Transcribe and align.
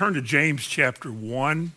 turn 0.00 0.14
to 0.14 0.22
James 0.22 0.66
chapter 0.66 1.12
1 1.12 1.72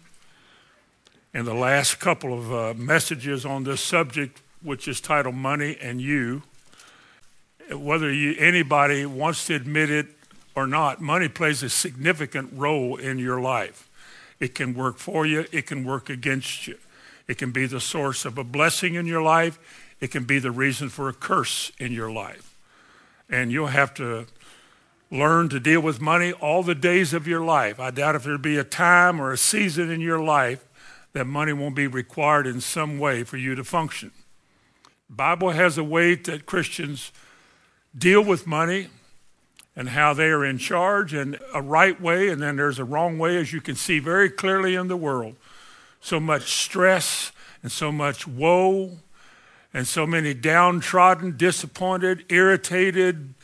and 1.33 1.45
the 1.45 1.53
last 1.53 1.99
couple 1.99 2.33
of 2.33 2.53
uh, 2.53 2.73
messages 2.73 3.45
on 3.45 3.65
this 3.65 3.81
subject, 3.81 4.41
which 4.61 4.87
is 4.87 5.01
titled 5.01 5.35
Money 5.35 5.75
and 5.81 5.99
You. 5.99 6.41
Whether 7.69 8.13
you, 8.13 8.33
anybody 8.39 9.05
wants 9.05 9.47
to 9.47 9.55
admit 9.55 9.89
it 9.89 10.07
or 10.55 10.67
not, 10.67 11.01
money 11.01 11.27
plays 11.27 11.63
a 11.63 11.69
significant 11.69 12.53
role 12.53 12.95
in 12.95 13.19
your 13.19 13.41
life. 13.41 13.89
It 14.39 14.55
can 14.55 14.73
work 14.73 14.99
for 14.99 15.25
you, 15.25 15.45
it 15.51 15.67
can 15.67 15.83
work 15.83 16.09
against 16.09 16.65
you. 16.65 16.77
It 17.27 17.37
can 17.37 17.51
be 17.51 17.65
the 17.65 17.81
source 17.81 18.23
of 18.23 18.37
a 18.37 18.45
blessing 18.45 18.95
in 18.95 19.05
your 19.05 19.21
life, 19.21 19.59
it 19.99 20.11
can 20.11 20.23
be 20.23 20.39
the 20.39 20.49
reason 20.49 20.87
for 20.87 21.09
a 21.09 21.13
curse 21.13 21.73
in 21.77 21.91
your 21.91 22.09
life. 22.09 22.55
And 23.29 23.51
you'll 23.51 23.67
have 23.67 23.93
to 23.95 24.27
learn 25.13 25.47
to 25.47 25.59
deal 25.59 25.79
with 25.79 26.01
money 26.01 26.33
all 26.33 26.63
the 26.63 26.73
days 26.73 27.13
of 27.13 27.27
your 27.27 27.41
life. 27.41 27.79
I 27.79 27.91
doubt 27.91 28.15
if 28.15 28.23
there'll 28.23 28.39
be 28.39 28.57
a 28.57 28.63
time 28.63 29.21
or 29.21 29.31
a 29.31 29.37
season 29.37 29.91
in 29.91 30.01
your 30.01 30.19
life 30.19 30.65
that 31.13 31.25
money 31.25 31.53
won't 31.53 31.75
be 31.75 31.85
required 31.85 32.47
in 32.47 32.59
some 32.59 32.97
way 32.97 33.23
for 33.23 33.37
you 33.37 33.53
to 33.53 33.63
function. 33.63 34.11
The 35.07 35.15
Bible 35.15 35.51
has 35.51 35.77
a 35.77 35.83
way 35.83 36.15
that 36.15 36.47
Christians 36.47 37.11
deal 37.95 38.23
with 38.23 38.47
money 38.47 38.87
and 39.75 39.89
how 39.89 40.15
they 40.15 40.29
are 40.29 40.43
in 40.43 40.57
charge 40.57 41.13
and 41.13 41.39
a 41.53 41.61
right 41.61 42.01
way 42.01 42.29
and 42.29 42.41
then 42.41 42.55
there's 42.55 42.79
a 42.79 42.83
wrong 42.83 43.19
way 43.19 43.37
as 43.37 43.53
you 43.53 43.61
can 43.61 43.75
see 43.75 43.99
very 43.99 44.31
clearly 44.31 44.73
in 44.73 44.87
the 44.87 44.97
world. 44.97 45.35
So 46.01 46.19
much 46.19 46.51
stress 46.51 47.31
and 47.61 47.71
so 47.71 47.91
much 47.91 48.27
woe 48.27 48.97
and 49.73 49.87
so 49.87 50.07
many 50.07 50.33
downtrodden, 50.33 51.37
disappointed, 51.37 52.25
irritated, 52.29 53.35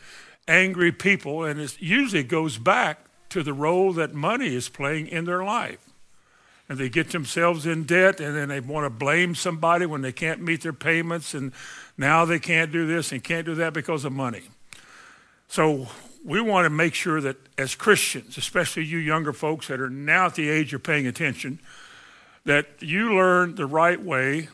angry 0.49 0.91
people, 0.91 1.45
and 1.45 1.61
it 1.61 1.79
usually 1.79 2.23
goes 2.23 2.57
back 2.57 3.05
to 3.29 3.43
the 3.43 3.53
role 3.53 3.93
that 3.93 4.13
money 4.13 4.55
is 4.55 4.67
playing 4.67 5.07
in 5.07 5.25
their 5.25 5.43
life. 5.43 5.79
And 6.67 6.77
they 6.77 6.89
get 6.89 7.11
themselves 7.11 7.65
in 7.65 7.83
debt, 7.83 8.19
and 8.19 8.35
then 8.35 8.49
they 8.49 8.59
want 8.59 8.85
to 8.85 8.89
blame 8.89 9.35
somebody 9.35 9.85
when 9.85 10.01
they 10.01 10.11
can't 10.11 10.41
meet 10.41 10.61
their 10.61 10.73
payments, 10.73 11.33
and 11.33 11.53
now 11.97 12.25
they 12.25 12.39
can't 12.39 12.71
do 12.71 12.85
this 12.85 13.11
and 13.11 13.23
can't 13.23 13.45
do 13.45 13.55
that 13.55 13.73
because 13.73 14.03
of 14.05 14.11
money. 14.11 14.43
So 15.47 15.87
we 16.23 16.41
want 16.41 16.65
to 16.65 16.69
make 16.69 16.93
sure 16.93 17.21
that 17.21 17.37
as 17.57 17.75
Christians, 17.75 18.37
especially 18.37 18.85
you 18.85 18.97
younger 18.97 19.33
folks 19.33 19.67
that 19.67 19.79
are 19.79 19.89
now 19.89 20.27
at 20.27 20.35
the 20.35 20.49
age 20.49 20.73
of 20.73 20.83
paying 20.83 21.07
attention, 21.07 21.59
that 22.45 22.67
you 22.79 23.15
learn 23.15 23.55
the 23.55 23.65
right 23.65 24.01
way 24.01 24.49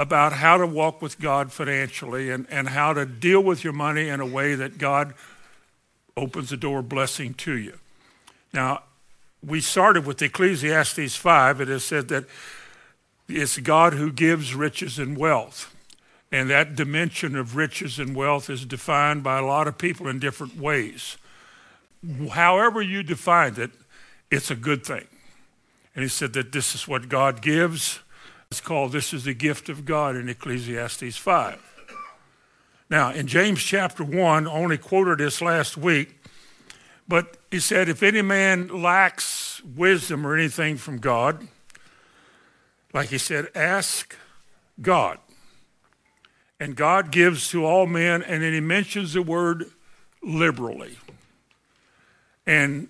about 0.00 0.32
how 0.32 0.56
to 0.56 0.66
walk 0.66 1.02
with 1.02 1.20
God 1.20 1.52
financially 1.52 2.30
and, 2.30 2.46
and 2.48 2.70
how 2.70 2.94
to 2.94 3.04
deal 3.04 3.42
with 3.42 3.62
your 3.62 3.74
money 3.74 4.08
in 4.08 4.18
a 4.18 4.24
way 4.24 4.54
that 4.54 4.78
God 4.78 5.12
opens 6.16 6.48
the 6.48 6.56
door 6.56 6.80
blessing 6.80 7.34
to 7.34 7.52
you. 7.52 7.78
Now, 8.50 8.84
we 9.46 9.60
started 9.60 10.06
with 10.06 10.22
Ecclesiastes 10.22 11.16
5. 11.16 11.60
It 11.60 11.68
has 11.68 11.84
said 11.84 12.08
that 12.08 12.24
it's 13.28 13.58
God 13.58 13.92
who 13.92 14.10
gives 14.10 14.54
riches 14.54 14.98
and 14.98 15.18
wealth. 15.18 15.76
And 16.32 16.48
that 16.48 16.76
dimension 16.76 17.36
of 17.36 17.54
riches 17.54 17.98
and 17.98 18.16
wealth 18.16 18.48
is 18.48 18.64
defined 18.64 19.22
by 19.22 19.38
a 19.38 19.44
lot 19.44 19.68
of 19.68 19.76
people 19.76 20.08
in 20.08 20.18
different 20.18 20.56
ways. 20.56 21.18
However, 22.30 22.80
you 22.80 23.02
define 23.02 23.60
it, 23.60 23.72
it's 24.30 24.50
a 24.50 24.56
good 24.56 24.82
thing. 24.82 25.06
And 25.94 26.02
he 26.02 26.08
said 26.08 26.32
that 26.32 26.52
this 26.52 26.74
is 26.74 26.88
what 26.88 27.10
God 27.10 27.42
gives 27.42 28.00
it's 28.50 28.60
called 28.60 28.90
This 28.90 29.14
is 29.14 29.22
the 29.22 29.32
Gift 29.32 29.68
of 29.68 29.84
God 29.84 30.16
in 30.16 30.28
Ecclesiastes 30.28 31.16
5. 31.16 31.86
Now, 32.90 33.12
in 33.12 33.28
James 33.28 33.62
chapter 33.62 34.02
1, 34.02 34.48
I 34.48 34.50
only 34.50 34.76
quoted 34.76 35.18
this 35.18 35.40
last 35.40 35.76
week, 35.76 36.20
but 37.06 37.36
he 37.52 37.60
said, 37.60 37.88
If 37.88 38.02
any 38.02 38.22
man 38.22 38.66
lacks 38.66 39.62
wisdom 39.62 40.26
or 40.26 40.34
anything 40.36 40.78
from 40.78 40.98
God, 40.98 41.46
like 42.92 43.10
he 43.10 43.18
said, 43.18 43.46
ask 43.54 44.16
God. 44.82 45.18
And 46.58 46.74
God 46.74 47.12
gives 47.12 47.50
to 47.50 47.64
all 47.64 47.86
men, 47.86 48.20
and 48.20 48.42
then 48.42 48.52
he 48.52 48.58
mentions 48.58 49.12
the 49.12 49.22
word 49.22 49.66
liberally. 50.24 50.98
And 52.48 52.88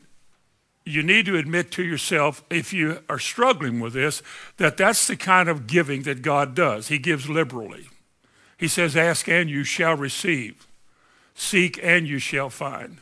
you 0.90 1.02
need 1.02 1.26
to 1.26 1.36
admit 1.36 1.70
to 1.72 1.82
yourself, 1.82 2.42
if 2.50 2.72
you 2.72 3.00
are 3.08 3.18
struggling 3.18 3.80
with 3.80 3.92
this, 3.92 4.22
that 4.56 4.76
that's 4.76 5.06
the 5.06 5.16
kind 5.16 5.48
of 5.48 5.66
giving 5.66 6.02
that 6.02 6.22
God 6.22 6.54
does. 6.54 6.88
He 6.88 6.98
gives 6.98 7.28
liberally. 7.28 7.88
He 8.56 8.68
says, 8.68 8.96
Ask 8.96 9.28
and 9.28 9.48
you 9.48 9.64
shall 9.64 9.96
receive, 9.96 10.66
seek 11.34 11.78
and 11.82 12.06
you 12.06 12.18
shall 12.18 12.50
find. 12.50 12.98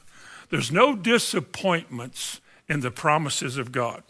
There's 0.51 0.73
no 0.73 0.97
disappointments 0.97 2.41
in 2.69 2.81
the 2.81 2.91
promises 2.91 3.57
of 3.57 3.73
God. 3.73 4.03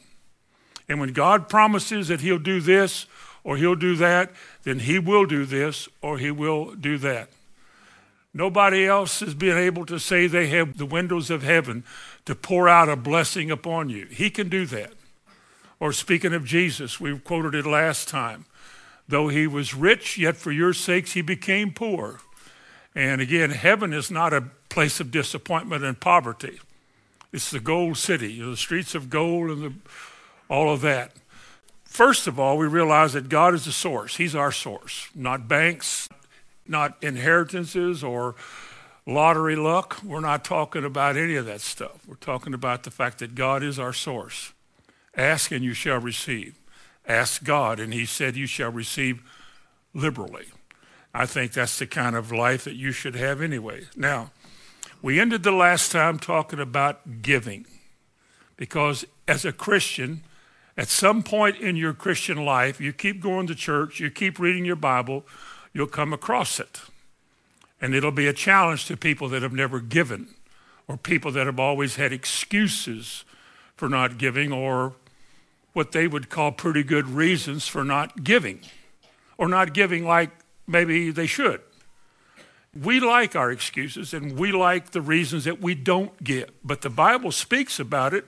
And 0.89 1.01
when 1.01 1.13
God 1.13 1.49
promises 1.49 2.09
that 2.09 2.21
He'll 2.21 2.39
do 2.39 2.61
this 2.61 3.07
or 3.45 3.57
He'll 3.57 3.75
do 3.75 3.97
that, 3.97 4.33
then 4.63 4.81
He 4.81 4.99
will 4.99 5.27
do 5.27 5.45
this 5.45 5.89
or 6.03 6.19
He 6.19 6.31
will 6.31 6.75
do 6.75 6.99
that. 6.99 7.31
Nobody 8.35 8.87
else 8.87 9.21
has 9.21 9.35
been 9.35 9.57
able 9.57 9.87
to 9.87 9.99
say 9.99 10.27
they 10.27 10.49
have 10.49 10.79
the 10.79 10.87
windows 10.87 11.31
of 11.31 11.43
heaven 11.43 11.85
to 12.29 12.35
pour 12.35 12.69
out 12.69 12.91
a 12.91 12.95
blessing 12.95 13.51
upon 13.51 13.89
you. 13.89 14.05
He 14.05 14.29
can 14.29 14.51
do 14.51 14.67
that. 14.67 14.93
Or 15.81 15.95
speaking 15.95 16.35
of 16.35 16.45
Jesus, 16.45 17.01
we 17.01 17.19
quoted 17.19 17.55
it 17.55 17.65
last 17.65 18.07
time. 18.07 18.45
Though 19.09 19.29
he 19.29 19.47
was 19.47 19.75
rich, 19.75 20.19
yet 20.19 20.37
for 20.37 20.53
your 20.53 20.75
sakes 20.75 21.13
he 21.13 21.23
became 21.23 21.73
poor. 21.73 22.21
And 22.95 23.23
again, 23.23 23.49
heaven 23.49 23.95
is 23.95 24.11
not 24.11 24.35
a 24.35 24.45
place 24.69 25.01
of 25.01 25.11
disappointment 25.11 25.85
and 25.85 25.99
poverty. 25.99 26.61
It's 27.33 27.51
the 27.51 27.61
gold 27.61 27.97
city, 27.97 28.35
you 28.35 28.45
know, 28.45 28.51
the 28.51 28.59
streets 28.59 28.95
of 28.95 29.09
gold 29.09 29.49
and 29.49 29.63
the, 29.63 29.73
all 30.51 30.71
of 30.71 30.83
that. 30.83 31.13
First 31.87 32.27
of 32.27 32.39
all, 32.39 32.59
we 32.59 32.67
realize 32.67 33.15
that 33.15 33.31
God 33.31 33.55
is 33.55 33.65
the 33.65 33.73
source. 33.73 34.19
He's 34.19 34.35
our 34.35 34.53
source, 34.53 35.09
not 35.15 35.49
banks, 35.49 36.11
not 36.67 37.03
inheritances 37.03 38.05
or 38.05 38.35
lottery 39.09 39.57
luck. 39.57 40.01
We're 40.05 40.21
not 40.21 40.45
talking 40.45 40.85
about 40.85 41.17
any 41.17 41.35
of 41.35 41.47
that 41.47 41.63
stuff. 41.63 42.07
We're 42.07 42.17
talking 42.17 42.53
about 42.53 42.83
the 42.85 42.91
fact 42.91 43.19
that 43.19 43.35
God 43.35 43.63
is 43.63 43.79
our 43.79 43.95
source. 43.95 44.53
Ask 45.17 45.51
and 45.51 45.65
you 45.65 45.73
shall 45.73 45.99
receive. 45.99 46.59
Ask 47.07 47.43
God, 47.43 47.81
and 47.81 47.95
He 47.95 48.05
said 48.05 48.37
you 48.37 48.47
shall 48.47 48.71
receive 48.71 49.23
liberally. 49.95 50.49
I 51.15 51.25
think 51.25 51.53
that's 51.53 51.79
the 51.79 51.87
kind 51.87 52.15
of 52.15 52.31
life 52.31 52.65
that 52.65 52.77
you 52.77 52.93
should 52.93 53.15
have 53.15 53.41
anyway. 53.41 53.87
Now, 53.97 54.31
we 55.01 55.19
ended 55.19 55.43
the 55.43 55.53
last 55.53 55.91
time 55.91 56.19
talking 56.19 56.61
about 56.61 57.23
giving 57.23 57.65
because 58.57 59.07
as 59.27 59.47
a 59.47 59.53
Christian, 59.53 60.23
at 60.77 60.89
some 60.89 61.23
point 61.23 61.57
in 61.57 61.77
your 61.77 61.95
Christian 61.95 62.45
life, 62.45 62.79
you 62.79 62.93
keep 62.93 63.23
going 63.23 63.47
to 63.47 63.55
church, 63.55 64.01
you 64.01 64.11
keep 64.11 64.39
reading 64.39 64.67
your 64.67 64.77
Bible, 64.77 65.25
you'll 65.73 65.87
come 65.87 66.13
across 66.13 66.61
it. 66.61 66.83
And 67.81 67.95
it'll 67.95 68.11
be 68.11 68.27
a 68.27 68.33
challenge 68.33 68.87
to 68.87 68.97
people 68.97 69.29
that 69.29 69.43
have 69.43 69.53
never 69.53 69.81
given 69.81 70.35
or 70.89 70.97
people 70.97 71.31
that 71.33 71.47
have 71.47 71.61
always 71.61 71.97
had 71.97 72.13
excuses 72.13 73.25
for 73.77 73.89
not 73.89 74.19
giving 74.19 74.53
or 74.53 74.95
what 75.73 75.93
they 75.93 76.09
would 76.09 76.29
call 76.29 76.51
pretty 76.51 76.83
good 76.83 77.09
reasons 77.09 77.69
for 77.69 77.85
not 77.85 78.25
giving 78.25 78.61
or 79.37 79.49
not 79.49 79.73
giving 79.73 80.05
like 80.05 80.31
maybe 80.67 81.11
they 81.11 81.27
should. 81.27 81.61
We 82.75 83.01
like 83.01 83.37
our 83.37 83.51
excuses 83.51 84.13
and 84.13 84.37
we 84.37 84.51
like 84.53 84.91
the 84.91 85.01
reasons 85.01 85.45
that 85.45 85.61
we 85.61 85.75
don't 85.75 86.23
give, 86.23 86.51
but 86.65 86.83
the 86.83 86.91
Bible 86.91 87.33
speaks 87.33 87.79
about 87.79 88.13
it 88.13 88.27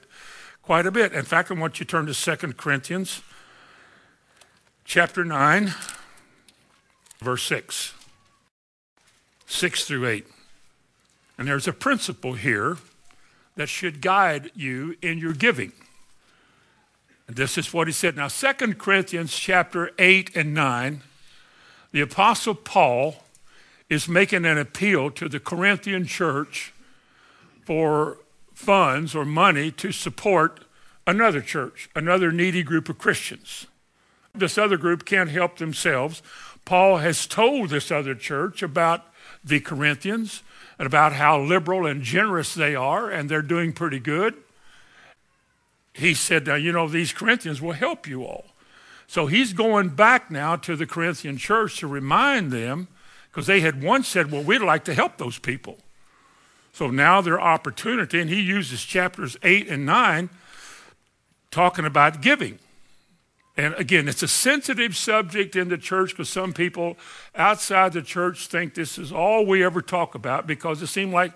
quite 0.62 0.86
a 0.86 0.90
bit. 0.90 1.12
In 1.12 1.24
fact, 1.24 1.50
I 1.50 1.54
want 1.54 1.80
you 1.80 1.86
to 1.86 1.90
turn 1.90 2.06
to 2.06 2.14
2 2.14 2.52
Corinthians 2.54 3.22
chapter 4.84 5.24
9, 5.24 5.74
verse 7.18 7.42
6. 7.44 7.94
6 9.50 9.84
through 9.84 10.06
8. 10.06 10.26
And 11.36 11.48
there's 11.48 11.66
a 11.66 11.72
principle 11.72 12.34
here 12.34 12.78
that 13.56 13.68
should 13.68 14.00
guide 14.00 14.50
you 14.54 14.96
in 15.02 15.18
your 15.18 15.32
giving. 15.32 15.72
And 17.26 17.36
this 17.36 17.58
is 17.58 17.72
what 17.72 17.88
he 17.88 17.92
said. 17.92 18.16
Now, 18.16 18.28
2 18.28 18.74
Corinthians 18.74 19.36
chapter 19.36 19.90
8 19.98 20.36
and 20.36 20.54
9, 20.54 21.02
the 21.92 22.00
Apostle 22.00 22.54
Paul 22.54 23.24
is 23.88 24.08
making 24.08 24.44
an 24.44 24.56
appeal 24.56 25.10
to 25.10 25.28
the 25.28 25.40
Corinthian 25.40 26.06
church 26.06 26.72
for 27.64 28.18
funds 28.54 29.14
or 29.14 29.24
money 29.24 29.72
to 29.72 29.90
support 29.90 30.64
another 31.06 31.40
church, 31.40 31.90
another 31.96 32.30
needy 32.30 32.62
group 32.62 32.88
of 32.88 32.98
Christians. 32.98 33.66
This 34.32 34.56
other 34.56 34.76
group 34.76 35.04
can't 35.04 35.30
help 35.30 35.58
themselves. 35.58 36.22
Paul 36.64 36.98
has 36.98 37.26
told 37.26 37.70
this 37.70 37.90
other 37.90 38.14
church 38.14 38.62
about 38.62 39.09
the 39.44 39.60
Corinthians 39.60 40.42
and 40.78 40.86
about 40.86 41.12
how 41.12 41.40
liberal 41.40 41.86
and 41.86 42.02
generous 42.02 42.54
they 42.54 42.74
are, 42.74 43.10
and 43.10 43.28
they're 43.28 43.42
doing 43.42 43.72
pretty 43.72 43.98
good. 43.98 44.34
He 45.92 46.14
said, 46.14 46.46
Now, 46.46 46.54
you 46.54 46.72
know, 46.72 46.88
these 46.88 47.12
Corinthians 47.12 47.60
will 47.60 47.72
help 47.72 48.06
you 48.06 48.24
all. 48.24 48.46
So 49.06 49.26
he's 49.26 49.52
going 49.52 49.90
back 49.90 50.30
now 50.30 50.56
to 50.56 50.76
the 50.76 50.86
Corinthian 50.86 51.36
church 51.36 51.78
to 51.80 51.86
remind 51.86 52.52
them, 52.52 52.88
because 53.30 53.46
they 53.46 53.60
had 53.60 53.82
once 53.82 54.08
said, 54.08 54.30
Well, 54.30 54.42
we'd 54.42 54.62
like 54.62 54.84
to 54.84 54.94
help 54.94 55.18
those 55.18 55.38
people. 55.38 55.78
So 56.72 56.88
now 56.88 57.20
their 57.20 57.40
opportunity, 57.40 58.20
and 58.20 58.30
he 58.30 58.40
uses 58.40 58.82
chapters 58.82 59.36
8 59.42 59.68
and 59.68 59.84
9 59.84 60.30
talking 61.50 61.84
about 61.84 62.22
giving. 62.22 62.58
And 63.60 63.74
again, 63.74 64.08
it's 64.08 64.22
a 64.22 64.28
sensitive 64.28 64.96
subject 64.96 65.54
in 65.54 65.68
the 65.68 65.76
church 65.76 66.12
because 66.12 66.30
some 66.30 66.54
people 66.54 66.96
outside 67.34 67.92
the 67.92 68.00
church 68.00 68.46
think 68.46 68.72
this 68.72 68.96
is 68.96 69.12
all 69.12 69.44
we 69.44 69.62
ever 69.62 69.82
talk 69.82 70.14
about 70.14 70.46
because 70.46 70.80
it 70.80 70.86
seemed 70.86 71.12
like 71.12 71.34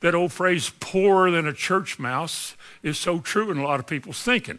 that 0.00 0.14
old 0.14 0.34
phrase, 0.34 0.70
poorer 0.80 1.30
than 1.30 1.46
a 1.46 1.52
church 1.54 1.98
mouse, 1.98 2.56
is 2.82 2.98
so 2.98 3.20
true 3.20 3.50
in 3.50 3.56
a 3.56 3.64
lot 3.64 3.80
of 3.80 3.86
people's 3.86 4.22
thinking. 4.22 4.58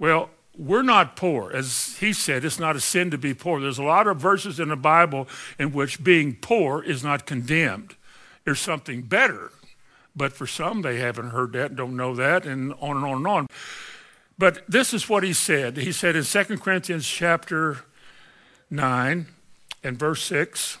Well, 0.00 0.30
we're 0.56 0.82
not 0.82 1.14
poor. 1.14 1.52
As 1.52 1.98
he 1.98 2.12
said, 2.12 2.44
it's 2.44 2.58
not 2.58 2.74
a 2.74 2.80
sin 2.80 3.12
to 3.12 3.18
be 3.18 3.32
poor. 3.32 3.60
There's 3.60 3.78
a 3.78 3.84
lot 3.84 4.08
of 4.08 4.16
verses 4.16 4.58
in 4.58 4.70
the 4.70 4.76
Bible 4.76 5.28
in 5.56 5.70
which 5.70 6.02
being 6.02 6.34
poor 6.34 6.82
is 6.82 7.04
not 7.04 7.26
condemned. 7.26 7.94
There's 8.44 8.58
something 8.58 9.02
better. 9.02 9.52
But 10.16 10.32
for 10.32 10.48
some, 10.48 10.82
they 10.82 10.98
haven't 10.98 11.30
heard 11.30 11.52
that, 11.52 11.66
and 11.66 11.76
don't 11.76 11.96
know 11.96 12.16
that, 12.16 12.44
and 12.44 12.74
on 12.80 12.96
and 12.96 13.06
on 13.06 13.16
and 13.18 13.26
on. 13.28 13.46
But 14.38 14.62
this 14.68 14.94
is 14.94 15.08
what 15.08 15.24
he 15.24 15.32
said. 15.32 15.76
He 15.76 15.90
said 15.90 16.14
in 16.14 16.22
2 16.22 16.58
Corinthians 16.58 17.06
chapter 17.06 17.78
9 18.70 19.26
and 19.82 19.98
verse 19.98 20.22
6, 20.22 20.78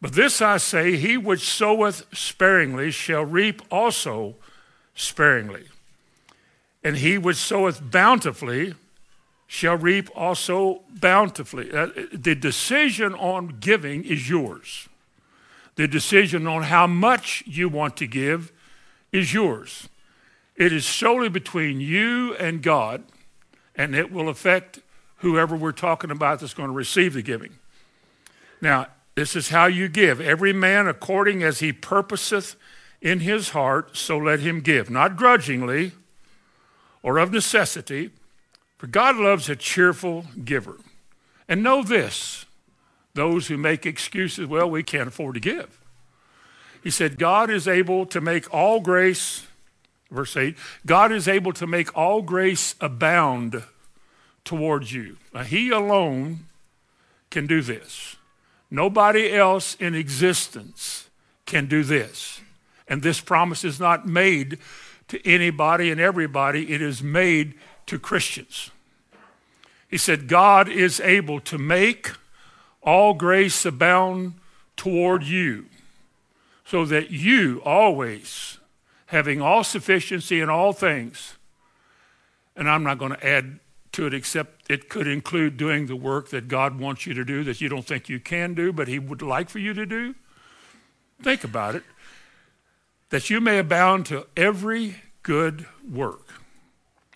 But 0.00 0.12
this 0.12 0.40
I 0.40 0.58
say, 0.58 0.96
he 0.96 1.16
which 1.16 1.48
soweth 1.48 2.06
sparingly 2.16 2.92
shall 2.92 3.24
reap 3.24 3.62
also 3.70 4.36
sparingly. 4.94 5.66
And 6.84 6.98
he 6.98 7.18
which 7.18 7.36
soweth 7.36 7.90
bountifully 7.90 8.74
shall 9.48 9.76
reap 9.76 10.08
also 10.14 10.82
bountifully. 10.88 11.72
Uh, 11.72 11.88
the 12.12 12.34
decision 12.34 13.14
on 13.14 13.56
giving 13.58 14.04
is 14.04 14.28
yours. 14.28 14.88
The 15.74 15.88
decision 15.88 16.46
on 16.46 16.64
how 16.64 16.86
much 16.86 17.42
you 17.46 17.68
want 17.68 17.96
to 17.96 18.06
give 18.06 18.52
is 19.10 19.32
yours. 19.32 19.88
It 20.58 20.72
is 20.72 20.84
solely 20.84 21.28
between 21.28 21.80
you 21.80 22.34
and 22.34 22.62
God, 22.62 23.04
and 23.76 23.94
it 23.94 24.10
will 24.10 24.28
affect 24.28 24.80
whoever 25.18 25.56
we're 25.56 25.72
talking 25.72 26.10
about 26.10 26.40
that's 26.40 26.52
going 26.52 26.68
to 26.68 26.74
receive 26.74 27.14
the 27.14 27.22
giving. 27.22 27.58
Now, 28.60 28.88
this 29.14 29.36
is 29.36 29.50
how 29.50 29.66
you 29.66 29.88
give. 29.88 30.20
Every 30.20 30.52
man 30.52 30.88
according 30.88 31.44
as 31.44 31.60
he 31.60 31.72
purposeth 31.72 32.56
in 33.00 33.20
his 33.20 33.50
heart, 33.50 33.96
so 33.96 34.18
let 34.18 34.40
him 34.40 34.60
give, 34.60 34.90
not 34.90 35.16
grudgingly 35.16 35.92
or 37.04 37.18
of 37.18 37.32
necessity, 37.32 38.10
for 38.76 38.88
God 38.88 39.16
loves 39.16 39.48
a 39.48 39.56
cheerful 39.56 40.26
giver. 40.44 40.76
And 41.48 41.62
know 41.62 41.82
this 41.82 42.44
those 43.14 43.48
who 43.48 43.56
make 43.56 43.84
excuses, 43.86 44.46
well, 44.46 44.70
we 44.70 44.84
can't 44.84 45.08
afford 45.08 45.34
to 45.34 45.40
give. 45.40 45.80
He 46.84 46.90
said, 46.90 47.18
God 47.18 47.50
is 47.50 47.66
able 47.66 48.06
to 48.06 48.20
make 48.20 48.52
all 48.54 48.78
grace 48.78 49.47
Verse 50.10 50.36
8 50.36 50.56
God 50.86 51.12
is 51.12 51.28
able 51.28 51.52
to 51.54 51.66
make 51.66 51.96
all 51.96 52.22
grace 52.22 52.74
abound 52.80 53.62
towards 54.44 54.92
you. 54.92 55.18
Now, 55.34 55.42
he 55.42 55.70
alone 55.70 56.46
can 57.30 57.46
do 57.46 57.60
this. 57.60 58.16
Nobody 58.70 59.32
else 59.32 59.74
in 59.76 59.94
existence 59.94 61.08
can 61.46 61.66
do 61.66 61.82
this. 61.82 62.40
And 62.86 63.02
this 63.02 63.20
promise 63.20 63.64
is 63.64 63.78
not 63.78 64.06
made 64.06 64.58
to 65.08 65.26
anybody 65.26 65.90
and 65.90 66.00
everybody, 66.00 66.72
it 66.72 66.82
is 66.82 67.02
made 67.02 67.54
to 67.86 67.98
Christians. 67.98 68.70
He 69.88 69.96
said, 69.96 70.28
God 70.28 70.68
is 70.68 71.00
able 71.00 71.40
to 71.40 71.56
make 71.56 72.12
all 72.82 73.14
grace 73.14 73.64
abound 73.64 74.34
toward 74.76 75.24
you, 75.24 75.66
so 76.64 76.84
that 76.84 77.10
you 77.10 77.62
always 77.64 78.57
having 79.08 79.40
all 79.40 79.64
sufficiency 79.64 80.40
in 80.40 80.50
all 80.50 80.72
things. 80.72 81.36
And 82.54 82.68
I'm 82.68 82.82
not 82.82 82.98
going 82.98 83.12
to 83.12 83.26
add 83.26 83.58
to 83.92 84.06
it 84.06 84.12
except 84.12 84.70
it 84.70 84.88
could 84.88 85.06
include 85.06 85.56
doing 85.56 85.86
the 85.86 85.96
work 85.96 86.28
that 86.28 86.46
God 86.46 86.78
wants 86.78 87.06
you 87.06 87.14
to 87.14 87.24
do 87.24 87.42
that 87.44 87.60
you 87.60 87.68
don't 87.68 87.86
think 87.86 88.08
you 88.08 88.20
can 88.20 88.54
do, 88.54 88.72
but 88.72 88.86
He 88.86 88.98
would 88.98 89.22
like 89.22 89.48
for 89.48 89.58
you 89.58 89.72
to 89.74 89.86
do. 89.86 90.14
Think 91.22 91.42
about 91.42 91.74
it. 91.74 91.82
That 93.10 93.30
you 93.30 93.40
may 93.40 93.58
abound 93.58 94.06
to 94.06 94.26
every 94.36 94.96
good 95.22 95.66
work. 95.90 96.28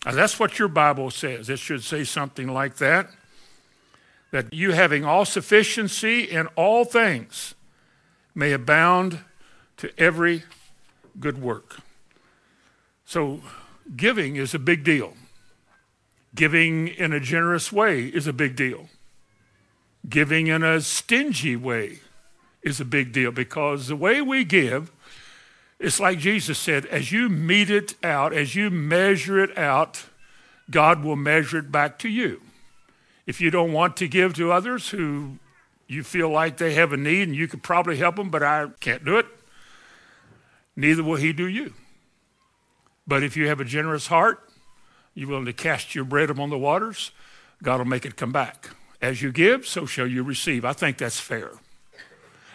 Now, 0.07 0.13
that's 0.13 0.41
what 0.41 0.59
your 0.59 0.69
Bible 0.69 1.11
says. 1.11 1.51
It 1.51 1.59
should 1.59 1.85
say 1.85 2.05
something 2.05 2.49
like 2.49 2.77
that. 2.77 3.11
That 4.31 4.55
you 4.55 4.73
having 4.73 5.05
all 5.05 5.27
sufficiency 5.27 6.23
in 6.23 6.47
all 6.57 6.87
things 6.87 7.55
may 8.35 8.53
abound 8.53 9.19
to 9.77 9.91
every 10.01 10.45
good 11.19 11.41
work. 11.41 11.81
So, 13.05 13.41
giving 13.97 14.37
is 14.37 14.55
a 14.55 14.59
big 14.59 14.85
deal. 14.85 15.15
Giving 16.35 16.89
in 16.89 17.13
a 17.13 17.21
generous 17.21 17.73
way 17.73 18.05
is 18.05 18.27
a 18.27 18.33
big 18.33 18.57
deal. 18.57 18.89
Giving 20.09 20.47
in 20.47 20.63
a 20.63 20.81
stingy 20.81 21.57
way 21.57 22.01
is 22.63 22.81
a 22.81 22.85
big 22.85 23.13
deal 23.13 23.31
because 23.31 23.89
the 23.89 23.97
way 23.97 24.23
we 24.23 24.45
give, 24.45 24.91
it's 25.79 26.01
like 26.01 26.19
Jesus 26.19 26.59
said, 26.59 26.87
as 26.87 27.13
you 27.13 27.29
mete 27.29 27.71
it 27.71 27.95
out, 28.03 28.33
as 28.33 28.55
you 28.55 28.71
measure 28.71 29.43
it 29.43 29.57
out, 29.59 30.05
God 30.71 31.05
will 31.05 31.17
measure 31.17 31.59
it 31.59 31.71
back 31.73 31.99
to 32.01 32.09
you. 32.09 32.41
If 33.27 33.41
you 33.41 33.51
don't 33.51 33.73
want 33.73 33.97
to 33.99 34.09
give 34.09 34.35
to 34.35 34.53
others 34.53 34.91
who 34.91 35.39
you 35.87 36.03
feel 36.03 36.31
like 36.31 36.57
they 36.57 36.75
have 36.75 36.93
a 36.93 36.97
need 36.97 37.29
and 37.29 37.37
you 37.37 37.47
could 37.47 37.63
probably 37.63 37.97
help 37.97 38.17
them, 38.17 38.31
but 38.31 38.43
I 38.43 38.69
can't 38.81 39.05
do 39.05 39.19
it, 39.19 39.27
neither 40.77 41.03
will 41.03 41.17
he 41.17 41.33
do 41.33 41.47
you. 41.47 41.75
But 43.07 43.23
if 43.23 43.37
you 43.37 43.49
have 43.49 43.61
a 43.61 43.65
generous 43.65 44.07
heart, 44.07 44.49
you're 45.15 45.29
willing 45.29 45.47
to 45.47 45.53
cast 45.53 45.95
your 45.95 46.05
bread 46.05 46.31
upon 46.31 46.51
the 46.51 46.59
waters, 46.59 47.11
God 47.63 47.79
will 47.79 47.85
make 47.85 48.07
it 48.07 48.17
come 48.17 48.33
back. 48.33 48.71
As 49.01 49.21
you 49.21 49.33
give, 49.33 49.67
so 49.67 49.85
shall 49.85 50.07
you 50.07 50.23
receive. 50.23 50.65
I 50.65 50.73
think 50.73 50.99
that's 50.99 51.21
fair. 51.21 51.51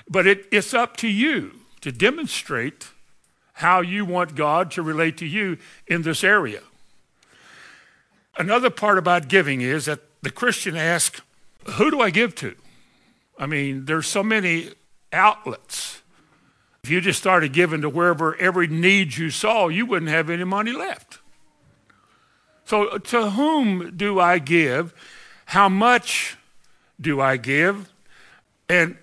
But 0.10 0.26
it, 0.26 0.46
it's 0.52 0.74
up 0.74 0.96
to 0.98 1.08
you 1.08 1.60
to 1.82 1.92
demonstrate 1.92 2.90
how 3.54 3.82
you 3.82 4.06
want 4.06 4.36
God 4.36 4.72
to 4.72 4.82
relate 4.82 5.18
to 5.18 5.26
you 5.26 5.58
in 5.88 6.04
this 6.04 6.24
area. 6.24 6.62
Another 8.38 8.70
part 8.70 8.98
about 8.98 9.28
giving 9.28 9.62
is 9.62 9.86
that 9.86 10.00
the 10.22 10.30
Christian 10.30 10.76
asks, 10.76 11.22
Who 11.72 11.92
do 11.92 12.00
I 12.00 12.12
give 12.12 12.36
to? 12.36 12.56
I 13.38 13.46
mean, 13.46 13.86
there's 13.86 14.08
so 14.08 14.24
many 14.24 14.72
outlets 15.12 16.02
if 16.88 16.92
you 16.92 17.02
just 17.02 17.20
started 17.20 17.52
giving 17.52 17.82
to 17.82 17.90
wherever 17.90 18.34
every 18.38 18.66
need 18.66 19.18
you 19.18 19.30
saw, 19.30 19.68
you 19.68 19.86
wouldn't 19.86 20.10
have 20.10 20.30
any 20.30 20.46
money 20.46 20.72
left. 20.72 21.20
So, 22.64 22.98
to 22.98 23.32
whom 23.32 23.98
do 23.98 24.22
I 24.22 24.40
give? 24.40 24.94
How 25.48 25.68
much 25.68 26.38
do 27.00 27.20
I 27.20 27.36
give? 27.36 27.92
And 28.70 28.98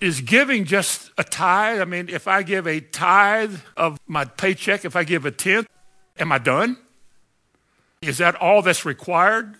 is 0.00 0.20
giving 0.20 0.64
just 0.64 1.10
a 1.18 1.24
tithe? 1.24 1.80
I 1.80 1.84
mean, 1.84 2.08
if 2.08 2.28
I 2.28 2.44
give 2.44 2.68
a 2.68 2.78
tithe 2.78 3.56
of 3.76 3.98
my 4.06 4.24
paycheck, 4.24 4.84
if 4.84 4.94
I 4.94 5.02
give 5.02 5.26
a 5.26 5.32
tenth, 5.32 5.66
am 6.16 6.30
I 6.30 6.38
done? 6.38 6.76
Is 8.02 8.18
that 8.18 8.36
all 8.36 8.62
that's 8.62 8.84
required? 8.84 9.56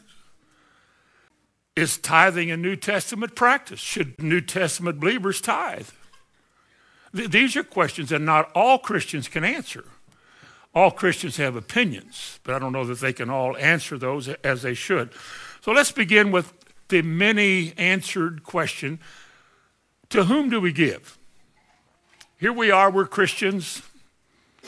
Is 1.74 1.98
tithing 1.98 2.52
a 2.52 2.56
New 2.56 2.76
Testament 2.76 3.34
practice? 3.34 3.80
Should 3.80 4.22
New 4.22 4.40
Testament 4.40 5.00
believers 5.00 5.40
tithe? 5.40 5.88
Th- 7.14 7.30
these 7.30 7.56
are 7.56 7.62
questions 7.62 8.10
that 8.10 8.20
not 8.20 8.50
all 8.54 8.78
Christians 8.78 9.28
can 9.28 9.44
answer. 9.44 9.84
All 10.74 10.90
Christians 10.90 11.36
have 11.38 11.56
opinions, 11.56 12.38
but 12.44 12.54
I 12.54 12.58
don't 12.58 12.72
know 12.72 12.84
that 12.84 13.00
they 13.00 13.12
can 13.12 13.28
all 13.28 13.56
answer 13.56 13.98
those 13.98 14.28
as 14.28 14.62
they 14.62 14.74
should. 14.74 15.10
So 15.62 15.72
let's 15.72 15.90
begin 15.90 16.30
with 16.30 16.52
the 16.88 17.02
many 17.02 17.72
answered 17.76 18.44
question 18.44 19.00
To 20.10 20.24
whom 20.24 20.48
do 20.48 20.60
we 20.60 20.72
give? 20.72 21.18
Here 22.38 22.52
we 22.52 22.70
are, 22.70 22.90
we're 22.90 23.06
Christians. 23.06 23.82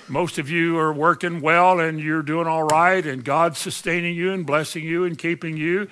Most 0.08 0.38
of 0.38 0.50
you 0.50 0.78
are 0.78 0.92
working 0.92 1.40
well 1.40 1.78
and 1.78 2.00
you're 2.00 2.22
doing 2.22 2.46
all 2.46 2.64
right, 2.64 3.04
and 3.06 3.24
God's 3.24 3.58
sustaining 3.58 4.16
you 4.16 4.32
and 4.32 4.44
blessing 4.44 4.84
you 4.84 5.04
and 5.04 5.16
keeping 5.16 5.56
you, 5.56 5.88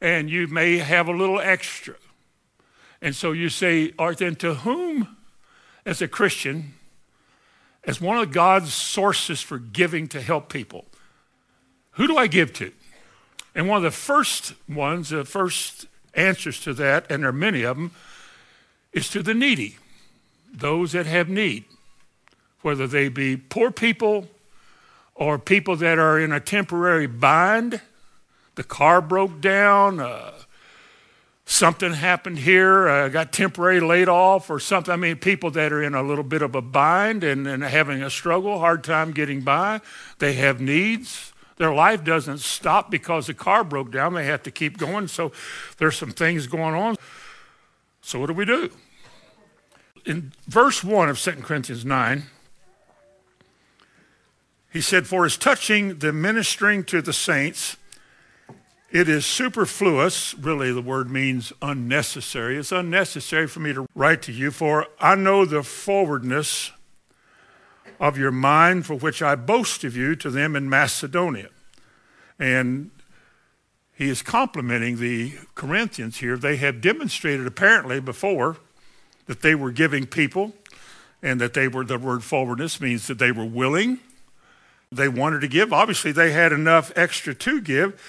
and 0.00 0.30
you 0.30 0.46
may 0.46 0.78
have 0.78 1.08
a 1.08 1.12
little 1.12 1.38
extra. 1.38 1.94
And 3.02 3.14
so 3.14 3.32
you 3.32 3.48
say, 3.48 3.92
Art, 3.98 4.18
then 4.18 4.36
to 4.36 4.54
whom 4.54 5.16
as 5.84 6.00
a 6.00 6.08
Christian, 6.08 6.74
as 7.84 8.00
one 8.00 8.18
of 8.18 8.32
God's 8.32 8.72
sources 8.72 9.40
for 9.40 9.58
giving 9.58 10.08
to 10.08 10.20
help 10.20 10.48
people. 10.48 10.84
Who 11.92 12.06
do 12.06 12.16
I 12.16 12.26
give 12.26 12.52
to? 12.54 12.72
And 13.54 13.68
one 13.68 13.78
of 13.78 13.82
the 13.82 13.90
first 13.90 14.54
ones, 14.68 15.10
the 15.10 15.24
first 15.24 15.86
answers 16.14 16.60
to 16.60 16.74
that, 16.74 17.10
and 17.10 17.22
there 17.22 17.30
are 17.30 17.32
many 17.32 17.62
of 17.62 17.76
them, 17.76 17.90
is 18.92 19.08
to 19.10 19.22
the 19.22 19.34
needy, 19.34 19.76
those 20.52 20.92
that 20.92 21.06
have 21.06 21.28
need, 21.28 21.64
whether 22.62 22.86
they 22.86 23.08
be 23.08 23.36
poor 23.36 23.70
people 23.70 24.28
or 25.14 25.38
people 25.38 25.76
that 25.76 25.98
are 25.98 26.18
in 26.18 26.32
a 26.32 26.40
temporary 26.40 27.06
bind. 27.06 27.80
The 28.54 28.64
car 28.64 29.00
broke 29.00 29.40
down, 29.40 30.00
uh, 30.00 30.32
something 31.52 31.92
happened 31.92 32.38
here, 32.38 32.88
uh, 32.88 33.08
got 33.08 33.32
temporary 33.32 33.80
laid 33.80 34.08
off 34.08 34.48
or 34.48 34.58
something. 34.58 34.92
I 34.92 34.96
mean, 34.96 35.16
people 35.16 35.50
that 35.50 35.72
are 35.72 35.82
in 35.82 35.94
a 35.94 36.02
little 36.02 36.24
bit 36.24 36.42
of 36.42 36.54
a 36.54 36.62
bind 36.62 37.22
and, 37.22 37.46
and 37.46 37.62
having 37.62 38.02
a 38.02 38.10
struggle, 38.10 38.58
hard 38.58 38.82
time 38.82 39.12
getting 39.12 39.42
by, 39.42 39.80
they 40.18 40.32
have 40.34 40.60
needs. 40.60 41.32
Their 41.58 41.72
life 41.72 42.02
doesn't 42.02 42.38
stop 42.38 42.90
because 42.90 43.26
the 43.26 43.34
car 43.34 43.62
broke 43.62 43.92
down. 43.92 44.14
They 44.14 44.24
have 44.24 44.42
to 44.44 44.50
keep 44.50 44.78
going. 44.78 45.08
So 45.08 45.30
there's 45.76 45.96
some 45.96 46.10
things 46.10 46.46
going 46.46 46.74
on. 46.74 46.96
So 48.00 48.18
what 48.18 48.26
do 48.26 48.32
we 48.32 48.46
do? 48.46 48.70
In 50.04 50.32
verse 50.48 50.82
1 50.82 51.08
of 51.08 51.20
2 51.20 51.32
Corinthians 51.42 51.84
9, 51.84 52.24
he 54.72 54.80
said, 54.80 55.06
For 55.06 55.26
as 55.26 55.36
touching 55.36 55.98
the 55.98 56.12
ministering 56.12 56.82
to 56.84 57.02
the 57.02 57.12
saints, 57.12 57.76
it 58.92 59.08
is 59.08 59.24
superfluous, 59.24 60.34
really, 60.34 60.72
the 60.72 60.82
word 60.82 61.10
means 61.10 61.52
unnecessary. 61.62 62.58
It's 62.58 62.72
unnecessary 62.72 63.48
for 63.48 63.60
me 63.60 63.72
to 63.72 63.86
write 63.94 64.22
to 64.22 64.32
you, 64.32 64.50
for 64.50 64.86
I 65.00 65.14
know 65.14 65.44
the 65.44 65.62
forwardness 65.62 66.70
of 67.98 68.18
your 68.18 68.30
mind, 68.30 68.86
for 68.86 68.94
which 68.94 69.22
I 69.22 69.34
boast 69.34 69.82
of 69.84 69.96
you 69.96 70.14
to 70.16 70.30
them 70.30 70.54
in 70.54 70.68
Macedonia. 70.68 71.48
And 72.38 72.90
he 73.94 74.08
is 74.08 74.22
complimenting 74.22 74.98
the 74.98 75.34
Corinthians 75.54 76.18
here. 76.18 76.36
They 76.36 76.56
have 76.56 76.80
demonstrated, 76.80 77.46
apparently, 77.46 77.98
before 77.98 78.58
that 79.26 79.40
they 79.40 79.54
were 79.54 79.72
giving 79.72 80.06
people 80.06 80.52
and 81.22 81.40
that 81.40 81.54
they 81.54 81.66
were, 81.66 81.84
the 81.84 81.98
word 81.98 82.24
forwardness 82.24 82.80
means 82.80 83.06
that 83.06 83.18
they 83.18 83.32
were 83.32 83.46
willing 83.46 84.00
they 84.92 85.08
wanted 85.08 85.40
to 85.40 85.48
give. 85.48 85.72
Obviously, 85.72 86.12
they 86.12 86.32
had 86.32 86.52
enough 86.52 86.92
extra 86.94 87.34
to 87.34 87.60
give. 87.60 88.00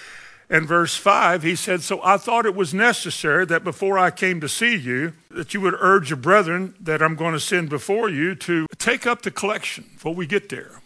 And 0.50 0.66
verse 0.66 0.94
5, 0.94 1.42
he 1.42 1.56
said, 1.56 1.82
So 1.82 2.00
I 2.02 2.16
thought 2.18 2.44
it 2.44 2.54
was 2.54 2.74
necessary 2.74 3.46
that 3.46 3.64
before 3.64 3.98
I 3.98 4.10
came 4.10 4.40
to 4.40 4.48
see 4.48 4.76
you, 4.76 5.14
that 5.30 5.54
you 5.54 5.60
would 5.62 5.74
urge 5.80 6.10
your 6.10 6.18
brethren 6.18 6.74
that 6.80 7.02
I'm 7.02 7.16
going 7.16 7.32
to 7.32 7.40
send 7.40 7.70
before 7.70 8.10
you 8.10 8.34
to 8.36 8.66
take 8.78 9.06
up 9.06 9.22
the 9.22 9.30
collection 9.30 9.84
before 9.94 10.14
we 10.14 10.26
get 10.26 10.50
there. 10.50 10.82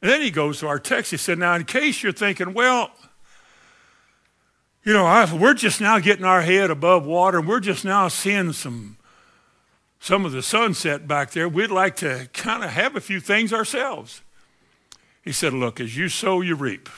And 0.00 0.10
then 0.10 0.20
he 0.20 0.30
goes 0.30 0.60
to 0.60 0.68
our 0.68 0.78
text. 0.78 1.10
He 1.10 1.16
said, 1.16 1.38
Now, 1.38 1.54
in 1.54 1.64
case 1.64 2.02
you're 2.02 2.12
thinking, 2.12 2.54
well, 2.54 2.90
you 4.84 4.92
know, 4.92 5.04
I, 5.04 5.32
we're 5.34 5.54
just 5.54 5.80
now 5.80 5.98
getting 5.98 6.24
our 6.24 6.42
head 6.42 6.70
above 6.70 7.04
water 7.04 7.40
and 7.40 7.48
we're 7.48 7.60
just 7.60 7.84
now 7.84 8.08
seeing 8.08 8.52
some, 8.52 8.96
some 10.00 10.24
of 10.24 10.32
the 10.32 10.42
sunset 10.42 11.08
back 11.08 11.32
there. 11.32 11.48
We'd 11.48 11.70
like 11.70 11.96
to 11.96 12.28
kind 12.32 12.62
of 12.62 12.70
have 12.70 12.94
a 12.94 13.00
few 13.00 13.18
things 13.20 13.52
ourselves. 13.52 14.22
He 15.22 15.32
said, 15.32 15.52
Look, 15.52 15.80
as 15.80 15.96
you 15.96 16.08
sow, 16.08 16.40
you 16.40 16.54
reap. 16.54 16.88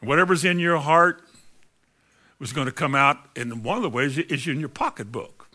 Whatever's 0.00 0.44
in 0.44 0.58
your 0.58 0.78
heart 0.78 1.22
was 2.38 2.52
going 2.52 2.66
to 2.66 2.72
come 2.72 2.94
out, 2.94 3.18
and 3.34 3.64
one 3.64 3.76
of 3.76 3.82
the 3.82 3.90
ways 3.90 4.16
is 4.16 4.46
in 4.46 4.60
your 4.60 4.68
pocketbook. 4.68 5.48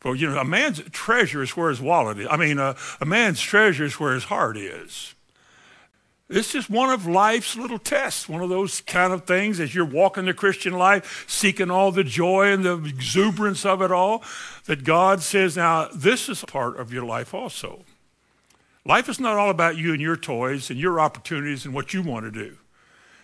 For, 0.00 0.16
you 0.16 0.30
know, 0.30 0.38
a 0.38 0.44
man's 0.44 0.80
treasure 0.90 1.42
is 1.42 1.56
where 1.56 1.70
his 1.70 1.80
wallet 1.80 2.18
is. 2.18 2.26
I 2.30 2.36
mean, 2.36 2.58
uh, 2.58 2.74
a 3.00 3.06
man's 3.06 3.40
treasure 3.40 3.84
is 3.84 4.00
where 4.00 4.14
his 4.14 4.24
heart 4.24 4.56
is. 4.56 5.14
It's 6.30 6.52
just 6.52 6.70
one 6.70 6.90
of 6.90 7.06
life's 7.06 7.56
little 7.56 7.78
tests, 7.78 8.28
one 8.28 8.40
of 8.40 8.48
those 8.48 8.82
kind 8.82 9.12
of 9.12 9.24
things 9.24 9.58
as 9.58 9.74
you're 9.74 9.84
walking 9.84 10.26
the 10.26 10.32
Christian 10.32 10.74
life, 10.74 11.24
seeking 11.26 11.72
all 11.72 11.90
the 11.90 12.04
joy 12.04 12.52
and 12.52 12.64
the 12.64 12.82
exuberance 12.84 13.66
of 13.66 13.82
it 13.82 13.90
all, 13.90 14.22
that 14.66 14.84
God 14.84 15.22
says, 15.22 15.56
now, 15.56 15.88
this 15.94 16.28
is 16.28 16.44
part 16.44 16.78
of 16.78 16.92
your 16.92 17.04
life 17.04 17.34
also. 17.34 17.84
Life 18.86 19.08
is 19.08 19.18
not 19.18 19.36
all 19.36 19.50
about 19.50 19.76
you 19.76 19.92
and 19.92 20.00
your 20.00 20.16
toys 20.16 20.70
and 20.70 20.78
your 20.78 21.00
opportunities 21.00 21.64
and 21.64 21.74
what 21.74 21.92
you 21.92 22.00
want 22.00 22.24
to 22.26 22.30
do. 22.30 22.56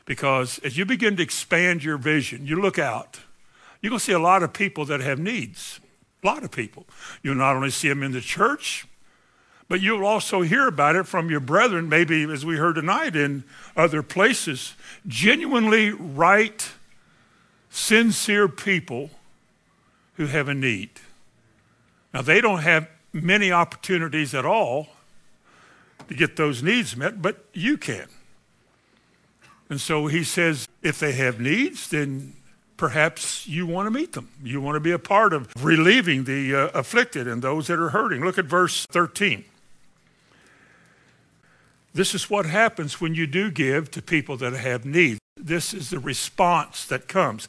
Because 0.07 0.59
as 0.61 0.79
you 0.79 0.87
begin 0.87 1.17
to 1.17 1.23
expand 1.23 1.85
your 1.85 1.99
vision, 1.99 2.47
you 2.47 2.61
look 2.61 2.79
out, 2.79 3.21
you're 3.83 3.91
going 3.91 3.99
to 3.99 4.05
see 4.05 4.13
a 4.13 4.19
lot 4.19 4.43
of 4.43 4.53
people 4.53 4.87
that 4.87 5.01
have 5.01 5.19
needs. 5.19 5.81
A 6.23 6.27
lot 6.27 6.43
of 6.43 6.51
people. 6.51 6.87
You'll 7.23 7.35
not 7.35 7.57
only 7.57 7.71
see 7.71 7.89
them 7.89 8.03
in 8.03 8.13
the 8.13 8.21
church, 8.21 8.87
but 9.69 9.81
you'll 9.81 10.07
also 10.07 10.43
hear 10.43 10.69
about 10.69 10.97
it 10.97 11.07
from 11.07 11.29
your 11.29 11.41
brethren, 11.41 11.89
maybe 11.89 12.23
as 12.25 12.47
we 12.47 12.57
heard 12.57 12.77
tonight 12.77 13.17
in 13.17 13.45
other 13.77 14.03
places. 14.03 14.75
Genuinely 15.07 15.91
right, 15.91 16.71
sincere 17.69 18.49
people 18.49 19.11
who 20.15 20.27
have 20.27 20.49
a 20.49 20.55
need. 20.55 20.91
Now, 22.15 22.23
they 22.23 22.41
don't 22.41 22.61
have 22.61 22.89
many 23.13 23.51
opportunities 23.51 24.35
at 24.35 24.47
all 24.47 24.89
to 26.09 26.15
get 26.15 26.37
those 26.37 26.63
needs 26.63 26.97
met, 26.97 27.21
but 27.21 27.45
you 27.53 27.77
can. 27.77 28.07
And 29.69 29.81
so 29.81 30.07
he 30.07 30.23
says, 30.23 30.69
if 30.83 31.01
they 31.01 31.13
have 31.13 31.41
needs, 31.41 31.89
then 31.89 32.35
perhaps 32.77 33.47
you 33.47 33.67
want 33.67 33.87
to 33.87 33.91
meet 33.91 34.13
them. 34.13 34.31
You 34.43 34.61
want 34.61 34.77
to 34.77 34.81
be 34.81 34.93
a 34.93 34.99
part 34.99 35.33
of 35.33 35.49
relieving 35.61 36.25
the 36.25 36.55
uh, 36.55 36.69
afflicted 36.69 37.27
and 37.27 37.43
those 37.43 37.67
that 37.67 37.79
are 37.79 37.91
hurting. 37.91 38.25
Look 38.25 38.39
at 38.39 38.45
verse 38.45 38.87
13. 38.87 39.45
This 41.95 42.15
is 42.15 42.29
what 42.29 42.47
happens 42.47 43.01
when 43.01 43.15
you 43.15 43.27
do 43.27 43.51
give 43.51 43.91
to 43.93 44.03
people 44.03 44.37
that 44.37 44.53
have 44.53 44.85
needs. 44.85 45.19
This 45.37 45.73
is 45.73 45.91
the 45.91 45.99
response 45.99 46.85
that 46.87 47.09
comes. 47.09 47.49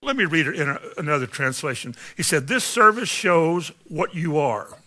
Let 0.00 0.16
me 0.16 0.24
read 0.24 0.46
it 0.46 0.54
in 0.54 0.68
a, 0.68 0.78
another 0.96 1.26
translation. 1.26 1.96
He 2.16 2.22
said, 2.22 2.46
This 2.46 2.64
service 2.64 3.08
shows 3.08 3.72
what 3.88 4.14
you 4.14 4.38
are. 4.38 4.78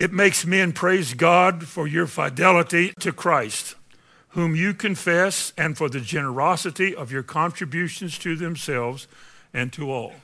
It 0.00 0.12
makes 0.12 0.44
men 0.44 0.72
praise 0.72 1.14
God 1.14 1.68
for 1.68 1.86
your 1.86 2.08
fidelity 2.08 2.92
to 2.98 3.12
Christ, 3.12 3.76
whom 4.32 4.56
you 4.56 4.72
confess, 4.72 5.52
and 5.58 5.76
for 5.76 5.88
the 5.88 6.00
generosity 6.00 6.94
of 6.94 7.12
your 7.12 7.22
contributions 7.22 8.18
to 8.18 8.34
themselves 8.34 9.06
and 9.52 9.72
to 9.72 9.90
all. 9.90 10.14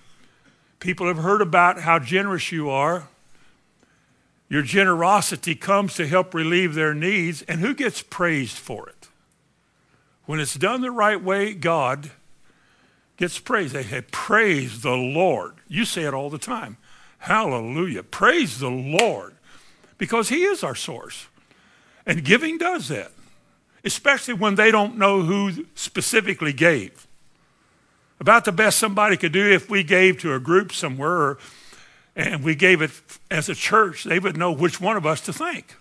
People 0.80 1.06
have 1.08 1.18
heard 1.18 1.42
about 1.42 1.80
how 1.80 1.98
generous 1.98 2.50
you 2.50 2.70
are. 2.70 3.08
Your 4.48 4.62
generosity 4.62 5.54
comes 5.54 5.94
to 5.96 6.06
help 6.06 6.32
relieve 6.32 6.74
their 6.74 6.94
needs, 6.94 7.42
and 7.42 7.60
who 7.60 7.74
gets 7.74 8.02
praised 8.02 8.56
for 8.56 8.88
it? 8.88 9.08
When 10.24 10.40
it's 10.40 10.54
done 10.54 10.80
the 10.80 10.90
right 10.90 11.22
way, 11.22 11.52
God 11.52 12.10
gets 13.18 13.38
praised. 13.38 13.74
They 13.74 13.82
say, 13.82 14.02
Praise 14.10 14.80
the 14.80 14.96
Lord. 14.96 15.56
You 15.68 15.84
say 15.84 16.04
it 16.04 16.14
all 16.14 16.30
the 16.30 16.38
time. 16.38 16.78
Hallelujah. 17.18 18.04
Praise 18.04 18.58
the 18.58 18.70
Lord 18.70 19.34
because 19.98 20.28
He 20.28 20.44
is 20.44 20.62
our 20.62 20.74
source. 20.74 21.26
And 22.06 22.24
giving 22.24 22.56
does 22.56 22.88
that, 22.88 23.12
especially 23.84 24.34
when 24.34 24.54
they 24.54 24.70
don't 24.70 24.96
know 24.96 25.22
who 25.22 25.66
specifically 25.74 26.52
gave. 26.52 27.06
About 28.20 28.44
the 28.44 28.52
best 28.52 28.78
somebody 28.78 29.16
could 29.16 29.32
do 29.32 29.48
if 29.48 29.70
we 29.70 29.82
gave 29.82 30.18
to 30.20 30.34
a 30.34 30.40
group 30.40 30.72
somewhere 30.72 31.38
and 32.16 32.42
we 32.42 32.54
gave 32.54 32.82
it 32.82 32.90
as 33.30 33.48
a 33.48 33.54
church, 33.54 34.04
they 34.04 34.18
would 34.18 34.36
know 34.36 34.50
which 34.50 34.80
one 34.80 34.96
of 34.96 35.06
us 35.06 35.20
to 35.22 35.32
thank. 35.32 35.76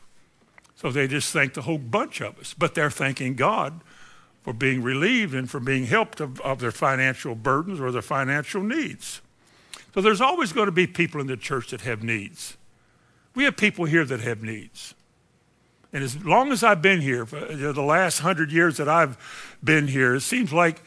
So 0.75 0.91
they 0.91 1.07
just 1.07 1.33
thank 1.33 1.55
the 1.55 1.63
whole 1.63 1.79
bunch 1.79 2.21
of 2.21 2.37
us. 2.37 2.53
But 2.53 2.75
they're 2.75 2.91
thanking 2.91 3.33
God 3.33 3.81
for 4.43 4.53
being 4.53 4.83
relieved 4.83 5.33
and 5.33 5.49
for 5.49 5.59
being 5.59 5.87
helped 5.87 6.21
of, 6.21 6.39
of 6.41 6.59
their 6.59 6.71
financial 6.71 7.33
burdens 7.33 7.81
or 7.81 7.91
their 7.91 8.03
financial 8.03 8.61
needs. 8.61 9.21
So 9.95 10.01
there's 10.01 10.21
always 10.21 10.53
going 10.53 10.67
to 10.67 10.71
be 10.71 10.85
people 10.85 11.19
in 11.19 11.25
the 11.25 11.35
church 11.35 11.71
that 11.71 11.81
have 11.81 12.03
needs. 12.03 12.55
We 13.33 13.45
have 13.45 13.57
people 13.57 13.85
here 13.85 14.05
that 14.05 14.19
have 14.19 14.43
needs. 14.43 14.93
And 15.93 16.03
as 16.03 16.23
long 16.23 16.51
as 16.51 16.63
I've 16.63 16.81
been 16.81 17.01
here, 17.01 17.25
the 17.25 17.81
last 17.81 18.19
hundred 18.19 18.51
years 18.51 18.77
that 18.77 18.89
I've 18.89 19.17
been 19.63 19.87
here, 19.87 20.15
it 20.15 20.21
seems 20.21 20.51
like 20.51 20.81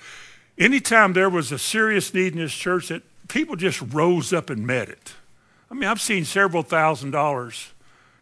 anytime 0.59 1.15
there 1.15 1.31
was 1.31 1.51
a 1.53 1.59
serious 1.59 2.13
need 2.13 2.35
in 2.35 2.39
this 2.39 2.53
church, 2.53 2.89
that 2.89 3.03
people 3.29 3.57
just 3.57 3.81
rose 3.81 4.33
up 4.33 4.51
and 4.51 4.67
met 4.67 4.89
it. 4.89 5.15
I 5.71 5.75
mean, 5.75 5.89
I've 5.89 6.01
seen 6.01 6.25
several 6.25 6.63
thousand 6.63 7.13
dollars 7.13 7.73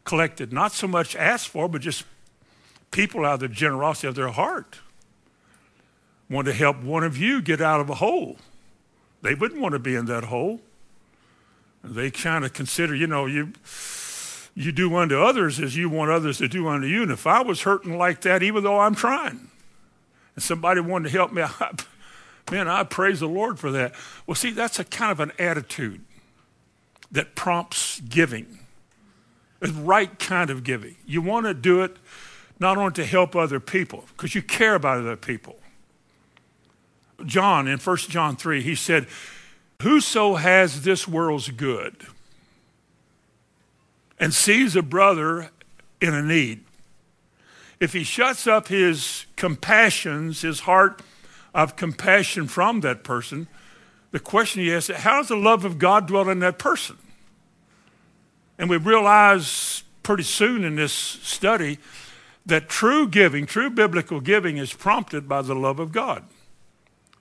collected, 0.05 0.53
not 0.53 0.73
so 0.73 0.87
much 0.87 1.17
asked 1.17 1.49
for, 1.49 1.69
but 1.69 1.81
just 1.81 2.05
people 2.91 3.25
out 3.25 3.35
of 3.35 3.41
the 3.41 3.49
generosity 3.49 4.09
of 4.09 4.15
their 4.15 4.29
heart 4.29 4.79
want 6.31 6.47
to 6.47 6.53
help 6.53 6.83
one 6.83 7.05
of 7.05 7.17
you 7.17 7.41
get 7.41 7.61
out 7.61 7.81
of 7.81 7.91
a 7.91 7.97
hole. 7.97 8.37
They 9.23 9.35
wouldn't 9.35 9.61
want 9.61 9.73
to 9.73 9.79
be 9.79 9.95
in 9.95 10.07
that 10.07 10.25
hole. 10.25 10.61
They 11.83 12.11
kind 12.11 12.45
of 12.45 12.53
consider, 12.53 12.95
you 12.95 13.07
know, 13.07 13.27
you 13.27 13.53
you 14.59 14.73
do 14.73 14.97
unto 14.97 15.23
others 15.23 15.61
as 15.61 15.77
you 15.77 15.89
want 15.89 16.11
others 16.11 16.39
to 16.39 16.49
do 16.49 16.67
unto 16.67 16.89
you. 16.89 17.03
And 17.03 17.13
if 17.13 17.29
I 17.29 17.43
was 17.43 17.63
hurting 17.63 17.97
like 17.97 18.23
that, 18.23 18.43
even 18.43 18.65
though 18.65 18.81
I'm 18.81 18.97
trying, 18.97 19.51
and 20.35 20.43
somebody 20.43 20.81
wanted 20.81 21.11
to 21.11 21.17
help 21.17 21.33
me, 21.33 21.43
I, 21.61 21.73
man, 22.51 22.67
I 22.67 22.83
praise 22.83 23.21
the 23.21 23.29
Lord 23.29 23.61
for 23.61 23.71
that. 23.71 23.95
Well, 24.27 24.35
see, 24.35 24.51
that's 24.51 24.81
a 24.81 24.85
kind 24.85 25.13
of 25.13 25.21
an 25.21 25.31
attitude 25.39 26.01
that 27.13 27.37
prompts 27.37 28.01
giving, 28.01 28.59
the 29.61 29.69
right 29.69 30.19
kind 30.19 30.51
of 30.51 30.65
giving. 30.65 30.97
You 31.07 31.23
want 31.23 31.47
to 31.47 31.55
do 31.55 31.83
it 31.83 31.97
not 32.59 32.77
only 32.77 32.93
to 32.95 33.05
help 33.05 33.37
other 33.37 33.61
people, 33.61 34.07
because 34.17 34.35
you 34.35 34.43
care 34.43 34.75
about 34.75 34.99
other 34.99 35.17
people. 35.17 35.57
John, 37.25 37.69
in 37.69 37.79
1 37.79 37.97
John 37.97 38.35
3, 38.35 38.61
he 38.61 38.75
said, 38.75 39.07
Whoso 39.83 40.35
has 40.35 40.83
this 40.83 41.07
world's 41.07 41.51
good, 41.51 42.09
and 44.21 44.35
sees 44.35 44.77
a 44.77 44.83
brother 44.83 45.51
in 46.01 46.15
a 46.15 46.23
need, 46.23 46.65
if 47.81 47.93
he 47.93 48.03
shuts 48.03 48.47
up 48.47 48.69
his 48.69 49.27
compassions, 49.37 50.43
his 50.43 50.61
heart 50.61 51.03
of 51.55 51.77
compassion 51.77 52.47
from 52.47 52.81
that 52.81 53.05
person, 53.05 53.47
the 54.11 54.21
question 54.21 54.63
he 54.63 54.73
asks, 54.73 54.91
is 54.91 54.97
how 54.97 55.19
does 55.19 55.29
the 55.29 55.37
love 55.37 55.65
of 55.65 55.79
God 55.79 56.07
dwell 56.07 56.29
in 56.29 56.41
that 56.41 56.59
person? 56.59 56.97
And 58.59 58.69
we 58.69 58.77
realize 58.77 59.85
pretty 60.03 60.25
soon 60.25 60.65
in 60.65 60.77
this 60.77 60.93
study 60.93 61.79
that 62.47 62.69
true 62.69 63.07
giving, 63.07 63.47
true 63.47 63.71
biblical 63.71 64.21
giving 64.21 64.57
is 64.57 64.73
prompted 64.73 65.29
by 65.29 65.43
the 65.43 65.55
love 65.55 65.79
of 65.79 65.93
God. 65.93 66.25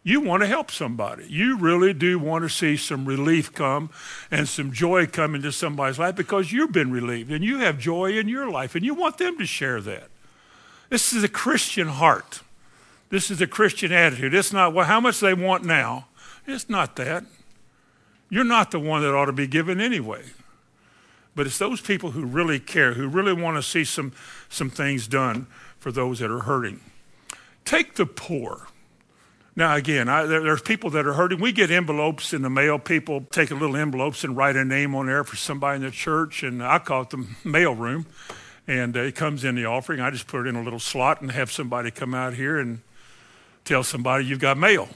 You 0.08 0.22
want 0.22 0.42
to 0.42 0.48
help 0.48 0.72
somebody. 0.72 1.26
You 1.28 1.58
really 1.58 1.94
do 1.94 2.18
want 2.18 2.46
to 2.46 2.50
see 2.50 2.78
some 2.78 3.06
relief 3.06 3.54
come 3.54 3.90
and 4.32 4.48
some 4.48 4.72
joy 4.72 5.06
come 5.06 5.36
into 5.36 5.52
somebody's 5.52 6.00
life 6.00 6.16
because 6.16 6.50
you've 6.50 6.72
been 6.72 6.92
relieved 6.92 7.30
and 7.30 7.44
you 7.44 7.58
have 7.58 7.78
joy 7.78 8.18
in 8.18 8.30
your 8.30 8.50
life 8.50 8.74
and 8.74 8.86
you 8.86 8.94
want 8.94 9.18
them 9.18 9.38
to 9.38 9.46
share 9.46 9.82
that. 9.82 10.08
This 10.90 11.12
is 11.12 11.26
a 11.26 11.28
Christian 11.28 11.90
heart. 11.90 12.40
This 13.10 13.30
is 13.30 13.42
a 13.42 13.48
Christian 13.48 13.92
attitude. 13.92 14.34
It's 14.34 14.54
not, 14.54 14.74
well, 14.74 14.86
how 14.86 15.02
much 15.02 15.20
they 15.20 15.34
want 15.34 15.66
now. 15.66 16.08
It's 16.46 16.70
not 16.70 16.96
that. 16.96 17.26
You're 18.30 18.46
not 18.46 18.72
the 18.72 18.80
one 18.80 19.02
that 19.02 19.14
ought 19.14 19.26
to 19.26 19.34
be 19.34 19.46
given 19.46 19.82
anyway. 19.82 20.24
But 21.36 21.48
it's 21.48 21.58
those 21.58 21.82
people 21.82 22.12
who 22.12 22.26
really 22.26 22.62
care, 22.62 22.94
who 22.94 23.10
really 23.10 23.34
want 23.34 23.58
to 23.58 23.62
see 23.62 23.84
some, 23.84 24.14
some 24.48 24.70
things 24.70 25.06
done 25.06 25.48
for 25.80 25.92
those 25.92 26.20
that 26.20 26.32
are 26.32 26.44
hurting. 26.44 26.80
Take 27.66 27.96
the 27.96 28.06
poor. 28.06 28.68
Now, 29.58 29.76
again, 29.76 30.08
I, 30.08 30.28
there, 30.28 30.44
there's 30.44 30.62
people 30.62 30.92
that 30.92 31.08
are 31.08 31.14
hurting. 31.14 31.42
We 31.42 31.52
get 31.52 31.72
envelopes 31.72 32.32
in 32.32 32.44
the 32.44 32.50
mail. 32.50 32.78
People 32.78 33.22
take 33.32 33.50
a 33.50 33.56
little 33.56 33.76
envelopes 33.76 34.24
and 34.24 34.38
write 34.38 34.56
a 34.56 34.64
name 34.64 34.94
on 34.94 35.08
there 35.08 35.24
for 35.24 35.36
somebody 35.36 35.78
in 35.78 35.82
the 35.82 35.90
church, 35.90 36.44
and 36.44 36.64
I 36.64 36.78
call 36.78 37.02
it 37.02 37.10
the 37.10 37.26
mail 37.44 37.74
room. 37.74 38.06
And 38.68 38.96
uh, 38.96 39.00
it 39.00 39.16
comes 39.16 39.44
in 39.44 39.56
the 39.56 39.66
offering. 39.66 40.00
I 40.00 40.12
just 40.12 40.28
put 40.28 40.46
it 40.46 40.50
in 40.50 40.56
a 40.56 40.62
little 40.62 40.80
slot 40.80 41.22
and 41.22 41.32
have 41.32 41.52
somebody 41.52 41.90
come 41.90 42.14
out 42.14 42.36
here 42.36 42.60
and 42.60 42.82
tell 43.66 43.82
somebody 43.82 44.26
you've 44.26 44.40
got 44.40 44.60
mail. 44.60 44.90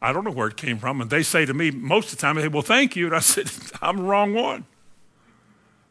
I 0.00 0.12
don't 0.12 0.24
know 0.24 0.32
where 0.32 0.48
it 0.48 0.56
came 0.56 0.78
from. 0.78 1.00
And 1.00 1.08
they 1.08 1.22
say 1.22 1.46
to 1.46 1.54
me 1.54 1.70
most 1.70 2.12
of 2.12 2.18
the 2.18 2.22
time, 2.22 2.34
they 2.34 2.42
say, 2.42 2.48
well, 2.48 2.62
thank 2.62 2.96
you. 2.96 3.06
And 3.06 3.14
I 3.14 3.20
said, 3.20 3.48
I'm 3.80 3.98
the 3.98 4.02
wrong 4.02 4.34
one. 4.34 4.64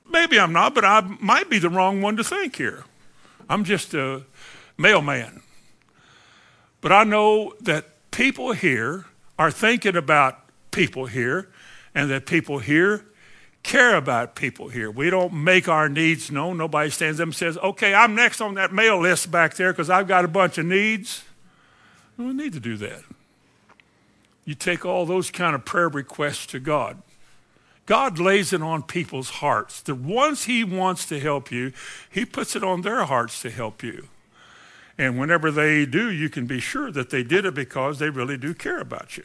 Maybe 0.09 0.37
I'm 0.37 0.51
not, 0.51 0.75
but 0.75 0.83
I 0.83 0.99
might 1.21 1.49
be 1.49 1.57
the 1.57 1.69
wrong 1.69 2.01
one 2.01 2.17
to 2.17 2.23
thank 2.25 2.57
here. 2.57 2.83
I'm 3.49 3.63
just 3.63 3.93
a 3.93 4.23
mailman. 4.77 5.41
But 6.81 6.91
I 6.91 7.03
know 7.03 7.53
that 7.61 7.85
people 8.11 8.53
here 8.53 9.05
are 9.37 9.51
thinking 9.51 9.95
about 9.95 10.39
people 10.71 11.05
here 11.05 11.49
and 11.93 12.09
that 12.09 12.25
people 12.25 12.59
here 12.59 13.05
care 13.63 13.95
about 13.95 14.35
people 14.35 14.69
here. 14.69 14.89
We 14.89 15.09
don't 15.09 15.33
make 15.33 15.67
our 15.67 15.87
needs 15.87 16.31
known. 16.31 16.57
Nobody 16.57 16.89
stands 16.89 17.19
up 17.19 17.25
and 17.25 17.35
says, 17.35 17.57
okay, 17.59 17.93
I'm 17.93 18.15
next 18.15 18.41
on 18.41 18.55
that 18.55 18.73
mail 18.73 18.99
list 18.99 19.31
back 19.31 19.53
there 19.55 19.71
because 19.71 19.89
I've 19.89 20.07
got 20.07 20.25
a 20.25 20.27
bunch 20.27 20.57
of 20.57 20.65
needs. 20.65 21.23
We 22.17 22.25
don't 22.25 22.37
need 22.37 22.53
to 22.53 22.59
do 22.59 22.77
that. 22.77 23.03
You 24.45 24.55
take 24.55 24.85
all 24.85 25.05
those 25.05 25.29
kind 25.29 25.53
of 25.53 25.63
prayer 25.65 25.89
requests 25.89 26.47
to 26.47 26.59
God. 26.59 27.01
God 27.85 28.19
lays 28.19 28.53
it 28.53 28.61
on 28.61 28.83
people's 28.83 29.29
hearts. 29.29 29.81
The 29.81 29.95
ones 29.95 30.45
he 30.45 30.63
wants 30.63 31.05
to 31.07 31.19
help 31.19 31.51
you, 31.51 31.73
he 32.09 32.25
puts 32.25 32.55
it 32.55 32.63
on 32.63 32.81
their 32.81 33.05
hearts 33.05 33.41
to 33.41 33.51
help 33.51 33.83
you. 33.83 34.07
And 34.97 35.19
whenever 35.19 35.51
they 35.51 35.85
do, 35.85 36.11
you 36.11 36.29
can 36.29 36.45
be 36.45 36.59
sure 36.59 36.91
that 36.91 37.09
they 37.09 37.23
did 37.23 37.45
it 37.45 37.53
because 37.53 37.99
they 37.99 38.09
really 38.09 38.37
do 38.37 38.53
care 38.53 38.79
about 38.79 39.17
you. 39.17 39.23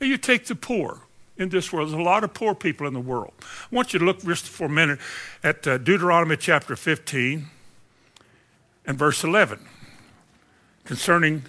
Now 0.00 0.06
you 0.06 0.16
take 0.16 0.46
the 0.46 0.54
poor 0.54 1.00
in 1.36 1.48
this 1.48 1.72
world. 1.72 1.88
There's 1.88 2.00
a 2.00 2.02
lot 2.02 2.24
of 2.24 2.34
poor 2.34 2.54
people 2.54 2.86
in 2.86 2.94
the 2.94 3.00
world. 3.00 3.32
I 3.40 3.74
want 3.74 3.92
you 3.92 3.98
to 3.98 4.04
look 4.04 4.22
just 4.22 4.48
for 4.48 4.66
a 4.66 4.70
minute 4.70 4.98
at 5.42 5.66
uh, 5.66 5.78
Deuteronomy 5.78 6.36
chapter 6.36 6.76
15 6.76 7.46
and 8.86 8.98
verse 8.98 9.24
11 9.24 9.60
concerning 10.84 11.42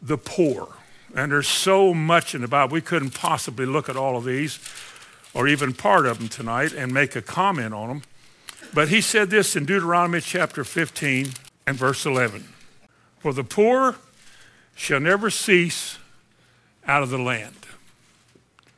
the 0.00 0.16
poor. 0.16 0.68
And 1.14 1.32
there's 1.32 1.48
so 1.48 1.92
much 1.92 2.34
in 2.34 2.42
the 2.42 2.48
Bible. 2.48 2.74
We 2.74 2.80
couldn't 2.80 3.14
possibly 3.14 3.66
look 3.66 3.88
at 3.88 3.96
all 3.96 4.16
of 4.16 4.24
these 4.24 4.58
or 5.34 5.48
even 5.48 5.72
part 5.72 6.06
of 6.06 6.18
them 6.18 6.28
tonight 6.28 6.72
and 6.72 6.92
make 6.92 7.16
a 7.16 7.22
comment 7.22 7.74
on 7.74 7.88
them. 7.88 8.02
But 8.74 8.88
he 8.88 9.00
said 9.00 9.30
this 9.30 9.56
in 9.56 9.64
Deuteronomy 9.64 10.20
chapter 10.20 10.64
15 10.64 11.28
and 11.68 11.76
verse 11.76 12.06
11. 12.06 12.48
For 13.18 13.34
the 13.34 13.44
poor 13.44 13.96
shall 14.74 15.00
never 15.00 15.28
cease 15.28 15.98
out 16.86 17.02
of 17.02 17.10
the 17.10 17.18
land. 17.18 17.66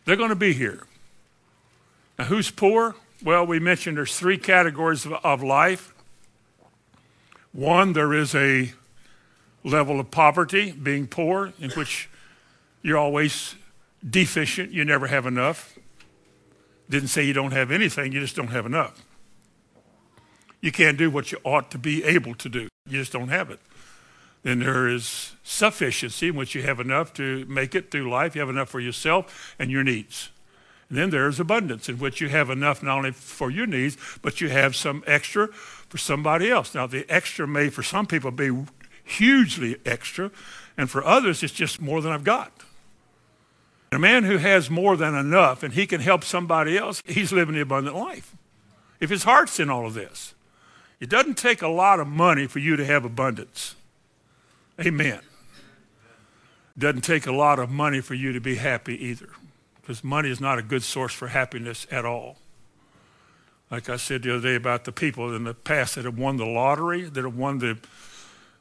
They're 0.04 0.16
going 0.16 0.30
to 0.30 0.34
be 0.34 0.52
here. 0.52 0.82
Now, 2.18 2.24
who's 2.24 2.50
poor? 2.50 2.96
Well, 3.22 3.46
we 3.46 3.60
mentioned 3.60 3.96
there's 3.96 4.18
three 4.18 4.38
categories 4.38 5.06
of, 5.06 5.12
of 5.12 5.40
life. 5.40 5.94
One, 7.52 7.92
there 7.92 8.12
is 8.12 8.34
a 8.34 8.72
level 9.62 10.00
of 10.00 10.10
poverty, 10.10 10.72
being 10.72 11.06
poor, 11.06 11.52
in 11.60 11.70
which 11.70 12.08
you're 12.82 12.98
always 12.98 13.54
deficient, 14.08 14.72
you 14.72 14.84
never 14.84 15.06
have 15.06 15.26
enough. 15.26 15.78
Didn't 16.88 17.10
say 17.10 17.24
you 17.24 17.34
don't 17.34 17.52
have 17.52 17.70
anything, 17.70 18.10
you 18.10 18.18
just 18.18 18.34
don't 18.34 18.48
have 18.48 18.66
enough. 18.66 19.04
You 20.60 20.72
can't 20.72 20.98
do 20.98 21.08
what 21.08 21.30
you 21.30 21.38
ought 21.44 21.70
to 21.70 21.78
be 21.78 22.02
able 22.02 22.34
to 22.34 22.48
do. 22.48 22.68
You 22.90 22.98
just 22.98 23.12
don't 23.12 23.28
have 23.28 23.50
it. 23.50 23.60
Then 24.42 24.60
there 24.60 24.88
is 24.88 25.34
sufficiency 25.42 26.28
in 26.28 26.36
which 26.36 26.54
you 26.54 26.62
have 26.62 26.80
enough 26.80 27.12
to 27.14 27.44
make 27.46 27.74
it 27.74 27.90
through 27.90 28.10
life. 28.10 28.34
You 28.34 28.40
have 28.40 28.48
enough 28.48 28.70
for 28.70 28.80
yourself 28.80 29.54
and 29.58 29.70
your 29.70 29.84
needs. 29.84 30.30
And 30.88 30.98
then 30.98 31.10
there 31.10 31.28
is 31.28 31.38
abundance 31.38 31.88
in 31.88 31.98
which 31.98 32.20
you 32.20 32.28
have 32.30 32.50
enough 32.50 32.82
not 32.82 32.98
only 32.98 33.12
for 33.12 33.50
your 33.50 33.66
needs, 33.66 33.96
but 34.22 34.40
you 34.40 34.48
have 34.48 34.74
some 34.74 35.04
extra 35.06 35.48
for 35.48 35.98
somebody 35.98 36.50
else. 36.50 36.74
Now, 36.74 36.86
the 36.86 37.08
extra 37.08 37.46
may 37.46 37.68
for 37.68 37.82
some 37.82 38.06
people 38.06 38.30
be 38.30 38.50
hugely 39.04 39.76
extra, 39.86 40.30
and 40.76 40.90
for 40.90 41.04
others, 41.04 41.42
it's 41.42 41.52
just 41.52 41.80
more 41.80 42.00
than 42.00 42.12
I've 42.12 42.24
got. 42.24 42.52
A 43.92 43.98
man 43.98 44.24
who 44.24 44.38
has 44.38 44.70
more 44.70 44.96
than 44.96 45.14
enough 45.14 45.62
and 45.62 45.74
he 45.74 45.86
can 45.86 46.00
help 46.00 46.24
somebody 46.24 46.78
else, 46.78 47.02
he's 47.04 47.32
living 47.32 47.54
the 47.54 47.60
abundant 47.60 47.96
life. 47.96 48.36
If 49.00 49.10
his 49.10 49.24
heart's 49.24 49.58
in 49.58 49.68
all 49.68 49.86
of 49.86 49.94
this. 49.94 50.34
It 51.00 51.08
doesn't 51.08 51.38
take 51.38 51.62
a 51.62 51.68
lot 51.68 51.98
of 51.98 52.06
money 52.06 52.46
for 52.46 52.58
you 52.58 52.76
to 52.76 52.84
have 52.84 53.04
abundance. 53.04 53.74
Amen. 54.78 55.20
It 56.76 56.80
doesn't 56.80 57.02
take 57.02 57.26
a 57.26 57.32
lot 57.32 57.58
of 57.58 57.70
money 57.70 58.00
for 58.00 58.14
you 58.14 58.32
to 58.32 58.40
be 58.40 58.56
happy 58.56 59.02
either, 59.06 59.30
because 59.80 60.04
money 60.04 60.30
is 60.30 60.40
not 60.40 60.58
a 60.58 60.62
good 60.62 60.82
source 60.82 61.12
for 61.12 61.28
happiness 61.28 61.86
at 61.90 62.04
all. 62.04 62.36
Like 63.70 63.88
I 63.88 63.96
said 63.96 64.22
the 64.22 64.34
other 64.34 64.48
day 64.48 64.54
about 64.56 64.84
the 64.84 64.92
people 64.92 65.34
in 65.34 65.44
the 65.44 65.54
past 65.54 65.94
that 65.94 66.04
have 66.04 66.18
won 66.18 66.36
the 66.36 66.46
lottery, 66.46 67.02
that 67.02 67.24
have 67.24 67.36
won 67.36 67.58
the 67.58 67.78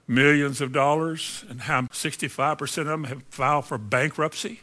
millions 0.07 0.61
of 0.61 0.71
dollars, 0.71 1.43
and 1.49 1.61
how 1.61 1.81
65% 1.81 2.77
of 2.77 2.85
them 2.85 3.03
have 3.05 3.23
filed 3.29 3.65
for 3.65 3.77
bankruptcy. 3.77 4.61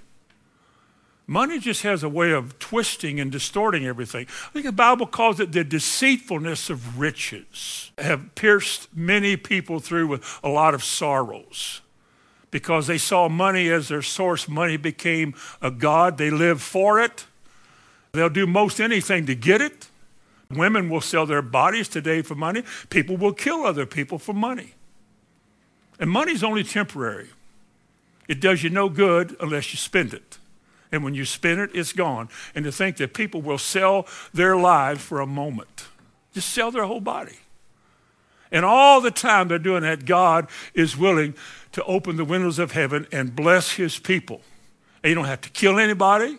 Money 1.28 1.58
just 1.58 1.82
has 1.82 2.04
a 2.04 2.08
way 2.08 2.30
of 2.30 2.56
twisting 2.60 3.18
and 3.18 3.32
distorting 3.32 3.84
everything. 3.84 4.26
I 4.46 4.50
think 4.50 4.64
the 4.64 4.72
Bible 4.72 5.06
calls 5.06 5.40
it 5.40 5.50
the 5.50 5.64
deceitfulness 5.64 6.70
of 6.70 7.00
riches, 7.00 7.90
have 7.98 8.34
pierced 8.36 8.88
many 8.94 9.36
people 9.36 9.80
through 9.80 10.06
with 10.06 10.40
a 10.44 10.48
lot 10.48 10.72
of 10.72 10.84
sorrows 10.84 11.80
because 12.52 12.86
they 12.86 12.98
saw 12.98 13.28
money 13.28 13.68
as 13.70 13.88
their 13.88 14.02
source. 14.02 14.48
Money 14.48 14.76
became 14.76 15.34
a 15.60 15.70
God. 15.70 16.16
They 16.16 16.30
live 16.30 16.62
for 16.62 17.00
it. 17.00 17.26
They'll 18.12 18.28
do 18.28 18.46
most 18.46 18.80
anything 18.80 19.26
to 19.26 19.34
get 19.34 19.60
it. 19.60 19.88
Women 20.48 20.88
will 20.88 21.00
sell 21.00 21.26
their 21.26 21.42
bodies 21.42 21.88
today 21.88 22.22
for 22.22 22.36
money. 22.36 22.62
People 22.88 23.16
will 23.16 23.32
kill 23.32 23.64
other 23.64 23.84
people 23.84 24.18
for 24.18 24.32
money. 24.32 24.74
And 25.98 26.08
money's 26.08 26.44
only 26.44 26.62
temporary. 26.62 27.30
It 28.28 28.40
does 28.40 28.62
you 28.62 28.70
no 28.70 28.88
good 28.88 29.36
unless 29.40 29.72
you 29.72 29.76
spend 29.76 30.14
it. 30.14 30.38
And 30.92 31.02
when 31.02 31.14
you 31.14 31.24
spend 31.24 31.60
it, 31.60 31.70
it's 31.74 31.92
gone. 31.92 32.28
And 32.54 32.64
to 32.64 32.72
think 32.72 32.96
that 32.98 33.14
people 33.14 33.42
will 33.42 33.58
sell 33.58 34.06
their 34.32 34.56
lives 34.56 35.02
for 35.02 35.20
a 35.20 35.26
moment, 35.26 35.86
just 36.32 36.50
sell 36.50 36.70
their 36.70 36.84
whole 36.84 37.00
body. 37.00 37.38
And 38.52 38.64
all 38.64 39.00
the 39.00 39.10
time 39.10 39.48
they're 39.48 39.58
doing 39.58 39.82
that, 39.82 40.04
God 40.04 40.48
is 40.72 40.96
willing 40.96 41.34
to 41.72 41.82
open 41.84 42.16
the 42.16 42.24
windows 42.24 42.58
of 42.58 42.72
heaven 42.72 43.06
and 43.10 43.34
bless 43.34 43.72
his 43.72 43.98
people. 43.98 44.40
And 45.02 45.10
you 45.10 45.14
don't 45.14 45.24
have 45.24 45.40
to 45.42 45.50
kill 45.50 45.78
anybody 45.78 46.38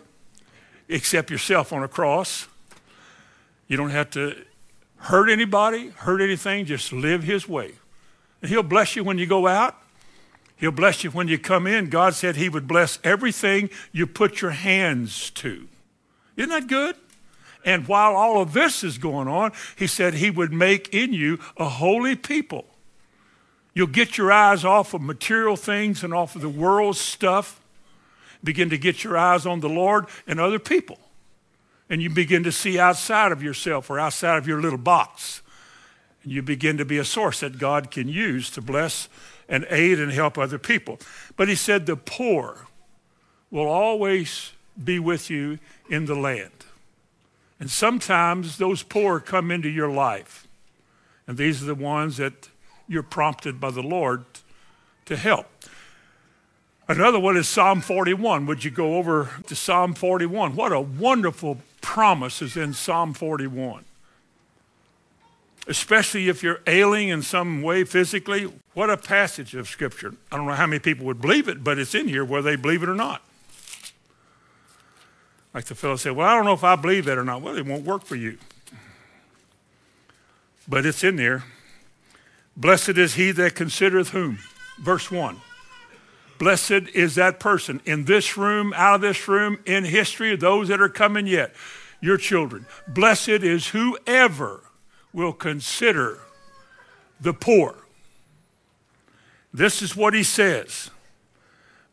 except 0.88 1.30
yourself 1.30 1.72
on 1.72 1.82
a 1.82 1.88
cross. 1.88 2.48
You 3.66 3.76
don't 3.76 3.90
have 3.90 4.10
to 4.10 4.34
hurt 4.96 5.28
anybody, 5.28 5.88
hurt 5.88 6.20
anything, 6.20 6.64
just 6.64 6.92
live 6.92 7.22
his 7.22 7.48
way. 7.48 7.72
And 8.40 8.50
he'll 8.50 8.62
bless 8.62 8.96
you 8.96 9.04
when 9.04 9.18
you 9.18 9.26
go 9.26 9.46
out. 9.46 9.76
He'll 10.58 10.72
bless 10.72 11.04
you 11.04 11.10
when 11.10 11.28
you 11.28 11.38
come 11.38 11.66
in. 11.66 11.88
God 11.88 12.14
said 12.14 12.36
he 12.36 12.48
would 12.48 12.66
bless 12.66 12.98
everything 13.04 13.70
you 13.92 14.06
put 14.06 14.42
your 14.42 14.50
hands 14.50 15.30
to. 15.30 15.68
Isn't 16.36 16.50
that 16.50 16.66
good? 16.66 16.96
And 17.64 17.86
while 17.86 18.14
all 18.14 18.42
of 18.42 18.52
this 18.52 18.82
is 18.82 18.98
going 18.98 19.28
on, 19.28 19.52
he 19.76 19.86
said 19.86 20.14
he 20.14 20.30
would 20.30 20.52
make 20.52 20.92
in 20.92 21.12
you 21.12 21.38
a 21.56 21.68
holy 21.68 22.16
people. 22.16 22.64
You'll 23.72 23.86
get 23.86 24.18
your 24.18 24.32
eyes 24.32 24.64
off 24.64 24.94
of 24.94 25.00
material 25.00 25.54
things 25.54 26.02
and 26.02 26.12
off 26.12 26.34
of 26.34 26.42
the 26.42 26.48
world's 26.48 27.00
stuff. 27.00 27.60
Begin 28.42 28.70
to 28.70 28.78
get 28.78 29.04
your 29.04 29.16
eyes 29.16 29.46
on 29.46 29.60
the 29.60 29.68
Lord 29.68 30.06
and 30.26 30.40
other 30.40 30.58
people. 30.58 30.98
And 31.88 32.02
you 32.02 32.10
begin 32.10 32.42
to 32.42 32.52
see 32.52 32.78
outside 32.78 33.30
of 33.30 33.42
yourself 33.42 33.90
or 33.90 34.00
outside 34.00 34.38
of 34.38 34.48
your 34.48 34.60
little 34.60 34.78
box. 34.78 35.42
And 36.24 36.32
you 36.32 36.42
begin 36.42 36.76
to 36.78 36.84
be 36.84 36.98
a 36.98 37.04
source 37.04 37.40
that 37.40 37.58
God 37.58 37.90
can 37.90 38.08
use 38.08 38.50
to 38.50 38.60
bless 38.60 39.08
and 39.48 39.66
aid 39.70 39.98
and 39.98 40.12
help 40.12 40.36
other 40.36 40.58
people. 40.58 40.98
But 41.36 41.48
he 41.48 41.54
said, 41.54 41.86
the 41.86 41.96
poor 41.96 42.66
will 43.50 43.66
always 43.66 44.52
be 44.82 44.98
with 44.98 45.30
you 45.30 45.58
in 45.88 46.06
the 46.06 46.14
land. 46.14 46.52
And 47.58 47.70
sometimes 47.70 48.58
those 48.58 48.82
poor 48.82 49.18
come 49.20 49.50
into 49.50 49.68
your 49.68 49.90
life. 49.90 50.46
And 51.26 51.36
these 51.36 51.62
are 51.62 51.66
the 51.66 51.74
ones 51.74 52.18
that 52.18 52.48
you're 52.86 53.02
prompted 53.02 53.60
by 53.60 53.70
the 53.70 53.82
Lord 53.82 54.24
to 55.06 55.16
help. 55.16 55.46
Another 56.86 57.18
one 57.18 57.36
is 57.36 57.48
Psalm 57.48 57.80
41. 57.80 58.46
Would 58.46 58.64
you 58.64 58.70
go 58.70 58.96
over 58.96 59.30
to 59.46 59.54
Psalm 59.54 59.92
41? 59.92 60.56
What 60.56 60.72
a 60.72 60.80
wonderful 60.80 61.58
promise 61.82 62.40
is 62.40 62.56
in 62.56 62.72
Psalm 62.72 63.12
41. 63.12 63.84
Especially 65.68 66.28
if 66.28 66.42
you're 66.42 66.60
ailing 66.66 67.10
in 67.10 67.22
some 67.22 67.62
way 67.62 67.84
physically. 67.84 68.50
What 68.72 68.90
a 68.90 68.96
passage 68.96 69.54
of 69.54 69.68
Scripture. 69.68 70.14
I 70.32 70.36
don't 70.36 70.46
know 70.46 70.54
how 70.54 70.66
many 70.66 70.80
people 70.80 71.06
would 71.06 71.20
believe 71.20 71.46
it, 71.46 71.62
but 71.62 71.78
it's 71.78 71.94
in 71.94 72.08
here 72.08 72.24
whether 72.24 72.50
they 72.50 72.56
believe 72.56 72.82
it 72.82 72.88
or 72.88 72.94
not. 72.94 73.22
Like 75.52 75.66
the 75.66 75.74
fellow 75.74 75.96
said, 75.96 76.12
Well, 76.12 76.26
I 76.26 76.34
don't 76.34 76.44
know 76.44 76.54
if 76.54 76.64
I 76.64 76.76
believe 76.76 77.04
that 77.04 77.18
or 77.18 77.24
not. 77.24 77.42
Well, 77.42 77.56
it 77.56 77.66
won't 77.66 77.84
work 77.84 78.04
for 78.04 78.16
you. 78.16 78.38
But 80.66 80.84
it's 80.84 81.04
in 81.04 81.16
there. 81.16 81.44
Blessed 82.56 82.90
is 82.90 83.14
he 83.14 83.30
that 83.32 83.54
considereth 83.54 84.10
whom? 84.10 84.38
Verse 84.78 85.10
1. 85.10 85.36
Blessed 86.38 86.88
is 86.94 87.16
that 87.16 87.40
person 87.40 87.80
in 87.84 88.04
this 88.04 88.36
room, 88.36 88.72
out 88.76 88.96
of 88.96 89.00
this 89.00 89.26
room, 89.26 89.58
in 89.66 89.84
history, 89.84 90.36
those 90.36 90.68
that 90.68 90.80
are 90.80 90.88
coming 90.88 91.26
yet, 91.26 91.54
your 92.00 92.16
children. 92.16 92.66
Blessed 92.86 93.28
is 93.28 93.68
whoever 93.68 94.60
will 95.12 95.32
consider 95.32 96.18
the 97.20 97.32
poor. 97.32 97.74
This 99.52 99.82
is 99.82 99.96
what 99.96 100.14
he 100.14 100.22
says 100.22 100.90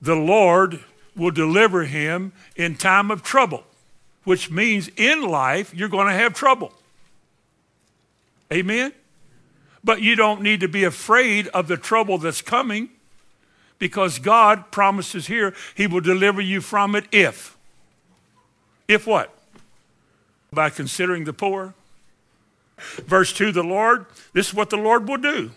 The 0.01 0.15
Lord 0.15 0.84
will 1.15 1.32
deliver 1.32 1.86
him 1.86 2.34
in 2.56 2.75
time 2.75 3.10
of 3.10 3.23
trouble, 3.23 3.63
which 4.23 4.51
means 4.51 4.89
in 4.97 5.21
life 5.21 5.73
you're 5.73 5.89
going 5.89 6.08
to 6.08 6.13
have 6.13 6.34
trouble. 6.34 6.73
Amen? 8.51 8.93
But 9.84 10.01
you 10.01 10.15
don't 10.15 10.41
need 10.41 10.60
to 10.62 10.67
be 10.67 10.84
afraid 10.84 11.47
of 11.49 11.67
the 11.67 11.78
trouble 11.78 12.17
that's 12.17 12.41
coming 12.41 12.89
because 13.80 14.19
God 14.19 14.71
promises 14.71 15.28
here 15.28 15.54
he 15.75 15.88
will 15.88 16.01
deliver 16.01 16.41
you 16.41 16.62
from 16.62 16.95
it 16.95 17.06
if. 17.12 17.58
If 18.88 19.08
what? 19.08 19.34
By 20.51 20.69
considering 20.69 21.25
the 21.25 21.34
poor. 21.34 21.73
Verse 22.78 23.34
2 23.34 23.52
the 23.52 23.64
Lord, 23.64 24.06
this 24.34 24.50
is 24.50 24.54
what 24.54 24.70
the 24.70 24.78
Lord 24.78 25.08
will 25.08 25.18
do. 25.18 25.52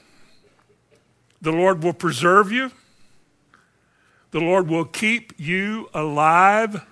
The 1.41 1.53
Lord 1.53 1.83
will 1.83 1.93
preserve 1.93 2.51
you. 2.51 2.71
The 4.31 4.41
Lord 4.41 4.69
will 4.69 4.85
keep 4.85 5.33
you 5.39 5.89
alive. 5.95 6.85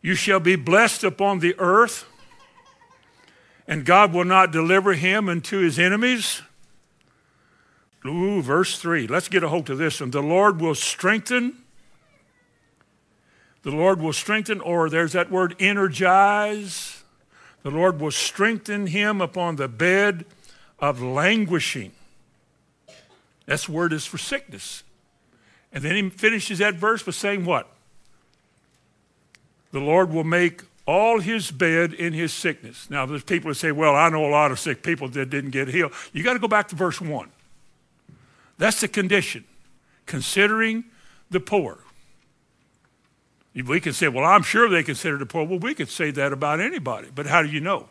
You 0.00 0.14
shall 0.14 0.40
be 0.40 0.54
blessed 0.54 1.02
upon 1.02 1.40
the 1.40 1.58
earth, 1.58 2.06
and 3.66 3.84
God 3.84 4.12
will 4.12 4.24
not 4.24 4.52
deliver 4.52 4.92
him 4.92 5.28
unto 5.28 5.58
his 5.58 5.78
enemies. 5.78 6.42
Ooh, 8.06 8.40
verse 8.40 8.78
3. 8.78 9.06
Let's 9.06 9.28
get 9.28 9.42
a 9.42 9.48
hold 9.48 9.68
of 9.70 9.78
this 9.78 10.00
one. 10.00 10.10
The 10.10 10.22
Lord 10.22 10.60
will 10.60 10.76
strengthen. 10.76 11.58
The 13.62 13.70
Lord 13.72 14.00
will 14.00 14.12
strengthen, 14.12 14.60
or 14.60 14.88
there's 14.88 15.12
that 15.12 15.30
word 15.30 15.56
energize. 15.58 16.97
The 17.62 17.70
Lord 17.70 18.00
will 18.00 18.10
strengthen 18.10 18.88
him 18.88 19.20
upon 19.20 19.56
the 19.56 19.68
bed 19.68 20.24
of 20.78 21.02
languishing. 21.02 21.92
That 23.46 23.68
word 23.68 23.92
is 23.92 24.06
for 24.06 24.18
sickness. 24.18 24.82
And 25.72 25.82
then 25.82 25.96
he 25.96 26.10
finishes 26.10 26.58
that 26.58 26.74
verse 26.74 27.02
by 27.02 27.12
saying 27.12 27.44
what? 27.44 27.68
The 29.72 29.80
Lord 29.80 30.10
will 30.10 30.24
make 30.24 30.62
all 30.86 31.20
his 31.20 31.50
bed 31.50 31.92
in 31.92 32.14
his 32.14 32.32
sickness. 32.32 32.88
Now, 32.88 33.04
there's 33.04 33.22
people 33.22 33.50
that 33.50 33.56
say, 33.56 33.72
well, 33.72 33.94
I 33.94 34.08
know 34.08 34.24
a 34.24 34.30
lot 34.30 34.50
of 34.50 34.58
sick 34.58 34.82
people 34.82 35.08
that 35.08 35.28
didn't 35.28 35.50
get 35.50 35.68
healed. 35.68 35.92
You 36.12 36.22
got 36.22 36.32
to 36.32 36.38
go 36.38 36.48
back 36.48 36.68
to 36.68 36.76
verse 36.76 37.00
1. 37.00 37.30
That's 38.56 38.80
the 38.80 38.88
condition. 38.88 39.44
Considering 40.06 40.84
the 41.30 41.40
poor. 41.40 41.78
We 43.66 43.80
can 43.80 43.92
say, 43.92 44.08
well, 44.08 44.24
I'm 44.24 44.42
sure 44.42 44.68
they 44.68 44.82
consider 44.82 45.16
the 45.18 45.26
poor. 45.26 45.44
Well, 45.44 45.58
we 45.58 45.74
could 45.74 45.88
say 45.88 46.10
that 46.12 46.32
about 46.32 46.60
anybody, 46.60 47.08
but 47.14 47.26
how 47.26 47.42
do 47.42 47.48
you 47.48 47.60
know? 47.60 47.88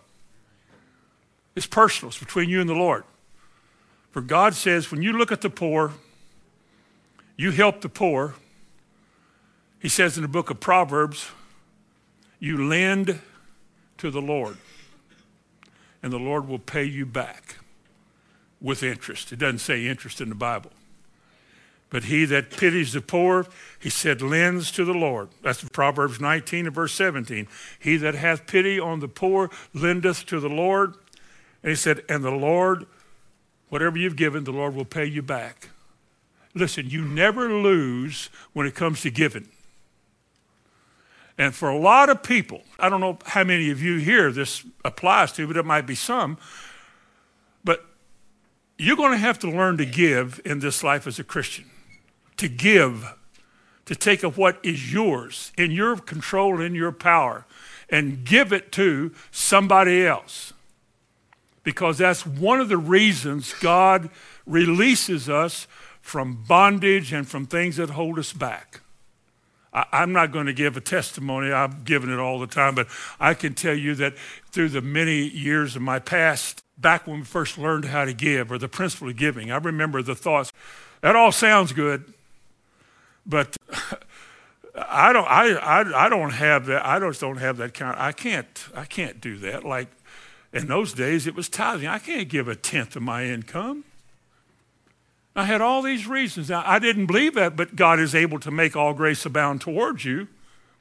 It's 1.56 1.66
personal, 1.66 2.10
it's 2.10 2.20
between 2.20 2.50
you 2.50 2.62
and 2.62 2.70
the 2.70 2.76
Lord. 2.76 3.04
For 4.12 4.22
God 4.22 4.54
says, 4.54 4.92
when 4.92 5.02
you 5.02 5.14
look 5.14 5.32
at 5.32 5.42
the 5.42 5.50
poor, 5.50 5.94
you 7.36 7.52
help 7.52 7.82
the 7.82 7.90
poor. 7.90 8.36
He 9.80 9.90
says 9.90 10.18
in 10.18 10.22
the 10.22 10.30
book 10.30 10.50
of 10.50 10.60
Proverbs, 10.60 11.30
you 12.40 12.68
lend 12.68 13.20
to 13.98 14.12
the 14.12 14.22
Lord, 14.22 14.58
and 16.02 16.14
the 16.14 16.20
Lord 16.20 16.48
will 16.48 16.60
pay 16.60 16.84
you 16.84 17.06
back 17.06 17.58
with 18.62 18.84
interest. 18.84 19.32
It 19.32 19.40
doesn't 19.40 19.60
say 19.60 19.86
interest 19.86 20.22
in 20.22 20.30
the 20.30 20.36
Bible. 20.36 20.72
But 21.90 22.06
he 22.06 22.26
that 22.26 22.52
pities 22.52 22.94
the 22.94 23.02
poor, 23.02 23.48
he 23.80 23.90
said, 23.90 24.22
lends 24.22 24.72
to 24.72 24.84
the 24.84 24.94
Lord. 24.94 25.30
That's 25.42 25.64
Proverbs 25.64 26.20
19 26.20 26.66
and 26.66 26.76
verse 26.76 26.94
17. 26.94 27.48
He 27.80 27.96
that 27.98 28.14
hath 28.14 28.46
pity 28.46 28.80
on 28.80 29.00
the 29.00 29.08
poor 29.08 29.50
lendeth 29.74 30.26
to 30.26 30.40
the 30.40 30.50
Lord. 30.50 30.96
And 31.64 31.70
he 31.70 31.76
said, 31.76 32.04
and 32.10 32.24
the 32.24 32.32
Lord, 32.32 32.86
whatever 33.70 33.98
you've 33.98 34.18
given, 34.18 34.44
the 34.44 34.52
Lord 34.52 34.76
will 34.76 34.86
pay 34.86 35.06
you 35.06 35.22
back. 35.22 35.70
Listen, 36.54 36.90
you 36.90 37.06
never 37.06 37.54
lose 37.54 38.30
when 38.52 38.68
it 38.68 38.76
comes 38.76 39.02
to 39.02 39.10
giving. 39.10 39.48
And 41.38 41.54
for 41.54 41.70
a 41.70 41.78
lot 41.78 42.10
of 42.10 42.24
people, 42.24 42.64
I 42.80 42.90
don't 42.90 43.00
know 43.00 43.20
how 43.26 43.44
many 43.44 43.70
of 43.70 43.82
you 43.82 43.98
here 43.98 44.32
this 44.32 44.66
applies 44.84 45.32
to, 45.34 45.48
but 45.48 45.56
it 45.56 45.66
might 45.66 45.86
be 45.86 45.96
some, 45.96 46.38
but 47.64 47.86
you're 48.78 48.98
going 48.98 49.12
to 49.12 49.18
have 49.18 49.40
to 49.40 49.50
learn 49.50 49.78
to 49.78 49.86
give 49.86 50.42
in 50.44 50.60
this 50.60 50.84
life 50.84 51.06
as 51.06 51.20
a 51.20 51.24
Christian. 51.24 51.66
To 52.38 52.48
give, 52.48 53.14
to 53.86 53.96
take 53.96 54.24
of 54.24 54.38
what 54.38 54.60
is 54.64 54.94
yours, 54.94 55.52
in 55.58 55.72
your 55.72 55.98
control, 55.98 56.62
in 56.62 56.76
your 56.76 56.92
power, 56.92 57.46
and 57.90 58.24
give 58.24 58.52
it 58.52 58.72
to 58.74 59.14
somebody 59.32 60.06
else. 60.06 60.54
Because 61.64 61.98
that's 61.98 62.26
one 62.26 62.62
of 62.62 62.70
the 62.70 62.78
reasons 62.78 63.54
God 63.56 64.10
releases 64.46 65.28
us 65.30 65.68
from 66.02 66.44
bondage 66.48 67.12
and 67.12 67.28
from 67.28 67.46
things 67.46 67.76
that 67.76 67.90
hold 67.90 68.18
us 68.18 68.32
back. 68.32 68.80
I, 69.74 70.04
am 70.04 70.14
not 70.14 70.32
going 70.32 70.46
to 70.46 70.54
give 70.54 70.78
a 70.78 70.82
testimony. 70.82 71.52
I've 71.52 71.84
given 71.84 72.12
it 72.12 72.20
all 72.20 72.40
the 72.40 72.48
time, 72.48 72.74
but 72.76 72.88
I 73.20 73.34
can 73.34 73.54
tell 73.54 73.76
you 73.76 73.94
that 73.96 74.18
through 74.52 74.70
the 74.70 74.82
many 74.82 75.28
years 75.28 75.76
of 75.76 75.82
my 75.82 76.00
past, 76.00 76.64
back 76.78 77.06
when 77.06 77.20
we 77.20 77.26
first 77.26 77.58
learned 77.58 77.86
how 77.86 78.06
to 78.06 78.14
give 78.14 78.52
or 78.52 78.58
the 78.58 78.70
principle 78.70 79.10
of 79.10 79.18
giving. 79.18 79.52
I 79.52 79.58
remember 79.58 80.02
the 80.02 80.16
thoughts, 80.16 80.52
that 81.02 81.16
all 81.16 81.32
sounds 81.32 81.74
good, 81.74 82.14
but 83.28 83.58
I 84.76 85.12
don't, 85.12 85.28
I, 85.28 85.54
I, 85.54 86.06
I 86.06 86.10
don't 86.10 86.32
have 86.32 86.66
that. 86.68 86.86
I 86.86 87.00
just 87.00 87.20
don't 87.22 87.38
have 87.38 87.58
that 87.58 87.74
kind. 87.74 87.96
I 88.00 88.12
can't, 88.12 88.68
I 88.76 88.86
can't 88.86 89.20
do 89.20 89.38
that. 89.40 89.64
Like 89.64 89.90
in 90.54 90.68
those 90.68 90.94
days, 90.94 91.28
it 91.28 91.36
was 91.36 91.50
tithing. 91.50 91.88
I 91.88 92.00
can't 92.00 92.30
give 92.30 92.48
a 92.48 92.56
tenth 92.56 92.96
of 92.96 93.02
my 93.02 93.26
income. 93.26 93.84
I 95.36 95.46
had 95.46 95.62
all 95.62 95.84
these 95.84 96.08
reasons. 96.08 96.50
Now, 96.50 96.64
I 96.66 96.80
didn't 96.80 97.06
believe 97.06 97.36
that, 97.36 97.56
but 97.56 97.76
God 97.76 98.00
is 98.00 98.16
able 98.16 98.40
to 98.40 98.50
make 98.50 98.76
all 98.76 98.96
grace 98.96 99.24
abound 99.24 99.62
towards 99.62 100.04
you, 100.04 100.28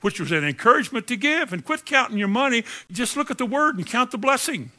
which 0.01 0.19
was 0.19 0.33
an 0.33 0.45
encouragement 0.45 1.07
to 1.09 1.17
give. 1.17 1.53
And 1.53 1.63
quit 1.63 1.85
counting 1.85 2.17
your 2.17 2.29
money. 2.29 2.65
Just 2.91 3.19
look 3.19 3.31
at 3.31 3.37
the 3.37 3.45
word 3.45 3.77
and 3.77 3.87
count 3.87 4.13
the 4.13 4.19
blessing. 4.19 4.71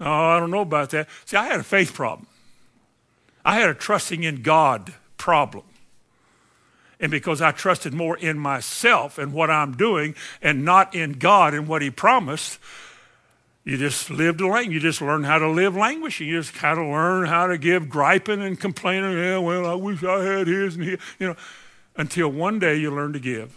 Oh, 0.00 0.10
I 0.10 0.40
don't 0.40 0.50
know 0.50 0.62
about 0.62 0.90
that. 0.90 1.08
See, 1.26 1.36
I 1.36 1.46
had 1.46 1.60
a 1.60 1.64
faith 1.64 1.92
problem. 1.92 2.26
I 3.44 3.60
had 3.60 3.68
a 3.68 3.74
trusting 3.74 4.24
in 4.24 4.40
God 4.40 4.94
problem. 5.18 5.65
And 6.98 7.10
because 7.10 7.42
I 7.42 7.52
trusted 7.52 7.92
more 7.92 8.16
in 8.16 8.38
myself 8.38 9.18
and 9.18 9.32
what 9.32 9.50
I'm 9.50 9.76
doing 9.76 10.14
and 10.40 10.64
not 10.64 10.94
in 10.94 11.12
God 11.12 11.52
and 11.52 11.68
what 11.68 11.82
He 11.82 11.90
promised, 11.90 12.58
you 13.66 13.76
just 13.76 14.10
lived 14.10 14.40
a 14.40 14.46
language. 14.46 14.74
You 14.74 14.80
just 14.80 15.02
learn 15.02 15.24
how 15.24 15.38
to 15.38 15.48
live 15.48 15.74
languishing. 15.76 16.28
You 16.28 16.40
just 16.40 16.54
kind 16.54 16.78
of 16.78 16.86
learn 16.86 17.26
how 17.26 17.48
to 17.48 17.58
give 17.58 17.88
griping 17.88 18.40
and 18.40 18.58
complaining. 18.58 19.18
Yeah, 19.18 19.38
well, 19.38 19.66
I 19.66 19.74
wish 19.74 20.04
I 20.04 20.22
had 20.22 20.46
his 20.46 20.76
and 20.76 20.84
his. 20.84 21.00
You 21.18 21.26
know, 21.28 21.36
until 21.96 22.28
one 22.28 22.60
day 22.60 22.76
you 22.76 22.92
learn 22.92 23.12
to 23.12 23.18
give. 23.18 23.56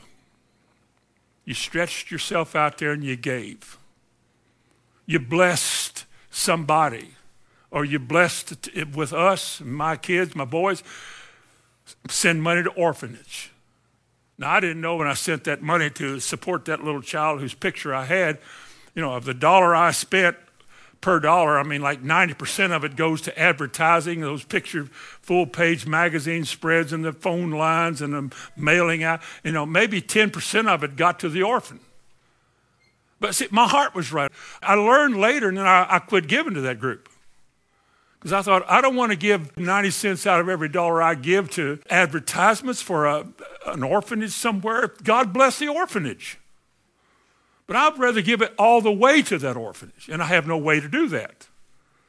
You 1.46 1.54
stretched 1.54 2.10
yourself 2.10 2.56
out 2.56 2.80
there 2.80 2.92
and 2.92 3.04
you 3.04 3.16
gave. 3.16 3.78
You 5.06 5.20
blessed 5.20 6.06
somebody, 6.32 7.12
or 7.70 7.86
you 7.86 8.00
blessed 8.00 8.70
with 8.96 9.14
us, 9.14 9.62
my 9.62 9.96
kids, 9.96 10.36
my 10.36 10.46
boys, 10.46 10.84
send 12.10 12.44
money 12.44 12.64
to 12.64 12.70
orphanage. 12.72 13.52
Now, 14.38 14.52
I 14.52 14.60
didn't 14.60 14.82
know 14.82 14.96
when 14.96 15.08
I 15.08 15.14
sent 15.14 15.44
that 15.44 15.62
money 15.62 15.90
to 15.92 16.20
support 16.20 16.66
that 16.66 16.84
little 16.84 17.02
child 17.02 17.42
whose 17.42 17.54
picture 17.54 17.94
I 17.94 18.06
had, 18.06 18.40
you 18.96 19.02
know, 19.02 19.14
of 19.14 19.26
the 19.26 19.34
dollar 19.34 19.76
I 19.76 19.92
spent 19.92 20.38
per 21.02 21.20
dollar, 21.20 21.58
I 21.58 21.64
mean, 21.64 21.82
like 21.82 22.04
90% 22.04 22.72
of 22.72 22.84
it 22.84 22.96
goes 22.96 23.22
to 23.22 23.40
advertising, 23.40 24.22
those 24.22 24.44
picture 24.44 24.86
full 25.22 25.46
page 25.46 25.86
magazine 25.86 26.46
spreads 26.46 26.92
and 26.92 27.06
the 27.06 27.14
phone 27.14 27.52
lines 27.52 28.02
and 28.02 28.14
the 28.14 28.36
mailing 28.58 29.04
out. 29.04 29.22
You 29.44 29.52
know, 29.52 29.66
maybe 29.66 30.02
10% 30.02 30.68
of 30.68 30.84
it 30.84 30.96
got 30.96 31.20
to 31.20 31.30
the 31.30 31.44
orphan. 31.44 31.80
But 33.20 33.36
see, 33.36 33.48
my 33.52 33.68
heart 33.68 33.96
was 33.96 34.12
right. 34.14 34.32
I 34.62 34.76
learned 34.76 35.18
later, 35.18 35.50
and 35.50 35.58
then 35.58 35.66
I, 35.66 35.86
I 35.90 36.00
quit 36.00 36.28
giving 36.28 36.54
to 36.54 36.62
that 36.62 36.80
group. 36.80 37.10
Because 38.20 38.34
I 38.34 38.42
thought, 38.42 38.66
I 38.70 38.82
don't 38.82 38.96
want 38.96 39.12
to 39.12 39.18
give 39.18 39.58
90 39.58 39.92
cents 39.92 40.28
out 40.28 40.42
of 40.42 40.50
every 40.50 40.68
dollar 40.68 41.02
I 41.02 41.16
give 41.16 41.50
to 41.52 41.80
advertisements 41.90 42.82
for 42.82 43.06
a, 43.06 43.28
an 43.66 43.82
orphanage 43.82 44.32
somewhere. 44.32 44.94
God 45.04 45.32
bless 45.32 45.60
the 45.60 45.70
orphanage. 45.70 46.38
But 47.66 47.78
I'd 47.78 47.98
rather 47.98 48.22
give 48.22 48.42
it 48.42 48.54
all 48.58 48.82
the 48.82 48.92
way 48.92 49.22
to 49.22 49.38
that 49.38 49.56
orphanage, 49.56 50.10
and 50.10 50.22
I 50.22 50.26
have 50.26 50.48
no 50.48 50.58
way 50.58 50.80
to 50.80 50.90
do 50.90 51.08
that. 51.10 51.48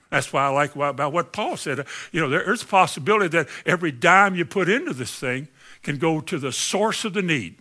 That's 0.09 0.33
why 0.33 0.47
I 0.47 0.49
like 0.49 0.75
about 0.75 1.13
what 1.13 1.33
Paul 1.33 1.57
said. 1.57 1.87
You 2.11 2.21
know, 2.21 2.29
there's 2.29 2.63
a 2.63 2.67
possibility 2.67 3.29
that 3.29 3.49
every 3.65 3.93
dime 3.93 4.35
you 4.35 4.45
put 4.45 4.69
into 4.69 4.93
this 4.93 5.17
thing 5.17 5.47
can 5.85 5.99
go 5.99 6.21
to 6.21 6.39
the 6.39 6.51
source 6.51 7.05
of 7.05 7.13
the 7.13 7.23
need. 7.23 7.57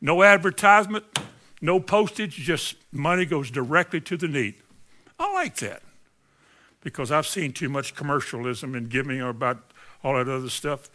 No 0.00 0.22
advertisement, 0.22 1.04
no 1.60 1.80
postage, 1.80 2.36
just 2.36 2.76
money 2.92 3.26
goes 3.26 3.50
directly 3.50 4.00
to 4.02 4.16
the 4.16 4.28
need. 4.28 4.54
I 5.18 5.32
like 5.32 5.56
that 5.56 5.82
because 6.86 7.10
I've 7.10 7.26
seen 7.26 7.52
too 7.52 7.68
much 7.68 7.96
commercialism 7.96 8.76
and 8.76 8.88
giving 8.88 9.20
about 9.20 9.58
all 10.04 10.14
that 10.14 10.28
other 10.28 10.48
stuff. 10.48 10.88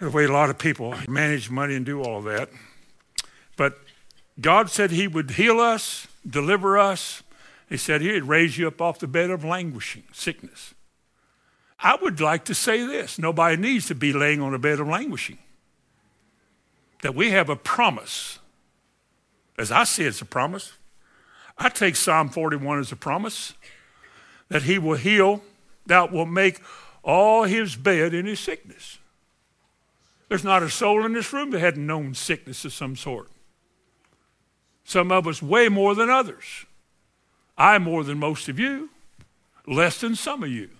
The 0.00 0.08
way 0.08 0.24
a 0.24 0.32
lot 0.32 0.48
of 0.48 0.56
people 0.56 0.94
manage 1.06 1.50
money 1.50 1.74
and 1.74 1.84
do 1.84 2.02
all 2.02 2.20
of 2.20 2.24
that. 2.24 2.48
But 3.58 3.78
God 4.40 4.70
said 4.70 4.92
He 4.92 5.08
would 5.08 5.32
heal 5.32 5.60
us, 5.60 6.06
deliver 6.26 6.78
us. 6.78 7.22
He 7.68 7.76
said 7.76 8.00
He'd 8.00 8.22
raise 8.22 8.56
you 8.56 8.66
up 8.66 8.80
off 8.80 8.98
the 8.98 9.06
bed 9.06 9.28
of 9.28 9.44
languishing, 9.44 10.04
sickness. 10.10 10.72
I 11.78 11.96
would 11.96 12.18
like 12.18 12.46
to 12.46 12.54
say 12.54 12.86
this 12.86 13.18
nobody 13.18 13.58
needs 13.58 13.88
to 13.88 13.94
be 13.94 14.14
laying 14.14 14.40
on 14.40 14.54
a 14.54 14.58
bed 14.58 14.80
of 14.80 14.88
languishing. 14.88 15.36
That 17.02 17.14
we 17.14 17.30
have 17.32 17.50
a 17.50 17.56
promise. 17.56 18.38
As 19.58 19.70
I 19.70 19.84
see 19.84 20.04
it, 20.04 20.08
it's 20.08 20.22
a 20.22 20.24
promise. 20.24 20.72
I 21.58 21.68
take 21.68 21.94
Psalm 21.94 22.30
41 22.30 22.78
as 22.78 22.90
a 22.90 22.96
promise 22.96 23.52
that 24.48 24.62
he 24.62 24.78
will 24.78 24.96
heal, 24.96 25.42
that 25.86 26.12
will 26.12 26.26
make 26.26 26.60
all 27.02 27.44
his 27.44 27.76
bed 27.76 28.14
in 28.14 28.26
his 28.26 28.40
sickness. 28.40 28.98
There's 30.28 30.44
not 30.44 30.62
a 30.62 30.70
soul 30.70 31.04
in 31.04 31.12
this 31.12 31.32
room 31.32 31.50
that 31.50 31.60
hadn't 31.60 31.86
known 31.86 32.14
sickness 32.14 32.64
of 32.64 32.72
some 32.72 32.96
sort. 32.96 33.30
Some 34.84 35.12
of 35.12 35.26
us 35.26 35.42
way 35.42 35.68
more 35.68 35.94
than 35.94 36.10
others. 36.10 36.66
I 37.56 37.78
more 37.78 38.04
than 38.04 38.18
most 38.18 38.48
of 38.48 38.58
you, 38.58 38.90
less 39.66 40.00
than 40.00 40.14
some 40.14 40.42
of 40.42 40.50
you. 40.50 40.70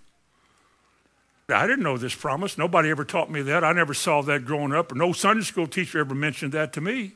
I 1.48 1.66
didn't 1.66 1.84
know 1.84 1.96
this 1.96 2.14
promise. 2.14 2.58
Nobody 2.58 2.90
ever 2.90 3.04
taught 3.04 3.30
me 3.30 3.40
that. 3.42 3.62
I 3.62 3.72
never 3.72 3.94
saw 3.94 4.20
that 4.22 4.44
growing 4.44 4.72
up. 4.72 4.94
No 4.94 5.12
Sunday 5.12 5.44
school 5.44 5.68
teacher 5.68 6.00
ever 6.00 6.14
mentioned 6.14 6.52
that 6.52 6.72
to 6.72 6.80
me 6.80 7.12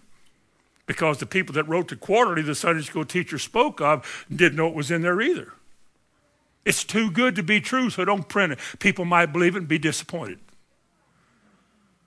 because 0.86 1.18
the 1.18 1.26
people 1.26 1.52
that 1.54 1.68
wrote 1.68 1.88
the 1.88 1.96
quarterly 1.96 2.42
the 2.42 2.54
Sunday 2.54 2.82
school 2.82 3.04
teacher 3.04 3.38
spoke 3.38 3.80
of 3.80 4.26
didn't 4.28 4.56
know 4.56 4.68
it 4.68 4.74
was 4.74 4.90
in 4.90 5.02
there 5.02 5.20
either. 5.20 5.52
It's 6.64 6.84
too 6.84 7.10
good 7.10 7.36
to 7.36 7.42
be 7.42 7.60
true, 7.60 7.90
so 7.90 8.04
don't 8.04 8.28
print 8.28 8.52
it. 8.52 8.58
People 8.78 9.04
might 9.04 9.26
believe 9.26 9.56
it 9.56 9.60
and 9.60 9.68
be 9.68 9.78
disappointed. 9.78 10.38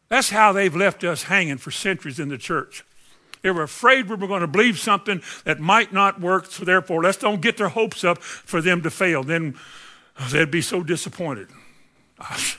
That's 0.10 0.30
how 0.30 0.54
they've 0.54 0.76
left 0.76 1.04
us 1.04 1.24
hanging 1.24 1.58
for 1.58 1.72
centuries 1.72 2.20
in 2.20 2.30
the 2.30 2.38
church. 2.38 2.86
They 3.42 3.52
were 3.52 3.63
afraid 3.63 4.08
we 4.08 4.16
were 4.16 4.28
going 4.28 4.42
to 4.42 4.48
believe 4.48 4.80
something 4.80 5.22
that 5.44 5.60
might 5.60 5.92
not 5.92 6.22
work, 6.22 6.46
so 6.46 6.63
therefore 6.63 7.04
let's 7.04 7.18
don't 7.18 7.42
get 7.42 7.58
their 7.58 7.70
hopes 7.70 8.04
up 8.04 8.22
for 8.22 8.62
them 8.62 8.82
to 8.84 8.89
fail. 8.89 9.24
Then 9.24 9.56
oh, 10.20 10.28
they'd 10.30 10.52
be 10.52 10.62
so 10.62 10.84
disappointed. 10.84 11.50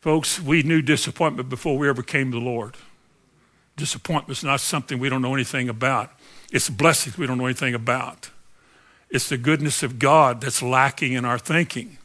Folks, 0.00 0.40
we 0.40 0.62
knew 0.62 0.82
disappointment 0.82 1.48
before 1.48 1.76
we 1.76 1.88
ever 1.88 2.02
came 2.02 2.30
to 2.30 2.38
the 2.38 2.44
Lord. 2.44 2.76
Disappointment's 3.76 4.44
not 4.44 4.60
something 4.60 4.98
we 4.98 5.08
don't 5.08 5.22
know 5.22 5.34
anything 5.34 5.68
about. 5.68 6.12
It's 6.52 6.70
blessings 6.70 7.18
we 7.18 7.26
don't 7.26 7.38
know 7.38 7.46
anything 7.46 7.74
about. 7.74 8.30
It's 9.10 9.28
the 9.28 9.38
goodness 9.38 9.82
of 9.82 9.98
God 9.98 10.40
that's 10.40 10.62
lacking 10.62 11.12
in 11.12 11.24
our 11.24 11.38
thinking. 11.38 11.98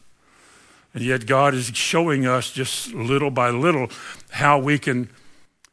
And 0.93 1.03
yet, 1.03 1.25
God 1.25 1.53
is 1.53 1.67
showing 1.75 2.25
us 2.25 2.51
just 2.51 2.93
little 2.93 3.29
by 3.29 3.49
little 3.49 3.89
how 4.31 4.57
we 4.57 4.79
can 4.79 5.09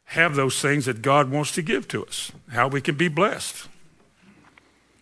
have 0.05 0.35
those 0.35 0.61
things 0.61 0.85
that 0.85 1.01
God 1.01 1.31
wants 1.31 1.53
to 1.53 1.61
give 1.61 1.87
to 1.87 2.05
us, 2.05 2.31
how 2.51 2.67
we 2.67 2.81
can 2.81 2.95
be 2.95 3.07
blessed. 3.07 3.67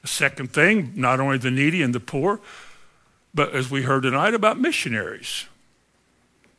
The 0.04 0.08
second 0.08 0.54
thing, 0.54 0.94
not 0.96 1.20
only 1.20 1.38
the 1.38 1.52
needy 1.52 1.82
and 1.82 1.94
the 1.94 2.00
poor, 2.00 2.40
but 3.34 3.54
as 3.54 3.70
we 3.70 3.82
heard 3.82 4.04
tonight 4.04 4.34
about 4.34 4.60
missionaries. 4.60 5.46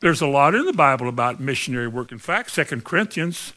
There's 0.01 0.21
a 0.21 0.27
lot 0.27 0.55
in 0.55 0.67
the 0.67 0.73
Bible 0.73 1.09
about 1.09 1.41
missionary 1.41 1.87
work. 1.87 2.11
In 2.13 2.19
fact, 2.19 2.55
2 2.55 2.65
Corinthians 2.83 3.53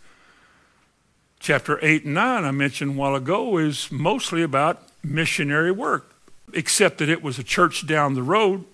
chapter 1.39 1.79
8 1.81 2.05
and 2.05 2.13
9, 2.13 2.43
I 2.43 2.51
mentioned 2.51 2.91
a 2.91 2.93
while 2.93 3.15
ago, 3.15 3.57
is 3.57 3.91
mostly 3.91 4.43
about 4.43 4.87
missionary 5.05 5.71
work, 5.71 6.13
except 6.53 6.97
that 6.99 7.09
it 7.09 7.21
was 7.23 7.39
a 7.39 7.43
church 7.43 7.87
down 7.87 8.13
the 8.13 8.23
road 8.23 8.65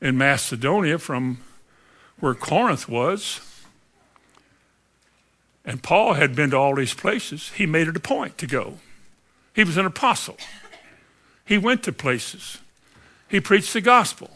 in 0.00 0.18
Macedonia 0.18 0.98
from 0.98 1.38
where 2.20 2.34
Corinth 2.34 2.88
was. 2.88 3.40
And 5.64 5.82
Paul 5.82 6.14
had 6.14 6.36
been 6.36 6.50
to 6.50 6.56
all 6.56 6.74
these 6.74 6.94
places. 6.94 7.50
He 7.50 7.64
made 7.64 7.88
it 7.88 7.96
a 7.96 8.00
point 8.00 8.36
to 8.38 8.46
go. 8.46 8.78
He 9.54 9.64
was 9.64 9.76
an 9.76 9.86
apostle. 9.86 10.36
He 11.44 11.56
went 11.58 11.82
to 11.84 11.92
places. 11.92 12.58
He 13.28 13.40
preached 13.40 13.72
the 13.72 13.80
gospel. 13.80 14.30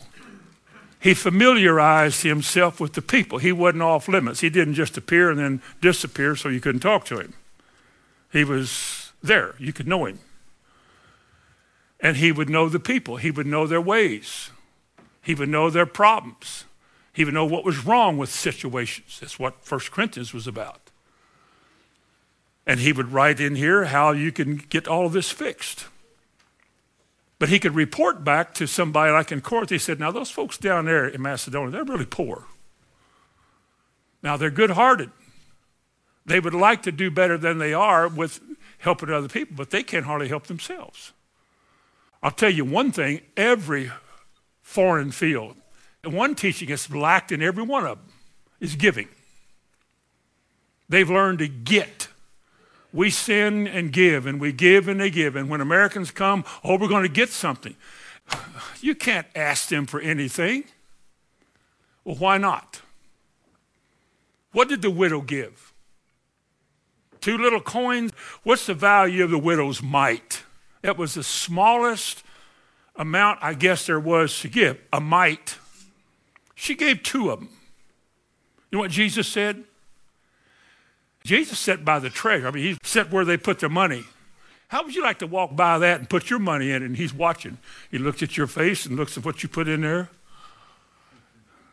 He 1.00 1.14
familiarized 1.14 2.22
himself 2.22 2.80
with 2.80 2.94
the 2.94 3.02
people. 3.02 3.38
He 3.38 3.52
wasn't 3.52 3.82
off 3.82 4.08
limits. 4.08 4.40
He 4.40 4.50
didn't 4.50 4.74
just 4.74 4.96
appear 4.96 5.30
and 5.30 5.38
then 5.38 5.62
disappear 5.80 6.34
so 6.34 6.48
you 6.48 6.60
couldn't 6.60 6.80
talk 6.80 7.04
to 7.06 7.18
him. 7.18 7.34
He 8.32 8.42
was 8.42 9.12
there. 9.22 9.54
You 9.58 9.72
could 9.72 9.86
know 9.86 10.06
him. 10.06 10.18
And 12.00 12.16
he 12.16 12.30
would 12.30 12.48
know 12.48 12.68
the 12.68 12.78
people, 12.78 13.16
he 13.16 13.30
would 13.30 13.46
know 13.46 13.66
their 13.66 13.80
ways, 13.80 14.50
he 15.22 15.34
would 15.34 15.48
know 15.48 15.68
their 15.68 15.86
problems, 15.86 16.64
he 17.12 17.24
would 17.24 17.34
know 17.34 17.44
what 17.44 17.64
was 17.64 17.84
wrong 17.84 18.16
with 18.18 18.30
situations. 18.30 19.18
That's 19.20 19.38
what 19.38 19.54
1 19.68 19.80
Corinthians 19.90 20.32
was 20.32 20.46
about. 20.46 20.90
And 22.66 22.80
he 22.80 22.92
would 22.92 23.12
write 23.12 23.40
in 23.40 23.56
here 23.56 23.86
how 23.86 24.12
you 24.12 24.30
can 24.30 24.56
get 24.56 24.86
all 24.86 25.06
of 25.06 25.12
this 25.12 25.30
fixed. 25.30 25.86
But 27.38 27.48
he 27.48 27.58
could 27.58 27.74
report 27.74 28.24
back 28.24 28.52
to 28.54 28.66
somebody 28.66 29.12
like 29.12 29.32
in 29.32 29.40
Corinth. 29.40 29.70
He 29.70 29.78
said, 29.78 29.98
Now, 29.98 30.10
those 30.10 30.30
folks 30.30 30.58
down 30.58 30.84
there 30.84 31.06
in 31.06 31.22
Macedonia, 31.22 31.70
they're 31.70 31.84
really 31.84 32.04
poor. 32.04 32.44
Now, 34.22 34.36
they're 34.36 34.50
good 34.50 34.70
hearted. 34.70 35.10
They 36.26 36.40
would 36.40 36.54
like 36.54 36.82
to 36.82 36.92
do 36.92 37.10
better 37.10 37.38
than 37.38 37.58
they 37.58 37.72
are 37.72 38.06
with 38.08 38.40
helping 38.78 39.10
other 39.10 39.28
people, 39.28 39.56
but 39.56 39.70
they 39.70 39.82
can't 39.82 40.04
hardly 40.04 40.28
help 40.28 40.46
themselves. 40.46 41.12
I'll 42.22 42.30
tell 42.30 42.50
you 42.50 42.64
one 42.64 42.92
thing 42.92 43.20
every 43.36 43.90
foreign 44.62 45.12
field, 45.12 45.56
one 46.04 46.34
teaching 46.34 46.68
that's 46.68 46.90
lacked 46.90 47.32
in 47.32 47.42
every 47.42 47.62
one 47.62 47.84
of 47.86 47.98
them 47.98 48.08
is 48.60 48.76
giving. 48.76 49.08
They've 50.88 51.08
learned 51.08 51.38
to 51.40 51.48
get. 51.48 52.08
We 52.92 53.10
sin 53.10 53.66
and 53.66 53.92
give, 53.92 54.26
and 54.26 54.40
we 54.40 54.52
give 54.52 54.88
and 54.88 54.98
they 54.98 55.10
give. 55.10 55.36
And 55.36 55.50
when 55.50 55.60
Americans 55.60 56.10
come, 56.10 56.44
oh, 56.64 56.78
we're 56.78 56.88
going 56.88 57.02
to 57.02 57.08
get 57.08 57.30
something. 57.30 57.76
You 58.80 58.94
can't 58.94 59.26
ask 59.34 59.68
them 59.68 59.86
for 59.86 59.98
anything. 60.00 60.62
Well, 62.04 62.14
why 62.14 62.38
not? 62.38 62.80
What 64.52 64.68
did 64.68 64.82
the 64.82 64.90
widow 64.90 65.20
give? 65.20 65.72
Two 67.20 67.36
little 67.36 67.60
coins? 67.60 68.12
What's 68.44 68.66
the 68.66 68.74
value 68.74 69.24
of 69.24 69.30
the 69.30 69.38
widow's 69.38 69.82
mite? 69.82 70.44
It 70.82 70.96
was 70.96 71.14
the 71.14 71.22
smallest 71.22 72.22
amount 72.96 73.38
I 73.42 73.54
guess 73.54 73.86
there 73.86 74.00
was 74.00 74.38
to 74.40 74.48
give, 74.48 74.78
a 74.92 75.00
mite. 75.00 75.56
She 76.54 76.74
gave 76.74 77.02
two 77.02 77.30
of 77.30 77.40
them. 77.40 77.48
You 78.70 78.76
know 78.76 78.80
what 78.80 78.90
Jesus 78.90 79.26
said? 79.26 79.64
Jesus 81.24 81.58
sat 81.58 81.84
by 81.84 81.98
the 81.98 82.10
treasure. 82.10 82.48
I 82.48 82.50
mean, 82.50 82.64
he 82.64 82.78
sat 82.82 83.10
where 83.10 83.24
they 83.24 83.36
put 83.36 83.60
their 83.60 83.68
money. 83.68 84.04
How 84.68 84.84
would 84.84 84.94
you 84.94 85.02
like 85.02 85.20
to 85.20 85.26
walk 85.26 85.56
by 85.56 85.78
that 85.78 86.00
and 86.00 86.08
put 86.08 86.28
your 86.28 86.38
money 86.38 86.70
in 86.70 86.82
and 86.82 86.96
he's 86.96 87.14
watching? 87.14 87.58
He 87.90 87.98
looks 87.98 88.22
at 88.22 88.36
your 88.36 88.46
face 88.46 88.84
and 88.84 88.96
looks 88.96 89.16
at 89.16 89.24
what 89.24 89.42
you 89.42 89.48
put 89.48 89.66
in 89.66 89.80
there. 89.80 90.10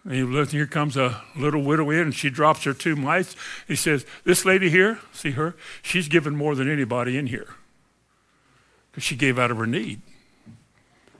And 0.05 0.13
he 0.13 0.23
looks, 0.23 0.51
here 0.51 0.67
comes 0.67 0.95
a 0.95 1.21
little 1.35 1.63
widow 1.63 1.89
in 1.89 2.01
and 2.01 2.15
she 2.15 2.29
drops 2.29 2.63
her 2.63 2.73
two 2.73 2.95
mites. 2.95 3.35
He 3.67 3.75
says, 3.75 4.05
This 4.23 4.45
lady 4.45 4.69
here, 4.69 4.99
see 5.11 5.31
her? 5.31 5.55
She's 5.81 6.07
given 6.07 6.35
more 6.35 6.55
than 6.55 6.69
anybody 6.69 7.17
in 7.17 7.27
here 7.27 7.55
because 8.95 9.03
she 9.03 9.17
gave 9.17 9.37
out 9.37 9.51
of 9.51 9.57
her 9.57 9.67
need. 9.67 9.99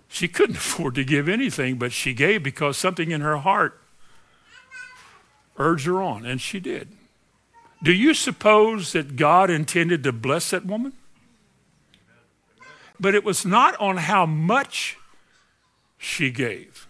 She 0.08 0.30
couldn't 0.30 0.56
afford 0.56 0.96
to 0.96 1.04
give 1.04 1.28
anything, 1.28 1.76
but 1.76 1.92
she 1.92 2.14
gave 2.14 2.42
because 2.42 2.78
something 2.78 3.12
in 3.12 3.20
her 3.20 3.38
heart 3.38 3.82
urged 5.58 5.86
her 5.86 6.02
on, 6.02 6.26
and 6.26 6.40
she 6.40 6.62
did. 6.62 6.88
Do 7.84 7.92
you 7.92 8.14
suppose 8.14 8.94
that 8.94 9.18
God 9.18 9.50
intended 9.50 10.06
to 10.06 10.14
bless 10.14 10.52
that 10.52 10.66
woman? 10.66 10.94
But 12.98 13.14
it 13.14 13.26
was 13.26 13.46
not 13.46 13.78
on 13.78 13.98
how 13.98 14.26
much 14.26 14.98
she 15.98 16.32
gave. 16.32 16.88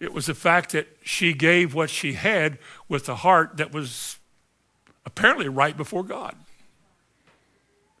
It 0.00 0.14
was 0.14 0.26
the 0.26 0.34
fact 0.34 0.72
that 0.72 0.88
she 1.02 1.34
gave 1.34 1.74
what 1.74 1.90
she 1.90 2.14
had 2.14 2.56
with 2.88 3.06
a 3.10 3.16
heart 3.16 3.58
that 3.58 3.70
was 3.70 4.18
apparently 5.04 5.48
right 5.48 5.76
before 5.76 6.04
God. 6.04 6.34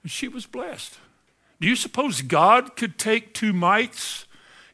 She 0.06 0.28
was 0.28 0.46
blessed. 0.46 0.96
Do 1.60 1.66
you 1.66 1.76
suppose 1.76 2.22
God 2.22 2.76
could 2.76 2.98
take 2.98 3.34
two 3.34 3.52
mites 3.52 4.26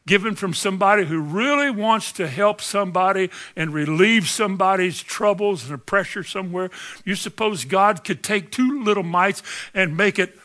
given 0.05 0.35
from 0.35 0.53
somebody 0.53 1.05
who 1.05 1.19
really 1.19 1.71
wants 1.71 2.11
to 2.11 2.27
help 2.27 2.61
somebody 2.61 3.31
and 3.55 3.73
relieve 3.73 4.29
somebody's 4.29 5.01
troubles 5.01 5.69
and 5.69 5.85
pressure 5.85 6.23
somewhere? 6.23 6.67
Do 6.67 7.03
you 7.05 7.15
suppose 7.15 7.65
God 7.65 8.03
could 8.03 8.23
take 8.23 8.51
two 8.51 8.83
little 8.83 9.03
mites 9.03 9.41
and 9.73 9.97
make 9.97 10.19
it 10.19 10.37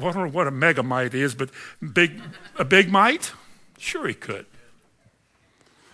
well, 0.00 0.08
I 0.08 0.12
don't 0.12 0.24
know 0.28 0.32
what 0.32 0.46
a 0.46 0.50
megamite 0.50 1.12
is, 1.12 1.34
but 1.34 1.50
big, 1.92 2.22
a 2.56 2.64
big 2.64 2.90
mite? 2.90 3.32
Sure, 3.78 4.08
he 4.08 4.14
could. 4.14 4.46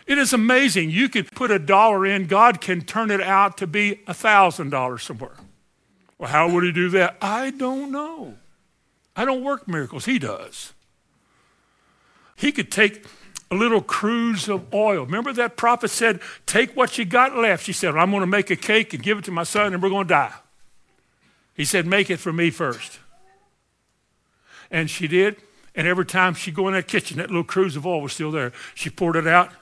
It 0.06 0.16
is 0.16 0.32
amazing. 0.32 0.90
You 0.90 1.08
could 1.08 1.32
put 1.32 1.50
a 1.50 1.58
dollar 1.58 2.06
in, 2.06 2.26
God 2.26 2.60
can 2.60 2.82
turn 2.82 3.10
it 3.10 3.20
out 3.20 3.58
to 3.58 3.66
be 3.66 4.02
a 4.06 4.14
thousand 4.14 4.70
dollars 4.70 5.02
somewhere. 5.02 5.34
Well, 6.18 6.30
how 6.30 6.48
would 6.52 6.62
he 6.62 6.70
do 6.70 6.88
that? 6.90 7.16
I 7.20 7.50
don't 7.50 7.90
know. 7.90 8.36
I 9.16 9.24
don't 9.24 9.42
work 9.42 9.66
miracles, 9.66 10.04
he 10.04 10.18
does. 10.18 10.72
He 12.36 12.52
could 12.52 12.70
take 12.70 13.04
a 13.50 13.54
little 13.54 13.80
cruse 13.80 14.48
of 14.48 14.72
oil. 14.74 15.04
Remember 15.04 15.32
that 15.32 15.56
prophet 15.56 15.90
said, 15.90 16.20
Take 16.44 16.76
what 16.76 16.98
you 16.98 17.04
got 17.04 17.36
left. 17.36 17.64
She 17.64 17.72
said, 17.72 17.96
I'm 17.96 18.10
going 18.10 18.20
to 18.20 18.26
make 18.26 18.50
a 18.50 18.56
cake 18.56 18.92
and 18.92 19.02
give 19.02 19.18
it 19.18 19.24
to 19.24 19.30
my 19.30 19.44
son, 19.44 19.72
and 19.72 19.82
we're 19.82 19.88
going 19.88 20.06
to 20.06 20.14
die. 20.14 20.34
He 21.54 21.64
said, 21.64 21.86
Make 21.86 22.10
it 22.10 22.18
for 22.18 22.32
me 22.32 22.50
first. 22.50 22.98
And 24.70 24.90
she 24.90 25.08
did. 25.08 25.36
And 25.74 25.86
every 25.86 26.06
time 26.06 26.34
she'd 26.34 26.54
go 26.54 26.68
in 26.68 26.74
that 26.74 26.88
kitchen, 26.88 27.18
that 27.18 27.28
little 27.28 27.44
cruse 27.44 27.76
of 27.76 27.86
oil 27.86 28.00
was 28.00 28.12
still 28.12 28.30
there. 28.30 28.52
She 28.74 28.90
poured 28.90 29.16
it 29.16 29.26
out. 29.26 29.52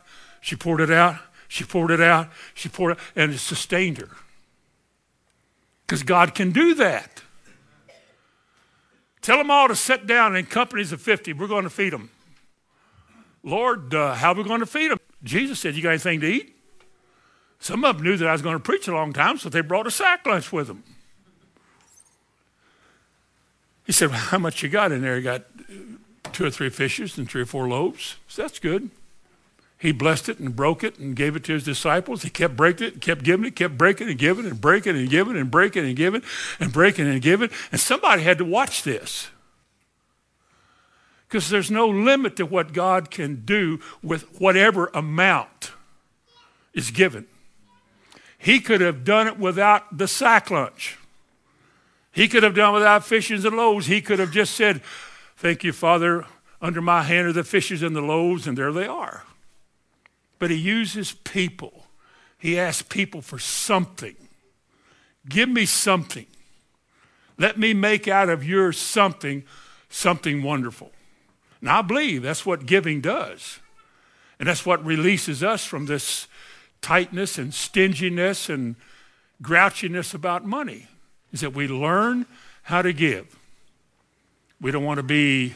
She 0.40 0.56
poured 0.56 0.80
it 0.80 0.90
out. 0.90 1.16
She 1.48 1.64
poured 1.64 1.90
it 1.90 2.00
out. 2.00 2.28
She 2.54 2.68
poured 2.68 2.92
it, 2.92 2.98
and 3.14 3.32
it 3.32 3.38
sustained 3.38 3.98
her. 3.98 4.10
Because 5.86 6.02
God 6.02 6.34
can 6.34 6.52
do 6.52 6.74
that. 6.74 7.23
Tell 9.24 9.38
them 9.38 9.50
all 9.50 9.68
to 9.68 9.74
sit 9.74 10.06
down 10.06 10.36
in 10.36 10.44
companies 10.44 10.92
of 10.92 11.00
50. 11.00 11.32
We're 11.32 11.46
going 11.46 11.64
to 11.64 11.70
feed 11.70 11.94
them. 11.94 12.10
Lord, 13.42 13.94
uh, 13.94 14.12
how 14.12 14.32
are 14.32 14.34
we 14.34 14.44
going 14.44 14.60
to 14.60 14.66
feed 14.66 14.90
them? 14.90 15.00
Jesus 15.22 15.58
said, 15.58 15.74
You 15.74 15.82
got 15.82 15.90
anything 15.90 16.20
to 16.20 16.26
eat? 16.26 16.54
Some 17.58 17.86
of 17.86 17.96
them 17.96 18.04
knew 18.04 18.18
that 18.18 18.28
I 18.28 18.32
was 18.32 18.42
going 18.42 18.56
to 18.56 18.62
preach 18.62 18.86
a 18.86 18.92
long 18.92 19.14
time, 19.14 19.38
so 19.38 19.48
they 19.48 19.62
brought 19.62 19.86
a 19.86 19.90
sack 19.90 20.26
lunch 20.26 20.52
with 20.52 20.66
them. 20.66 20.84
He 23.86 23.92
said, 23.92 24.10
well, 24.10 24.18
How 24.18 24.36
much 24.36 24.62
you 24.62 24.68
got 24.68 24.92
in 24.92 25.00
there? 25.00 25.16
He 25.16 25.22
got 25.22 25.44
two 26.34 26.44
or 26.44 26.50
three 26.50 26.68
fishes 26.68 27.16
and 27.16 27.26
three 27.26 27.40
or 27.40 27.46
four 27.46 27.66
loaves. 27.66 28.16
So 28.28 28.42
that's 28.42 28.58
good. 28.58 28.90
He 29.84 29.92
blessed 29.92 30.30
it 30.30 30.38
and 30.38 30.56
broke 30.56 30.82
it 30.82 30.98
and 30.98 31.14
gave 31.14 31.36
it 31.36 31.44
to 31.44 31.52
his 31.52 31.62
disciples. 31.62 32.22
He 32.22 32.30
kept 32.30 32.56
breaking 32.56 32.86
it 32.86 33.02
kept 33.02 33.22
giving 33.22 33.44
it, 33.44 33.54
kept 33.54 33.76
breaking 33.76 34.08
and 34.08 34.18
giving 34.18 34.46
and 34.46 34.58
breaking 34.58 34.96
and 34.96 35.10
giving 35.10 35.36
and 35.36 35.50
breaking 35.50 35.84
and 35.84 35.94
giving 35.94 36.22
and 36.58 36.72
breaking 36.72 37.06
and 37.06 37.20
giving. 37.20 37.50
And 37.70 37.78
somebody 37.78 38.22
had 38.22 38.38
to 38.38 38.46
watch 38.46 38.82
this. 38.82 39.28
Because 41.28 41.50
there's 41.50 41.70
no 41.70 41.86
limit 41.86 42.34
to 42.36 42.46
what 42.46 42.72
God 42.72 43.10
can 43.10 43.42
do 43.44 43.78
with 44.02 44.40
whatever 44.40 44.90
amount 44.94 45.72
is 46.72 46.90
given. 46.90 47.26
He 48.38 48.60
could 48.60 48.80
have 48.80 49.04
done 49.04 49.26
it 49.26 49.38
without 49.38 49.98
the 49.98 50.08
sack 50.08 50.50
lunch. 50.50 50.96
He 52.10 52.26
could 52.26 52.42
have 52.42 52.54
done 52.54 52.72
without 52.72 53.04
fishes 53.04 53.44
and 53.44 53.54
loaves. 53.54 53.84
He 53.84 54.00
could 54.00 54.18
have 54.18 54.32
just 54.32 54.54
said, 54.54 54.80
Thank 55.36 55.62
you, 55.62 55.74
Father. 55.74 56.24
Under 56.62 56.80
my 56.80 57.02
hand 57.02 57.26
are 57.26 57.34
the 57.34 57.44
fishes 57.44 57.82
and 57.82 57.94
the 57.94 58.00
loaves, 58.00 58.46
and 58.46 58.56
there 58.56 58.72
they 58.72 58.86
are. 58.86 59.24
But 60.38 60.50
he 60.50 60.56
uses 60.56 61.12
people. 61.12 61.86
He 62.38 62.58
asks 62.58 62.82
people 62.82 63.22
for 63.22 63.38
something. 63.38 64.16
Give 65.28 65.48
me 65.48 65.66
something. 65.66 66.26
Let 67.38 67.58
me 67.58 67.74
make 67.74 68.06
out 68.06 68.28
of 68.28 68.44
your 68.44 68.72
something 68.72 69.44
something 69.88 70.42
wonderful. 70.42 70.90
And 71.60 71.70
I 71.70 71.82
believe 71.82 72.22
that's 72.22 72.44
what 72.44 72.66
giving 72.66 73.00
does. 73.00 73.60
And 74.38 74.48
that's 74.48 74.66
what 74.66 74.84
releases 74.84 75.42
us 75.42 75.64
from 75.64 75.86
this 75.86 76.26
tightness 76.82 77.38
and 77.38 77.54
stinginess 77.54 78.48
and 78.48 78.76
grouchiness 79.42 80.12
about 80.12 80.44
money 80.44 80.88
is 81.32 81.40
that 81.40 81.54
we 81.54 81.66
learn 81.66 82.26
how 82.64 82.82
to 82.82 82.92
give. 82.92 83.38
We 84.60 84.70
don't 84.70 84.84
want 84.84 84.98
to 84.98 85.04
be 85.04 85.54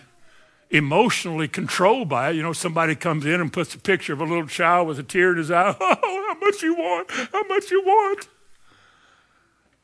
emotionally 0.70 1.48
controlled 1.48 2.08
by 2.08 2.30
it. 2.30 2.36
You 2.36 2.42
know, 2.42 2.52
somebody 2.52 2.94
comes 2.94 3.24
in 3.24 3.40
and 3.40 3.52
puts 3.52 3.74
a 3.74 3.78
picture 3.78 4.12
of 4.12 4.20
a 4.20 4.24
little 4.24 4.46
child 4.46 4.88
with 4.88 4.98
a 4.98 5.02
tear 5.02 5.32
in 5.32 5.38
his 5.38 5.50
eye. 5.50 5.76
Oh, 5.80 6.24
how 6.28 6.46
much 6.46 6.62
you 6.62 6.74
want? 6.74 7.10
How 7.10 7.44
much 7.44 7.70
you 7.70 7.82
want? 7.82 8.28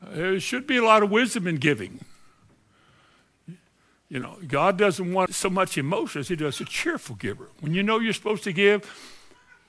There 0.01 0.39
should 0.39 0.67
be 0.67 0.77
a 0.77 0.83
lot 0.83 1.03
of 1.03 1.09
wisdom 1.09 1.47
in 1.47 1.57
giving. 1.57 1.99
You 4.07 4.19
know, 4.19 4.37
God 4.47 4.77
doesn't 4.77 5.13
want 5.13 5.33
so 5.33 5.49
much 5.49 5.77
emotion 5.77 6.21
as 6.21 6.27
He 6.27 6.35
does 6.35 6.61
a 6.61 6.65
cheerful 6.65 7.15
giver. 7.15 7.49
When 7.59 7.73
you 7.73 7.81
know 7.81 7.99
you're 7.99 8.13
supposed 8.13 8.43
to 8.43 8.53
give, 8.53 8.85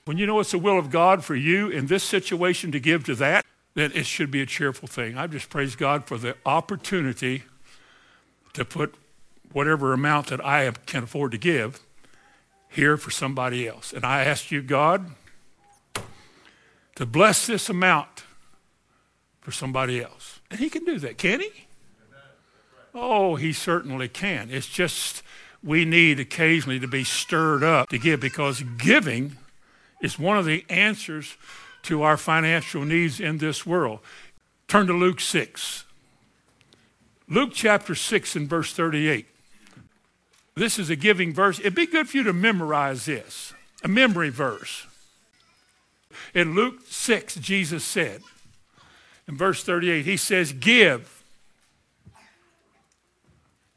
when 0.05 0.17
you 0.17 0.25
know 0.25 0.39
it's 0.39 0.51
the 0.51 0.59
will 0.59 0.77
of 0.77 0.89
God 0.89 1.25
for 1.25 1.35
you 1.35 1.69
in 1.69 1.87
this 1.87 2.03
situation 2.03 2.71
to 2.71 2.79
give 2.79 3.03
to 3.05 3.15
that, 3.15 3.45
then 3.73 3.91
it 3.93 4.05
should 4.05 4.31
be 4.31 4.41
a 4.41 4.45
cheerful 4.45 4.87
thing. 4.87 5.17
I 5.17 5.27
just 5.27 5.49
praise 5.49 5.75
God 5.75 6.05
for 6.05 6.17
the 6.17 6.35
opportunity 6.45 7.43
to 8.53 8.63
put 8.63 8.95
whatever 9.53 9.93
amount 9.93 10.27
that 10.27 10.43
I 10.43 10.69
can 10.85 11.03
afford 11.03 11.31
to 11.31 11.37
give 11.37 11.81
here 12.69 12.97
for 12.97 13.11
somebody 13.11 13.67
else. 13.67 13.93
And 13.93 14.05
I 14.05 14.23
ask 14.23 14.51
you, 14.51 14.61
God, 14.61 15.11
to 16.95 17.05
bless 17.05 17.47
this 17.47 17.69
amount 17.69 18.23
for 19.41 19.51
somebody 19.51 20.01
else. 20.01 20.41
And 20.51 20.59
He 20.59 20.69
can 20.69 20.83
do 20.83 20.99
that, 20.99 21.17
can 21.17 21.41
He? 21.41 21.51
Oh, 22.93 23.35
He 23.35 23.53
certainly 23.53 24.07
can. 24.07 24.49
It's 24.49 24.67
just 24.67 25.23
we 25.63 25.85
need 25.85 26.19
occasionally 26.19 26.79
to 26.79 26.87
be 26.87 27.03
stirred 27.03 27.63
up 27.63 27.89
to 27.89 27.97
give 27.97 28.19
because 28.19 28.63
giving 28.77 29.37
is 30.01 30.19
one 30.19 30.37
of 30.37 30.45
the 30.45 30.65
answers 30.69 31.37
to 31.83 32.03
our 32.03 32.17
financial 32.17 32.83
needs 32.83 33.19
in 33.19 33.37
this 33.37 33.65
world. 33.65 33.99
Turn 34.67 34.87
to 34.87 34.93
Luke 34.93 35.19
6. 35.19 35.85
Luke 37.29 37.51
chapter 37.53 37.95
6 37.95 38.35
and 38.35 38.49
verse 38.49 38.73
38. 38.73 39.25
This 40.57 40.79
is 40.79 40.89
a 40.89 40.95
giving 40.95 41.35
verse. 41.35 41.59
It'd 41.59 41.75
be 41.75 41.85
good 41.85 42.09
for 42.09 42.17
you 42.17 42.23
to 42.23 42.33
memorize 42.33 43.05
this, 43.05 43.53
a 43.83 43.87
memory 43.87 44.29
verse. 44.29 44.87
In 46.33 46.55
Luke 46.55 46.79
6, 46.87 47.35
Jesus 47.35 47.83
said, 47.83 48.21
in 49.27 49.37
verse 49.37 49.63
38, 49.63 50.03
he 50.03 50.17
says, 50.17 50.53
Give. 50.53 51.23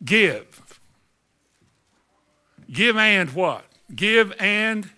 Give. 0.02 0.78
Give 2.72 2.96
and 2.96 3.28
what? 3.34 3.66
Give 3.94 4.32
and 4.38 4.88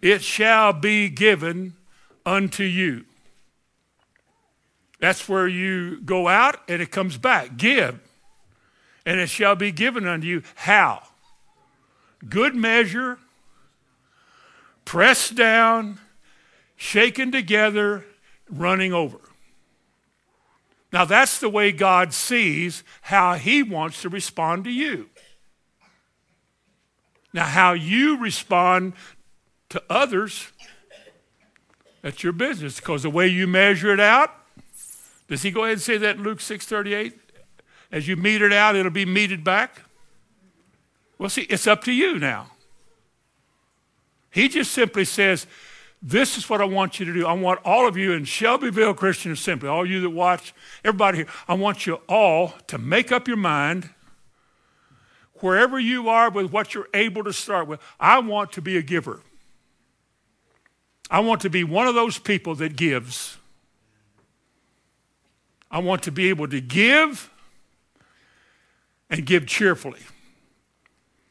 it 0.00 0.22
shall 0.22 0.72
be 0.72 1.10
given 1.10 1.74
unto 2.24 2.64
you. 2.64 3.04
That's 4.98 5.28
where 5.28 5.48
you 5.48 6.00
go 6.00 6.28
out 6.28 6.60
and 6.68 6.80
it 6.80 6.90
comes 6.90 7.18
back. 7.18 7.58
Give, 7.58 8.00
and 9.04 9.20
it 9.20 9.28
shall 9.28 9.56
be 9.56 9.72
given 9.72 10.06
unto 10.06 10.26
you. 10.26 10.42
How? 10.54 11.02
Good 12.28 12.54
measure, 12.54 13.18
pressed 14.84 15.34
down, 15.34 15.98
shaken 16.76 17.32
together, 17.32 18.04
running 18.48 18.92
over. 18.92 19.18
Now, 20.92 21.04
that's 21.04 21.38
the 21.40 21.48
way 21.48 21.72
God 21.72 22.12
sees 22.12 22.84
how 23.02 23.34
He 23.34 23.62
wants 23.62 24.02
to 24.02 24.08
respond 24.08 24.64
to 24.64 24.70
you. 24.70 25.08
Now, 27.32 27.46
how 27.46 27.72
you 27.72 28.18
respond 28.18 28.92
to 29.70 29.82
others 29.88 30.52
that's 32.02 32.24
your 32.24 32.32
business 32.32 32.76
because 32.76 33.04
the 33.04 33.10
way 33.10 33.28
you 33.28 33.46
measure 33.46 33.92
it 33.92 34.00
out, 34.00 34.34
does 35.28 35.42
he 35.42 35.50
go 35.52 35.62
ahead 35.62 35.74
and 35.74 35.80
say 35.80 35.96
that 35.98 36.16
in 36.16 36.24
Luke 36.24 36.40
6:38? 36.40 37.21
As 37.92 38.08
you 38.08 38.16
mete 38.16 38.40
it 38.40 38.52
out, 38.52 38.74
it'll 38.74 38.90
be 38.90 39.04
meted 39.04 39.44
back. 39.44 39.82
Well, 41.18 41.28
see, 41.28 41.42
it's 41.42 41.66
up 41.66 41.84
to 41.84 41.92
you 41.92 42.18
now. 42.18 42.48
He 44.30 44.48
just 44.48 44.72
simply 44.72 45.04
says, 45.04 45.46
This 46.00 46.38
is 46.38 46.48
what 46.48 46.62
I 46.62 46.64
want 46.64 46.98
you 46.98 47.06
to 47.06 47.12
do. 47.12 47.26
I 47.26 47.34
want 47.34 47.60
all 47.64 47.86
of 47.86 47.98
you 47.98 48.12
in 48.12 48.24
Shelbyville 48.24 48.94
Christian 48.94 49.30
Assembly, 49.30 49.68
all 49.68 49.86
you 49.86 50.00
that 50.00 50.10
watch, 50.10 50.54
everybody 50.82 51.18
here, 51.18 51.26
I 51.46 51.54
want 51.54 51.86
you 51.86 52.00
all 52.08 52.54
to 52.68 52.78
make 52.78 53.12
up 53.12 53.28
your 53.28 53.36
mind 53.36 53.90
wherever 55.34 55.78
you 55.78 56.08
are 56.08 56.30
with 56.30 56.50
what 56.50 56.72
you're 56.72 56.88
able 56.94 57.22
to 57.24 57.32
start 57.32 57.68
with. 57.68 57.78
I 58.00 58.20
want 58.20 58.52
to 58.52 58.62
be 58.62 58.78
a 58.78 58.82
giver. 58.82 59.20
I 61.10 61.20
want 61.20 61.42
to 61.42 61.50
be 61.50 61.62
one 61.62 61.86
of 61.86 61.94
those 61.94 62.18
people 62.18 62.54
that 62.54 62.74
gives. 62.74 63.36
I 65.70 65.80
want 65.80 66.04
to 66.04 66.12
be 66.12 66.30
able 66.30 66.48
to 66.48 66.60
give 66.60 67.31
and 69.12 69.24
give 69.24 69.46
cheerfully. 69.46 70.00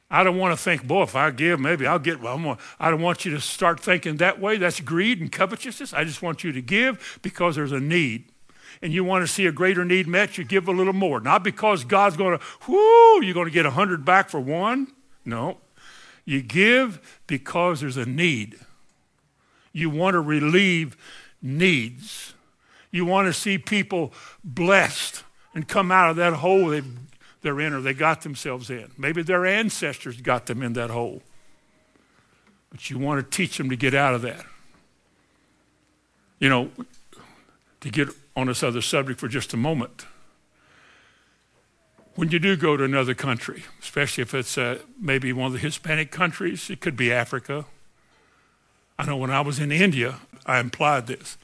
I 0.09 0.23
don't 0.23 0.37
want 0.37 0.57
to 0.57 0.61
think, 0.61 0.85
boy, 0.85 1.03
if 1.03 1.15
I 1.15 1.31
give, 1.31 1.59
maybe 1.59 1.87
I'll 1.87 1.97
get. 1.99 2.21
Well, 2.21 2.59
I 2.79 2.91
don't 2.91 3.01
want 3.01 3.25
you 3.25 3.31
to 3.31 3.41
start 3.41 3.79
thinking 3.79 4.17
that 4.17 4.39
way. 4.39 4.57
That's 4.57 4.79
greed 4.79 5.19
and 5.19 5.31
covetousness. 5.31 5.93
I 5.93 6.03
just 6.03 6.21
want 6.21 6.43
you 6.43 6.51
to 6.51 6.61
give 6.61 7.19
because 7.21 7.55
there's 7.55 7.71
a 7.71 7.79
need. 7.79 8.25
and 8.81 8.93
you 8.93 9.03
want 9.03 9.25
to 9.25 9.27
see 9.27 9.45
a 9.45 9.51
greater 9.51 9.85
need 9.85 10.07
met, 10.07 10.37
you 10.37 10.43
give 10.43 10.67
a 10.67 10.71
little 10.71 10.93
more. 10.93 11.19
Not 11.19 11.43
because 11.43 11.83
God's 11.83 12.17
going 12.17 12.37
to, 12.37 12.45
whoo, 12.67 13.23
you're 13.23 13.33
going 13.33 13.47
to 13.47 13.51
get 13.51 13.65
a 13.65 13.71
hundred 13.71 14.05
back 14.05 14.29
for 14.29 14.39
one. 14.39 14.87
No. 15.25 15.57
You 16.25 16.41
give 16.41 17.21
because 17.27 17.81
there's 17.81 17.97
a 17.97 18.05
need. 18.05 18.59
You 19.73 19.89
want 19.89 20.15
to 20.15 20.21
relieve 20.21 20.97
needs. 21.41 22.33
You 22.91 23.05
want 23.05 23.27
to 23.27 23.33
see 23.33 23.57
people 23.57 24.13
blessed 24.43 25.23
and 25.53 25.67
come 25.67 25.91
out 25.91 26.09
of 26.09 26.15
that 26.17 26.33
hole 26.33 26.69
they've, 26.69 26.85
they're 27.41 27.59
in 27.59 27.73
or 27.73 27.81
they 27.81 27.93
got 27.93 28.21
themselves 28.21 28.69
in. 28.69 28.91
Maybe 28.97 29.21
their 29.21 29.45
ancestors 29.45 30.21
got 30.21 30.45
them 30.45 30.61
in 30.61 30.73
that 30.73 30.89
hole. 30.89 31.21
But 32.69 32.89
you 32.89 32.97
want 32.97 33.19
to 33.23 33.37
teach 33.37 33.57
them 33.57 33.69
to 33.69 33.75
get 33.75 33.93
out 33.93 34.13
of 34.13 34.21
that. 34.21 34.45
You 36.39 36.49
know, 36.49 36.71
to 37.81 37.89
get 37.89 38.09
on 38.35 38.47
this 38.47 38.63
other 38.63 38.81
subject 38.81 39.19
for 39.19 39.27
just 39.27 39.53
a 39.53 39.57
moment. 39.57 40.05
When 42.15 42.29
you 42.29 42.39
do 42.39 42.55
go 42.55 42.77
to 42.77 42.83
another 42.83 43.13
country, 43.13 43.63
especially 43.81 44.21
if 44.21 44.33
it's 44.33 44.57
uh, 44.57 44.79
maybe 44.99 45.33
one 45.33 45.47
of 45.47 45.53
the 45.53 45.59
Hispanic 45.59 46.11
countries, 46.11 46.69
it 46.69 46.79
could 46.81 46.97
be 46.97 47.11
Africa. 47.11 47.65
I 48.99 49.05
know 49.05 49.17
when 49.17 49.31
I 49.31 49.41
was 49.41 49.59
in 49.59 49.71
India, 49.71 50.19
I 50.45 50.59
implied 50.59 51.07
this. 51.07 51.37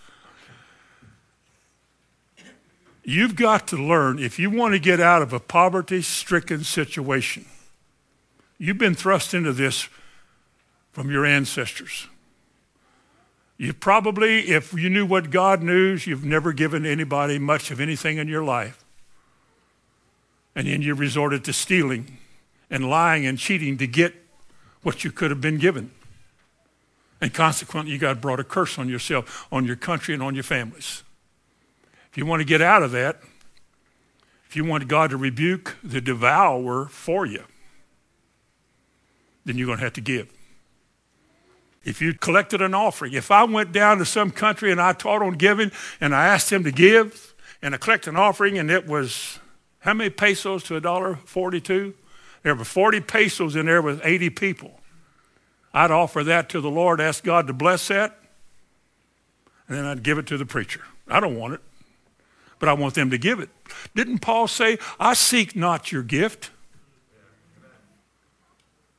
You've 3.10 3.38
got 3.38 3.70
to 3.70 3.78
learn 3.78 4.20
if 4.20 4.38
you 4.38 4.50
want 4.50 4.74
to 4.74 4.80
get 4.80 5.00
out 5.00 5.22
of 5.22 5.32
a 5.32 5.40
poverty 5.40 6.02
stricken 6.02 6.66
situation, 6.66 7.46
you've 8.58 8.78
been 8.78 8.96
thrust 8.96 9.34
into 9.34 9.54
this 9.54 9.88
from 10.92 11.10
your 11.10 11.26
ancestors. 11.26 12.08
You 13.58 13.72
probably, 13.72 14.50
if 14.50 14.74
you 14.74 14.90
knew 14.90 15.06
what 15.06 15.30
God 15.30 15.64
knew, 15.64 15.96
you've 15.96 16.26
never 16.26 16.52
given 16.52 16.86
anybody 16.86 17.40
much 17.40 17.72
of 17.72 17.80
anything 17.80 18.18
in 18.18 18.28
your 18.28 18.44
life. 18.44 18.84
And 20.54 20.68
then 20.68 20.82
you 20.82 20.94
resorted 20.94 21.46
to 21.46 21.54
stealing 21.54 22.18
and 22.70 22.90
lying 22.90 23.26
and 23.26 23.40
cheating 23.40 23.78
to 23.78 23.88
get 23.88 24.16
what 24.84 25.06
you 25.06 25.12
could 25.12 25.32
have 25.32 25.40
been 25.40 25.60
given. 25.60 25.92
And 27.22 27.34
consequently, 27.34 27.94
you 27.94 28.00
got 28.00 28.20
brought 28.20 28.42
a 28.42 28.44
curse 28.44 28.78
on 28.78 28.90
yourself, 28.90 29.48
on 29.50 29.64
your 29.64 29.78
country, 29.78 30.14
and 30.14 30.22
on 30.22 30.36
your 30.36 30.44
families. 30.44 31.04
If 32.18 32.22
you 32.22 32.26
want 32.26 32.40
to 32.40 32.48
get 32.48 32.64
out 32.64 32.82
of 32.82 32.90
that, 32.94 33.20
if 34.50 34.56
you 34.56 34.66
want 34.66 34.88
God 34.88 35.12
to 35.12 35.18
rebuke 35.18 35.78
the 35.84 36.02
devourer 36.02 36.88
for 36.88 37.28
you, 37.28 37.44
then 39.46 39.56
you're 39.56 39.68
going 39.68 39.78
to 39.78 39.84
have 39.84 39.94
to 39.94 40.02
give. 40.02 40.28
If 41.84 42.02
you 42.02 42.16
collected 42.16 42.60
an 42.60 42.74
offering, 42.74 43.14
if 43.14 43.30
I 43.30 43.44
went 43.44 43.72
down 43.72 44.00
to 44.00 44.06
some 44.06 44.32
country 44.32 44.72
and 44.72 44.82
I 44.82 44.94
taught 44.94 45.22
on 45.22 45.34
giving 45.34 45.72
and 46.02 46.16
I 46.16 46.26
asked 46.26 46.50
them 46.50 46.64
to 46.64 46.72
give 46.72 47.36
and 47.62 47.76
I 47.76 47.78
collected 47.78 48.10
an 48.10 48.16
offering 48.16 48.58
and 48.58 48.72
it 48.72 48.88
was 48.88 49.38
how 49.82 49.94
many 49.94 50.10
pesos 50.10 50.64
to 50.64 50.76
a 50.76 50.82
dollar 50.82 51.18
42? 51.18 51.94
There 52.42 52.56
were 52.56 52.66
40 52.66 53.02
pesos 53.02 53.56
in 53.56 53.68
there 53.68 53.84
with 53.84 54.02
80 54.04 54.32
people. 54.32 54.80
I'd 55.72 55.92
offer 55.92 56.24
that 56.24 56.50
to 56.50 56.62
the 56.62 56.72
Lord, 56.72 57.00
ask 57.00 57.24
God 57.24 57.46
to 57.46 57.54
bless 57.54 57.90
that, 57.90 58.18
and 59.68 59.78
then 59.78 59.86
I'd 59.86 60.02
give 60.02 60.18
it 60.18 60.26
to 60.26 60.38
the 60.40 60.48
preacher. 60.48 60.82
I 61.08 61.20
don't 61.20 61.38
want 61.38 61.54
it, 61.54 61.62
but 62.60 62.70
I 62.70 62.74
want 62.74 62.94
them 62.96 63.10
to 63.12 63.18
give 63.18 63.40
it. 63.40 63.50
Didn't 63.96 64.20
Paul 64.20 64.48
say, 64.48 64.78
I 65.00 65.14
seek 65.14 65.56
not 65.56 65.92
your 65.92 66.04
gift? 66.04 66.52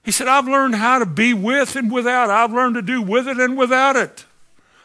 He 0.04 0.12
said, 0.12 0.28
I've 0.28 0.48
learned 0.48 0.76
how 0.76 0.98
to 1.00 1.06
be 1.06 1.34
with 1.34 1.76
and 1.76 1.92
without. 1.92 2.30
I've 2.30 2.52
learned 2.52 2.76
to 2.76 2.82
do 2.82 3.02
with 3.02 3.28
it 3.28 3.38
and 3.38 3.58
without 3.58 3.96
it. 3.96 4.24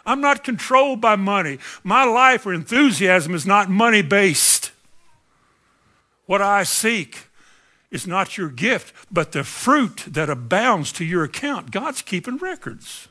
I'm 0.05 0.19
not 0.19 0.43
controlled 0.43 0.99
by 0.99 1.15
money. 1.15 1.59
My 1.83 2.03
life 2.03 2.45
or 2.45 2.53
enthusiasm 2.53 3.33
is 3.33 3.45
not 3.45 3.69
money 3.69 4.01
based. 4.01 4.71
What 6.25 6.41
I 6.41 6.63
seek 6.63 7.27
is 7.89 8.05
not 8.07 8.37
your 8.37 8.49
gift, 8.49 8.93
but 9.11 9.31
the 9.31 9.43
fruit 9.43 10.03
that 10.07 10.29
abounds 10.29 10.91
to 10.93 11.05
your 11.05 11.23
account. 11.23 11.71
God's 11.71 12.01
keeping 12.01 12.37
records. 12.37 13.07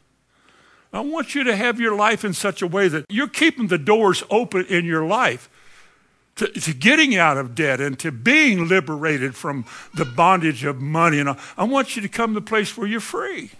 I 0.92 1.00
want 1.00 1.34
you 1.34 1.44
to 1.44 1.56
have 1.56 1.80
your 1.80 1.96
life 1.96 2.24
in 2.24 2.34
such 2.34 2.60
a 2.60 2.66
way 2.66 2.88
that 2.88 3.06
you're 3.08 3.28
keeping 3.28 3.68
the 3.68 3.78
doors 3.78 4.22
open 4.28 4.66
in 4.66 4.84
your 4.84 5.06
life 5.06 5.48
to, 6.36 6.48
to, 6.48 6.72
getting 6.72 7.14
out 7.14 7.36
of 7.36 7.54
debt 7.54 7.80
and 7.80 7.98
to 7.98 8.10
being 8.10 8.66
liberated 8.66 9.34
from 9.34 9.66
the 9.94 10.04
bondage 10.04 10.64
of 10.64 10.80
money. 10.80 11.18
And 11.18 11.28
I, 11.58 11.64
want 11.64 11.94
you 11.94 12.02
to 12.02 12.08
come 12.08 12.34
to 12.34 12.40
the 12.40 12.46
place 12.46 12.76
where 12.76 12.86
you're 12.86 13.00
free. 13.00 13.50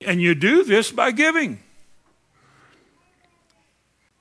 And 0.00 0.20
you 0.20 0.34
do 0.34 0.64
this 0.64 0.90
by 0.90 1.12
giving. 1.12 1.60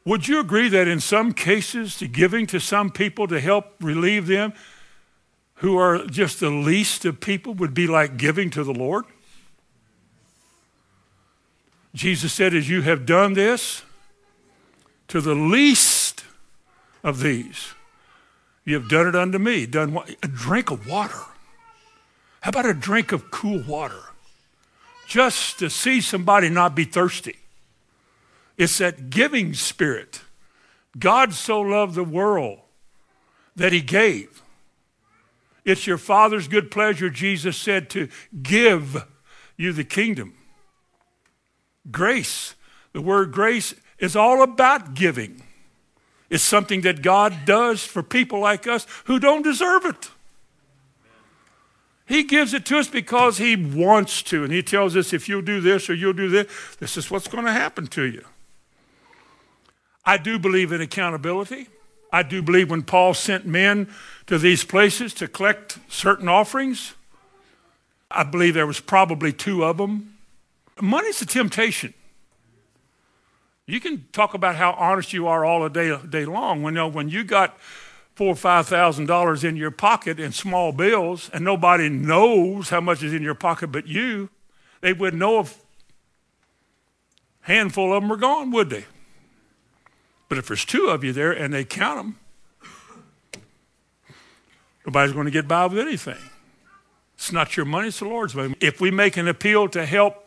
Would 0.05 0.27
you 0.27 0.39
agree 0.39 0.69
that 0.69 0.87
in 0.87 0.99
some 0.99 1.33
cases, 1.33 1.97
to 1.97 2.07
giving 2.07 2.45
to 2.47 2.59
some 2.59 2.91
people 2.91 3.27
to 3.27 3.39
help 3.39 3.73
relieve 3.79 4.27
them 4.27 4.53
who 5.55 5.77
are 5.77 6.05
just 6.05 6.39
the 6.39 6.49
least 6.49 7.05
of 7.05 7.19
people 7.19 7.53
would 7.53 7.73
be 7.73 7.87
like 7.87 8.17
giving 8.17 8.49
to 8.51 8.63
the 8.63 8.73
Lord? 8.73 9.05
Jesus 11.95 12.33
said, 12.33 12.53
As 12.53 12.69
you 12.69 12.81
have 12.81 13.05
done 13.05 13.33
this 13.33 13.83
to 15.07 15.21
the 15.21 15.35
least 15.35 16.02
of 17.03 17.19
these. 17.19 17.73
You 18.65 18.75
have 18.75 18.89
done 18.89 19.07
it 19.07 19.15
unto 19.15 19.37
me. 19.37 19.65
Done 19.65 19.93
what? 19.93 20.09
A 20.23 20.27
drink 20.27 20.71
of 20.71 20.87
water. 20.87 21.19
How 22.41 22.49
about 22.49 22.65
a 22.65 22.73
drink 22.73 23.11
of 23.11 23.29
cool 23.29 23.61
water? 23.61 24.01
Just 25.07 25.59
to 25.59 25.69
see 25.69 26.01
somebody 26.01 26.49
not 26.49 26.75
be 26.75 26.85
thirsty. 26.85 27.37
It's 28.57 28.77
that 28.77 29.09
giving 29.09 29.53
spirit. 29.53 30.21
God 30.97 31.33
so 31.33 31.59
loved 31.59 31.95
the 31.95 32.03
world 32.03 32.59
that 33.55 33.73
he 33.73 33.81
gave. 33.81 34.41
It's 35.65 35.87
your 35.87 35.97
Father's 35.97 36.47
good 36.47 36.71
pleasure, 36.71 37.09
Jesus 37.09 37.57
said, 37.57 37.89
to 37.91 38.09
give 38.41 39.05
you 39.57 39.73
the 39.73 39.83
kingdom. 39.83 40.35
Grace, 41.91 42.55
the 42.91 43.01
word 43.01 43.31
grace 43.31 43.73
is 43.99 44.15
all 44.15 44.41
about 44.41 44.93
giving. 44.93 45.42
It's 46.33 46.43
something 46.43 46.81
that 46.81 47.03
God 47.03 47.45
does 47.45 47.83
for 47.83 48.01
people 48.01 48.39
like 48.39 48.65
us 48.65 48.87
who 49.03 49.19
don't 49.19 49.43
deserve 49.43 49.85
it. 49.85 50.09
He 52.07 52.23
gives 52.23 52.55
it 52.55 52.65
to 52.65 52.79
us 52.79 52.87
because 52.87 53.37
He 53.37 53.55
wants 53.55 54.23
to. 54.23 54.43
And 54.43 54.51
He 54.51 54.63
tells 54.63 54.95
us 54.95 55.13
if 55.13 55.29
you'll 55.29 55.43
do 55.43 55.61
this 55.61 55.91
or 55.91 55.93
you'll 55.93 56.11
do 56.11 56.29
this, 56.29 56.47
this 56.79 56.97
is 56.97 57.11
what's 57.11 57.27
going 57.27 57.45
to 57.45 57.51
happen 57.51 57.85
to 57.85 58.01
you. 58.01 58.25
I 60.03 60.17
do 60.17 60.39
believe 60.39 60.71
in 60.71 60.81
accountability. 60.81 61.67
I 62.11 62.23
do 62.23 62.41
believe 62.41 62.71
when 62.71 62.81
Paul 62.81 63.13
sent 63.13 63.45
men 63.45 63.87
to 64.25 64.39
these 64.39 64.63
places 64.63 65.13
to 65.15 65.27
collect 65.27 65.77
certain 65.87 66.27
offerings, 66.27 66.95
I 68.09 68.23
believe 68.23 68.55
there 68.55 68.65
was 68.65 68.79
probably 68.79 69.33
two 69.33 69.63
of 69.63 69.77
them. 69.77 70.17
Money's 70.81 71.21
a 71.21 71.27
temptation. 71.27 71.93
You 73.65 73.79
can 73.79 74.05
talk 74.11 74.33
about 74.33 74.55
how 74.55 74.73
honest 74.73 75.13
you 75.13 75.27
are 75.27 75.45
all 75.45 75.67
day, 75.69 75.97
day 76.09 76.25
long. 76.25 76.63
When, 76.63 76.73
you 76.73 76.81
know, 76.81 76.87
when 76.87 77.09
you 77.09 77.23
got 77.23 77.57
four 78.13 78.29
or 78.29 78.35
five 78.35 78.67
thousand 78.67 79.07
dollars 79.07 79.43
in 79.43 79.55
your 79.55 79.71
pocket 79.71 80.19
in 80.19 80.31
small 80.31 80.71
bills 80.71 81.29
and 81.33 81.43
nobody 81.43 81.89
knows 81.89 82.69
how 82.69 82.81
much 82.81 83.01
is 83.01 83.13
in 83.13 83.23
your 83.23 83.35
pocket 83.35 83.67
but 83.67 83.87
you, 83.87 84.29
they 84.81 84.93
wouldn't 84.93 85.19
know 85.19 85.39
if 85.39 85.59
a 87.43 87.47
handful 87.47 87.93
of 87.93 88.01
them 88.01 88.09
were 88.09 88.17
gone, 88.17 88.51
would 88.51 88.69
they? 88.69 88.85
But 90.29 90.37
if 90.37 90.47
there's 90.47 90.65
two 90.65 90.87
of 90.87 91.03
you 91.03 91.13
there 91.13 91.31
and 91.31 91.53
they 91.53 91.63
count 91.63 91.97
them, 93.31 93.41
nobody's 94.85 95.13
going 95.13 95.25
to 95.25 95.31
get 95.31 95.47
by 95.47 95.65
with 95.67 95.79
anything. 95.79 96.17
It's 97.15 97.31
not 97.31 97.55
your 97.55 97.65
money, 97.65 97.87
it's 97.87 97.99
the 97.99 98.05
Lord's 98.05 98.35
money. 98.35 98.55
If 98.59 98.81
we 98.81 98.91
make 98.91 99.15
an 99.15 99.27
appeal 99.27 99.69
to 99.69 99.85
help 99.85 100.22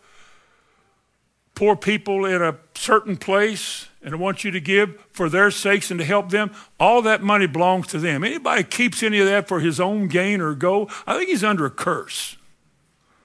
poor 1.57 1.75
people 1.75 2.25
in 2.27 2.41
a 2.41 2.57
certain 2.75 3.17
place 3.17 3.89
and 4.03 4.15
I 4.15 4.19
want 4.19 4.45
you 4.45 4.53
to 4.53 4.61
give 4.61 5.05
for 5.11 5.29
their 5.29 5.51
sakes 5.51 5.91
and 5.91 5.99
to 5.99 6.05
help 6.07 6.31
them, 6.31 6.53
all 6.79 7.03
that 7.03 7.23
money 7.23 7.49
belongs 7.49 7.89
to 7.89 7.99
them. 7.99 8.23
Anybody 8.23 8.63
keeps 8.63 9.03
any 9.03 9.19
of 9.19 9.27
that 9.27 9.49
for 9.49 9.59
his 9.59 9.81
own 9.81 10.07
gain 10.07 10.41
or 10.41 10.55
go, 10.55 10.89
I 11.09 11.17
think 11.17 11.29
he's 11.29 11.43
under 11.43 11.67
a 11.67 11.71
curse. 11.71 12.37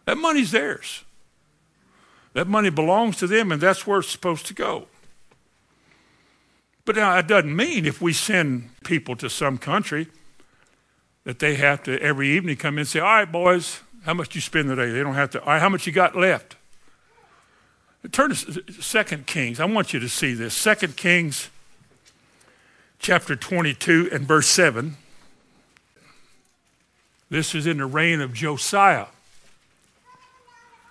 That 0.05 0.17
money's 0.17 0.49
theirs. 0.49 1.03
That 2.34 2.47
money 2.47 2.71
belongs 2.71 3.17
to 3.17 3.27
them 3.27 3.51
and 3.51 3.61
that's 3.61 3.86
where 3.86 3.99
it's 3.99 4.09
supposed 4.09 4.47
to 4.47 4.55
go. 4.55 4.88
But 6.86 6.95
now 6.95 7.15
it 7.19 7.27
doesn't 7.27 7.55
mean 7.55 7.86
if 7.86 8.01
we 8.01 8.13
send 8.13 8.69
people 8.84 9.15
to 9.17 9.29
some 9.29 9.59
country 9.59 10.07
that 11.25 11.39
they 11.39 11.55
have 11.55 11.84
to 11.84 12.01
every 12.01 12.29
evening 12.29 12.55
come 12.55 12.75
in 12.75 12.79
and 12.79 12.88
say, 12.88 12.99
all 12.99 13.07
right, 13.07 13.32
boys, 13.32 13.82
how 14.05 14.15
much 14.15 14.34
you 14.34 14.41
spend 14.41 14.69
today? 14.69 14.89
They 14.89 15.03
don't 15.03 15.13
have 15.13 15.29
to, 15.32 15.41
all 15.41 15.47
right, 15.47 15.61
how 15.61 15.69
much 15.69 15.86
you 15.86 15.93
got 15.93 16.15
left? 16.15 16.55
Turn 18.09 18.33
to 18.33 18.61
2 18.61 19.17
Kings. 19.27 19.59
I 19.59 19.65
want 19.65 19.93
you 19.93 19.99
to 19.99 20.09
see 20.09 20.33
this. 20.33 20.61
2 20.63 20.87
Kings 20.89 21.49
chapter 22.97 23.35
22 23.35 24.09
and 24.11 24.27
verse 24.27 24.47
7. 24.47 24.97
This 27.29 27.53
is 27.53 27.67
in 27.67 27.77
the 27.77 27.85
reign 27.85 28.19
of 28.19 28.33
Josiah. 28.33 29.07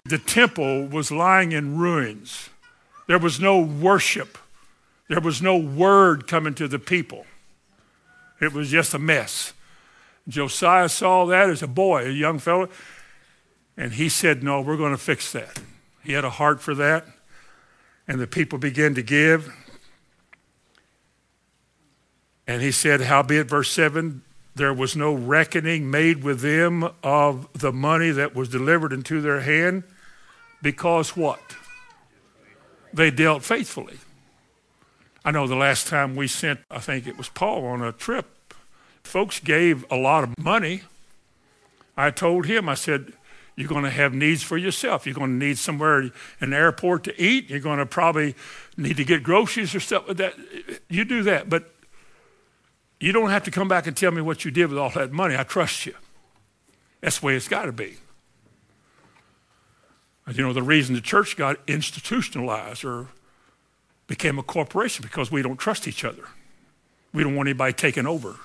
The 0.04 0.18
temple 0.18 0.86
was 0.86 1.10
lying 1.10 1.52
in 1.52 1.76
ruins. 1.76 2.48
There 3.08 3.18
was 3.18 3.40
no 3.40 3.58
worship. 3.60 4.38
There 5.08 5.20
was 5.20 5.42
no 5.42 5.56
word 5.56 6.28
coming 6.28 6.54
to 6.54 6.68
the 6.68 6.78
people. 6.78 7.26
It 8.40 8.52
was 8.52 8.70
just 8.70 8.94
a 8.94 8.98
mess. 8.98 9.52
Josiah 10.28 10.88
saw 10.88 11.26
that 11.26 11.50
as 11.50 11.62
a 11.62 11.66
boy, 11.66 12.06
a 12.06 12.10
young 12.10 12.38
fellow, 12.38 12.68
and 13.76 13.94
he 13.94 14.08
said, 14.08 14.42
No, 14.42 14.60
we're 14.60 14.76
going 14.76 14.92
to 14.92 14.98
fix 14.98 15.32
that. 15.32 15.60
He 16.02 16.12
had 16.12 16.24
a 16.24 16.30
heart 16.30 16.60
for 16.60 16.74
that, 16.74 17.06
and 18.08 18.20
the 18.20 18.26
people 18.26 18.58
began 18.58 18.94
to 18.94 19.02
give. 19.02 19.52
And 22.46 22.62
he 22.62 22.72
said, 22.72 23.02
Howbeit, 23.02 23.48
verse 23.48 23.70
7, 23.70 24.22
there 24.54 24.74
was 24.74 24.96
no 24.96 25.12
reckoning 25.12 25.90
made 25.90 26.24
with 26.24 26.40
them 26.40 26.90
of 27.02 27.48
the 27.52 27.72
money 27.72 28.10
that 28.10 28.34
was 28.34 28.48
delivered 28.48 28.92
into 28.92 29.20
their 29.20 29.40
hand, 29.40 29.84
because 30.60 31.16
what? 31.16 31.40
They 32.92 33.10
dealt 33.10 33.44
faithfully. 33.44 33.98
I 35.24 35.30
know 35.30 35.46
the 35.46 35.54
last 35.54 35.86
time 35.86 36.16
we 36.16 36.26
sent, 36.26 36.60
I 36.70 36.78
think 36.78 37.06
it 37.06 37.16
was 37.16 37.28
Paul 37.28 37.66
on 37.66 37.82
a 37.82 37.92
trip, 37.92 38.54
folks 39.04 39.38
gave 39.38 39.84
a 39.90 39.96
lot 39.96 40.24
of 40.24 40.38
money. 40.38 40.82
I 41.96 42.10
told 42.10 42.46
him, 42.46 42.68
I 42.68 42.74
said, 42.74 43.12
you're 43.60 43.68
going 43.68 43.84
to 43.84 43.90
have 43.90 44.14
needs 44.14 44.42
for 44.42 44.56
yourself. 44.56 45.04
You're 45.04 45.14
going 45.14 45.38
to 45.38 45.46
need 45.46 45.58
somewhere 45.58 46.10
an 46.40 46.54
airport 46.54 47.04
to 47.04 47.22
eat. 47.22 47.50
You're 47.50 47.60
going 47.60 47.78
to 47.78 47.84
probably 47.84 48.34
need 48.78 48.96
to 48.96 49.04
get 49.04 49.22
groceries 49.22 49.74
or 49.74 49.80
stuff 49.80 50.06
that. 50.06 50.34
You 50.88 51.04
do 51.04 51.22
that, 51.24 51.50
but 51.50 51.70
you 52.98 53.12
don't 53.12 53.28
have 53.28 53.44
to 53.44 53.50
come 53.50 53.68
back 53.68 53.86
and 53.86 53.94
tell 53.94 54.12
me 54.12 54.22
what 54.22 54.46
you 54.46 54.50
did 54.50 54.70
with 54.70 54.78
all 54.78 54.88
that 54.90 55.12
money. 55.12 55.36
I 55.36 55.42
trust 55.42 55.84
you. 55.84 55.94
That's 57.02 57.18
the 57.18 57.26
way 57.26 57.36
it's 57.36 57.48
got 57.48 57.66
to 57.66 57.72
be. 57.72 57.96
You 60.32 60.42
know, 60.42 60.54
the 60.54 60.62
reason 60.62 60.94
the 60.94 61.00
church 61.02 61.36
got 61.36 61.58
institutionalized 61.66 62.84
or 62.84 63.08
became 64.06 64.38
a 64.38 64.42
corporation 64.42 65.02
because 65.02 65.30
we 65.30 65.42
don't 65.42 65.58
trust 65.58 65.86
each 65.86 66.04
other. 66.04 66.24
We 67.12 67.24
don't 67.24 67.34
want 67.34 67.48
anybody 67.48 67.74
taking 67.74 68.06
over. 68.06 68.36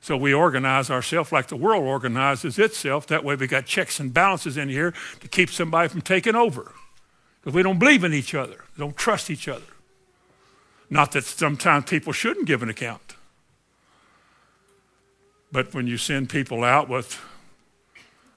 So 0.00 0.16
we 0.16 0.32
organize 0.32 0.90
ourselves 0.90 1.30
like 1.30 1.48
the 1.48 1.56
world 1.56 1.84
organizes 1.84 2.58
itself. 2.58 3.06
That 3.08 3.22
way 3.22 3.34
we 3.34 3.46
got 3.46 3.66
checks 3.66 4.00
and 4.00 4.12
balances 4.12 4.56
in 4.56 4.68
here 4.68 4.94
to 5.20 5.28
keep 5.28 5.50
somebody 5.50 5.88
from 5.88 6.00
taking 6.00 6.34
over. 6.34 6.72
Because 7.40 7.54
we 7.54 7.62
don't 7.62 7.78
believe 7.78 8.04
in 8.04 8.14
each 8.14 8.34
other, 8.34 8.64
we 8.76 8.80
don't 8.80 8.96
trust 8.96 9.30
each 9.30 9.46
other. 9.48 9.64
Not 10.88 11.12
that 11.12 11.24
sometimes 11.24 11.84
people 11.84 12.12
shouldn't 12.12 12.46
give 12.46 12.62
an 12.62 12.68
account. 12.68 13.14
But 15.52 15.74
when 15.74 15.86
you 15.86 15.96
send 15.96 16.30
people 16.30 16.64
out 16.64 16.88
with 16.88 17.20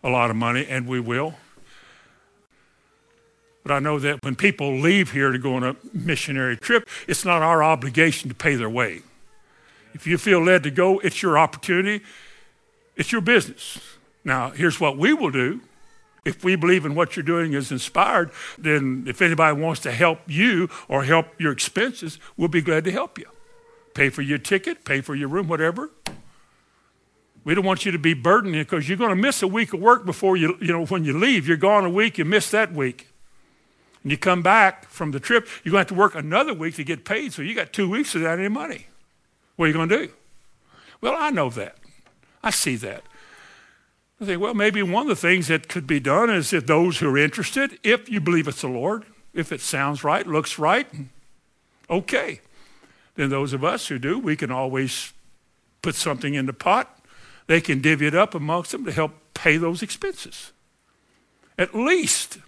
a 0.04 0.10
lot 0.10 0.30
of 0.30 0.36
money, 0.36 0.66
and 0.68 0.88
we 0.88 1.00
will, 1.00 1.36
but 3.64 3.72
I 3.72 3.80
know 3.80 3.98
that 4.00 4.22
when 4.24 4.36
people 4.36 4.78
leave 4.78 5.12
here 5.12 5.32
to 5.32 5.40
go 5.40 5.56
on 5.56 5.64
a 5.64 5.76
missionary 5.94 6.58
trip, 6.58 6.88
it's 7.08 7.24
not 7.24 7.42
our 7.42 7.64
obligation 7.64 8.30
to 8.30 8.36
pay 8.36 8.56
their 8.56 8.70
way. 8.70 9.02
If 9.94 10.08
you 10.08 10.18
feel 10.18 10.44
led 10.44 10.64
to 10.64 10.72
go, 10.72 11.00
it's 11.00 11.22
your 11.22 11.38
opportunity, 11.38 12.04
it's 12.96 13.12
your 13.12 13.22
business. 13.22 13.80
Now, 14.24 14.52
here's 14.52 14.80
what 14.80 14.98
we 14.98 15.14
will 15.14 15.32
do. 15.32 15.62
If 16.26 16.44
we 16.44 16.56
believe 16.56 16.86
in 16.86 16.96
what 16.96 17.16
you're 17.16 17.24
doing 17.24 17.54
is 17.54 17.72
inspired, 17.72 18.32
then 18.58 19.04
if 19.08 19.22
anybody 19.22 19.60
wants 19.60 19.82
to 19.82 19.92
help 19.92 20.20
you 20.28 20.70
or 20.88 21.04
help 21.04 21.28
your 21.38 21.52
expenses, 21.52 22.18
we'll 22.38 22.48
be 22.48 22.62
glad 22.62 22.86
to 22.86 22.92
help 22.92 23.18
you. 23.18 23.26
Pay 23.94 24.10
for 24.10 24.22
your 24.22 24.38
ticket, 24.38 24.86
pay 24.86 25.02
for 25.02 25.16
your 25.16 25.28
room, 25.28 25.48
whatever. 25.48 25.90
We 27.44 27.54
don't 27.54 27.66
want 27.66 27.86
you 27.86 27.92
to 27.92 28.00
be 28.00 28.14
burdened 28.14 28.54
because 28.54 28.88
you're 28.88 28.98
going 28.98 29.10
to 29.10 29.18
miss 29.18 29.44
a 29.44 29.48
week 29.48 29.74
of 29.74 29.82
work 29.82 30.06
before 30.06 30.38
you, 30.38 30.58
you 30.62 30.72
know, 30.72 30.86
when 30.86 31.04
you 31.04 31.18
leave. 31.18 31.46
You're 31.46 31.58
gone 31.58 31.84
a 31.84 31.90
week, 31.90 32.18
you 32.18 32.24
miss 32.24 32.50
that 32.52 32.72
week 32.72 33.10
and 34.04 34.12
you 34.12 34.18
come 34.18 34.42
back 34.42 34.90
from 34.90 35.12
the 35.12 35.20
trip, 35.20 35.48
you're 35.64 35.72
going 35.72 35.86
to 35.86 35.90
have 35.90 35.98
to 35.98 36.02
work 36.02 36.16
another 36.16 36.54
week 36.54 36.76
to 36.76 36.84
get 36.84 37.06
paid. 37.06 37.34
So 37.34 37.42
you 37.42 37.56
got 37.56 37.74
two 37.74 37.90
weeks 37.90 38.14
without 38.14 38.38
any 38.38 38.50
money. 38.50 38.88
What 39.56 39.66
are 39.66 39.68
you 39.68 39.74
going 39.74 39.90
to 39.90 40.08
do? 40.08 40.14
Well, 41.02 41.16
I 41.18 41.30
know 41.30 41.50
that. 41.52 41.78
I 42.44 42.50
see 42.50 42.76
that. 42.78 43.04
I 44.22 44.26
think, 44.26 44.42
well, 44.42 44.54
maybe 44.54 44.82
one 44.84 45.04
of 45.04 45.10
the 45.10 45.16
things 45.16 45.48
that 45.48 45.68
could 45.68 45.86
be 45.86 46.00
done 46.00 46.30
is 46.30 46.54
if 46.54 46.66
those 46.66 47.00
who 47.00 47.10
are 47.10 47.18
interested, 47.18 47.78
if 47.84 48.10
you 48.10 48.22
believe 48.22 48.48
it's 48.48 48.62
the 48.62 48.68
Lord, 48.68 49.06
if 49.34 49.52
it 49.52 49.62
sounds 49.62 50.04
right, 50.04 50.26
looks 50.26 50.58
right, 50.58 50.88
okay. 51.90 52.40
Then 53.16 53.30
those 53.30 53.54
of 53.54 53.64
us 53.64 53.88
who 53.88 54.00
do, 54.00 54.18
we 54.18 54.36
can 54.36 54.52
always 54.52 55.14
put 55.82 55.96
something 55.96 56.34
in 56.34 56.46
the 56.46 56.54
pot. 56.54 57.00
They 57.48 57.62
can 57.62 57.82
divvy 57.82 58.08
it 58.08 58.16
up 58.16 58.34
amongst 58.34 58.72
them 58.72 58.86
to 58.86 58.92
help 58.92 59.12
pay 59.34 59.58
those 59.58 59.84
expenses. 59.84 60.52
At 61.58 61.76
least 61.76 62.40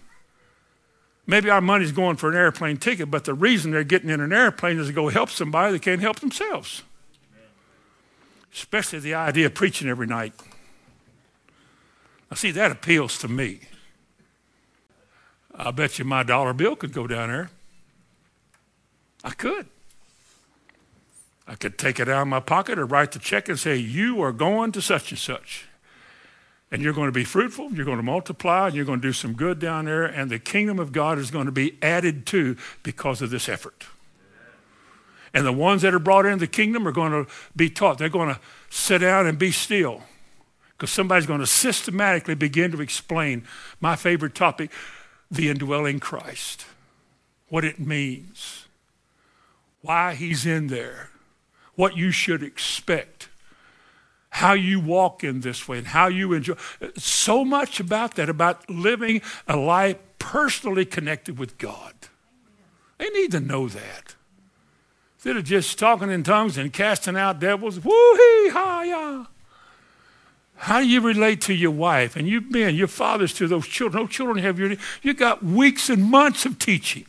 Maybe 1.26 1.50
our 1.50 1.60
money's 1.60 1.92
going 1.92 2.16
for 2.16 2.30
an 2.30 2.36
airplane 2.36 2.76
ticket, 2.76 3.10
but 3.10 3.24
the 3.24 3.34
reason 3.34 3.72
they're 3.72 3.84
getting 3.84 4.10
in 4.10 4.20
an 4.20 4.32
airplane 4.32 4.78
is 4.78 4.86
to 4.86 4.92
go 4.92 5.08
help 5.08 5.30
somebody 5.30 5.72
that 5.72 5.82
can't 5.82 6.00
help 6.00 6.20
themselves. 6.20 6.84
Especially 8.56 8.98
the 8.98 9.14
idea 9.14 9.46
of 9.46 9.54
preaching 9.54 9.88
every 9.88 10.06
night. 10.06 10.32
I 12.30 12.34
see 12.34 12.50
that 12.50 12.72
appeals 12.72 13.18
to 13.18 13.28
me. 13.28 13.60
I 15.54 15.70
bet 15.70 15.98
you 15.98 16.04
my 16.04 16.24
dollar 16.24 16.52
bill 16.52 16.74
could 16.74 16.92
go 16.92 17.06
down 17.06 17.28
there. 17.28 17.50
I 19.22 19.30
could. 19.30 19.68
I 21.46 21.54
could 21.54 21.78
take 21.78 22.00
it 22.00 22.08
out 22.08 22.22
of 22.22 22.28
my 22.28 22.40
pocket 22.40 22.78
or 22.78 22.86
write 22.86 23.12
the 23.12 23.20
check 23.20 23.48
and 23.48 23.58
say, 23.58 23.76
You 23.76 24.20
are 24.22 24.32
going 24.32 24.72
to 24.72 24.82
such 24.82 25.12
and 25.12 25.18
such 25.18 25.68
and 26.70 26.82
you're 26.82 26.92
going 26.92 27.08
to 27.08 27.12
be 27.12 27.24
fruitful, 27.24 27.72
you're 27.72 27.84
going 27.84 27.96
to 27.96 28.02
multiply, 28.02 28.66
and 28.66 28.74
you're 28.74 28.84
going 28.84 29.00
to 29.00 29.08
do 29.08 29.12
some 29.12 29.34
good 29.34 29.58
down 29.58 29.84
there, 29.84 30.04
and 30.04 30.30
the 30.30 30.38
kingdom 30.38 30.78
of 30.78 30.92
God 30.92 31.18
is 31.18 31.30
going 31.30 31.46
to 31.46 31.52
be 31.52 31.78
added 31.80 32.26
to 32.26 32.56
because 32.82 33.22
of 33.22 33.30
this 33.30 33.48
effort. 33.48 33.86
And 35.36 35.44
the 35.44 35.52
ones 35.52 35.82
that 35.82 35.92
are 35.92 35.98
brought 35.98 36.24
into 36.24 36.38
the 36.38 36.46
kingdom 36.46 36.88
are 36.88 36.92
going 36.92 37.12
to 37.12 37.30
be 37.54 37.68
taught. 37.68 37.98
They're 37.98 38.08
going 38.08 38.34
to 38.34 38.40
sit 38.70 39.02
down 39.02 39.26
and 39.26 39.38
be 39.38 39.50
still 39.50 40.02
because 40.70 40.90
somebody's 40.90 41.26
going 41.26 41.40
to 41.40 41.46
systematically 41.46 42.34
begin 42.34 42.72
to 42.72 42.80
explain 42.80 43.44
my 43.78 43.96
favorite 43.96 44.34
topic 44.34 44.70
the 45.30 45.50
indwelling 45.50 46.00
Christ, 46.00 46.64
what 47.50 47.66
it 47.66 47.78
means, 47.78 48.64
why 49.82 50.14
he's 50.14 50.46
in 50.46 50.68
there, 50.68 51.10
what 51.74 51.98
you 51.98 52.12
should 52.12 52.42
expect 52.42 53.28
how 54.30 54.54
you 54.54 54.80
walk 54.80 55.22
in 55.22 55.42
this 55.42 55.68
way 55.68 55.76
and 55.76 55.88
how 55.88 56.06
you 56.06 56.32
enjoy. 56.32 56.54
So 56.96 57.44
much 57.44 57.78
about 57.78 58.14
that, 58.14 58.30
about 58.30 58.70
living 58.70 59.20
a 59.46 59.56
life 59.58 59.98
personally 60.18 60.86
connected 60.86 61.38
with 61.38 61.58
God. 61.58 61.92
They 62.96 63.10
need 63.10 63.32
to 63.32 63.40
know 63.40 63.68
that. 63.68 64.15
Instead 65.16 65.36
of 65.36 65.44
just 65.44 65.78
talking 65.78 66.10
in 66.10 66.22
tongues 66.22 66.56
and 66.56 66.72
casting 66.72 67.16
out 67.16 67.40
devils, 67.40 67.82
woo-hee, 67.82 68.50
ha-ya. 68.50 69.26
How 70.56 70.80
do 70.80 70.86
you 70.86 71.00
relate 71.00 71.40
to 71.42 71.54
your 71.54 71.70
wife 71.70 72.16
and 72.16 72.26
you 72.26 72.40
men, 72.40 72.74
your 72.74 72.86
fathers 72.86 73.32
to 73.34 73.46
those 73.46 73.66
children? 73.66 74.04
No 74.04 74.08
children 74.08 74.38
have 74.38 74.58
your. 74.58 74.76
You 75.02 75.14
got 75.14 75.42
weeks 75.42 75.90
and 75.90 76.04
months 76.04 76.46
of 76.46 76.58
teaching. 76.58 77.06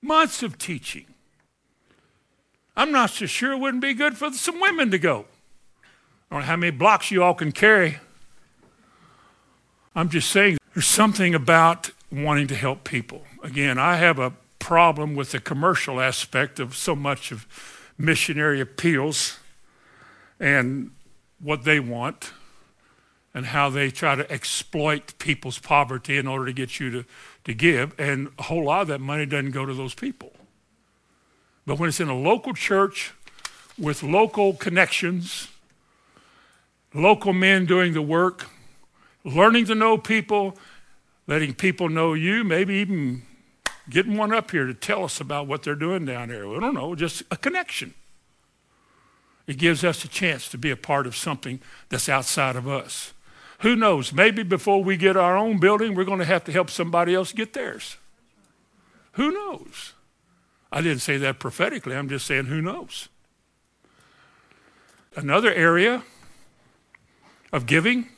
Months 0.00 0.42
of 0.42 0.58
teaching. 0.58 1.06
I'm 2.76 2.92
not 2.92 3.10
so 3.10 3.26
sure 3.26 3.52
it 3.52 3.58
wouldn't 3.58 3.82
be 3.82 3.94
good 3.94 4.16
for 4.16 4.32
some 4.32 4.60
women 4.60 4.90
to 4.92 4.98
go. 4.98 5.26
I 6.30 6.34
don't 6.34 6.40
know 6.40 6.46
how 6.46 6.56
many 6.56 6.70
blocks 6.70 7.10
you 7.10 7.22
all 7.22 7.34
can 7.34 7.52
carry. 7.52 7.98
I'm 9.94 10.08
just 10.08 10.30
saying 10.30 10.58
there's 10.74 10.86
something 10.86 11.34
about 11.34 11.90
wanting 12.10 12.46
to 12.46 12.54
help 12.54 12.84
people. 12.84 13.22
Again, 13.42 13.78
I 13.78 13.96
have 13.96 14.18
a 14.18 14.32
problem 14.62 15.16
with 15.16 15.32
the 15.32 15.40
commercial 15.40 16.00
aspect 16.00 16.60
of 16.60 16.76
so 16.76 16.94
much 16.94 17.32
of 17.32 17.48
missionary 17.98 18.60
appeals 18.60 19.40
and 20.38 20.92
what 21.40 21.64
they 21.64 21.80
want 21.80 22.32
and 23.34 23.46
how 23.46 23.68
they 23.68 23.90
try 23.90 24.14
to 24.14 24.30
exploit 24.30 25.18
people's 25.18 25.58
poverty 25.58 26.16
in 26.16 26.28
order 26.28 26.46
to 26.46 26.52
get 26.52 26.78
you 26.78 26.90
to, 26.92 27.04
to 27.42 27.52
give. 27.52 27.92
And 27.98 28.28
a 28.38 28.44
whole 28.44 28.66
lot 28.66 28.82
of 28.82 28.88
that 28.88 29.00
money 29.00 29.26
doesn't 29.26 29.50
go 29.50 29.66
to 29.66 29.74
those 29.74 29.94
people. 29.94 30.32
But 31.66 31.80
when 31.80 31.88
it's 31.88 31.98
in 31.98 32.08
a 32.08 32.16
local 32.16 32.54
church 32.54 33.12
with 33.76 34.04
local 34.04 34.52
connections, 34.52 35.48
local 36.94 37.32
men 37.32 37.66
doing 37.66 37.94
the 37.94 38.02
work, 38.02 38.48
learning 39.24 39.64
to 39.66 39.74
know 39.74 39.98
people, 39.98 40.56
letting 41.26 41.52
people 41.52 41.88
know 41.88 42.14
you, 42.14 42.44
maybe 42.44 42.74
even 42.74 43.22
getting 43.92 44.16
one 44.16 44.32
up 44.32 44.50
here 44.50 44.66
to 44.66 44.74
tell 44.74 45.04
us 45.04 45.20
about 45.20 45.46
what 45.46 45.62
they're 45.62 45.74
doing 45.74 46.04
down 46.04 46.28
there. 46.28 46.48
We 46.48 46.58
don't 46.58 46.74
know, 46.74 46.94
just 46.94 47.22
a 47.30 47.36
connection. 47.36 47.94
It 49.46 49.58
gives 49.58 49.84
us 49.84 50.04
a 50.04 50.08
chance 50.08 50.48
to 50.48 50.58
be 50.58 50.70
a 50.70 50.76
part 50.76 51.06
of 51.06 51.14
something 51.14 51.60
that's 51.88 52.08
outside 52.08 52.56
of 52.56 52.66
us. 52.66 53.12
Who 53.60 53.76
knows? 53.76 54.12
Maybe 54.12 54.42
before 54.42 54.82
we 54.82 54.96
get 54.96 55.16
our 55.16 55.36
own 55.36 55.58
building, 55.58 55.94
we're 55.94 56.04
going 56.04 56.18
to 56.18 56.24
have 56.24 56.44
to 56.44 56.52
help 56.52 56.70
somebody 56.70 57.14
else 57.14 57.32
get 57.32 57.52
theirs. 57.52 57.96
Who 59.12 59.30
knows? 59.30 59.92
I 60.72 60.80
didn't 60.80 61.00
say 61.00 61.18
that 61.18 61.38
prophetically. 61.38 61.94
I'm 61.94 62.08
just 62.08 62.26
saying, 62.26 62.46
who 62.46 62.62
knows? 62.62 63.08
Another 65.14 65.52
area 65.52 66.02
of 67.52 67.66
giving 67.66 68.08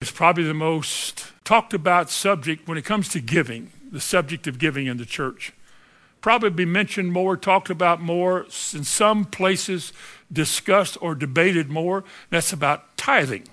is 0.00 0.10
probably 0.10 0.44
the 0.44 0.54
most 0.54 1.32
talked 1.44 1.72
about 1.72 2.10
subject 2.10 2.68
when 2.68 2.76
it 2.76 2.84
comes 2.84 3.08
to 3.08 3.20
giving, 3.20 3.72
the 3.90 4.00
subject 4.00 4.46
of 4.46 4.58
giving 4.58 4.86
in 4.86 4.96
the 4.96 5.06
church. 5.06 5.52
probably 6.20 6.50
be 6.50 6.66
mentioned 6.66 7.10
more, 7.12 7.34
talked 7.36 7.70
about 7.70 8.00
more, 8.00 8.42
in 8.74 8.84
some 8.84 9.24
places 9.24 9.92
discussed 10.30 10.98
or 11.00 11.14
debated 11.14 11.70
more. 11.70 12.04
That's 12.28 12.52
about 12.52 12.96
tithing. 12.96 13.44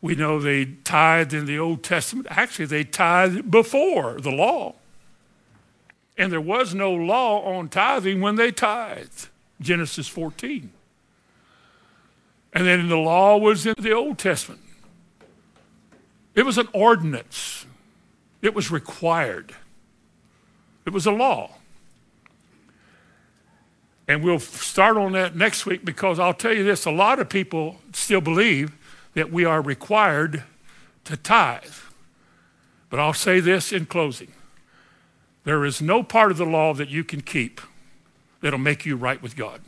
We 0.00 0.14
know 0.14 0.38
they 0.38 0.66
tithed 0.84 1.32
in 1.32 1.46
the 1.46 1.58
Old 1.58 1.82
Testament. 1.82 2.28
Actually, 2.30 2.66
they 2.66 2.84
tithed 2.84 3.50
before 3.50 4.20
the 4.20 4.30
law. 4.30 4.74
And 6.16 6.30
there 6.30 6.40
was 6.40 6.74
no 6.74 6.92
law 6.92 7.40
on 7.40 7.68
tithing 7.68 8.20
when 8.20 8.36
they 8.36 8.52
tithed. 8.52 9.28
Genesis 9.60 10.06
14. 10.06 10.70
And 12.52 12.66
then 12.66 12.88
the 12.88 12.96
law 12.96 13.36
was 13.36 13.66
in 13.66 13.74
the 13.78 13.92
Old 13.92 14.18
Testament. 14.18 14.60
It 16.34 16.44
was 16.44 16.58
an 16.58 16.68
ordinance. 16.72 17.66
It 18.44 18.54
was 18.54 18.70
required. 18.70 19.54
It 20.84 20.92
was 20.92 21.06
a 21.06 21.10
law. 21.10 21.52
And 24.06 24.22
we'll 24.22 24.38
start 24.38 24.98
on 24.98 25.12
that 25.12 25.34
next 25.34 25.64
week 25.64 25.82
because 25.82 26.18
I'll 26.18 26.34
tell 26.34 26.52
you 26.52 26.62
this 26.62 26.84
a 26.84 26.90
lot 26.90 27.18
of 27.18 27.30
people 27.30 27.80
still 27.94 28.20
believe 28.20 28.72
that 29.14 29.32
we 29.32 29.46
are 29.46 29.62
required 29.62 30.42
to 31.04 31.16
tithe. 31.16 31.72
But 32.90 33.00
I'll 33.00 33.14
say 33.14 33.40
this 33.40 33.72
in 33.72 33.86
closing 33.86 34.32
there 35.44 35.64
is 35.64 35.80
no 35.80 36.02
part 36.02 36.30
of 36.30 36.36
the 36.36 36.44
law 36.44 36.74
that 36.74 36.90
you 36.90 37.02
can 37.02 37.22
keep 37.22 37.62
that'll 38.42 38.58
make 38.58 38.84
you 38.84 38.94
right 38.94 39.22
with 39.22 39.36
God. 39.36 39.62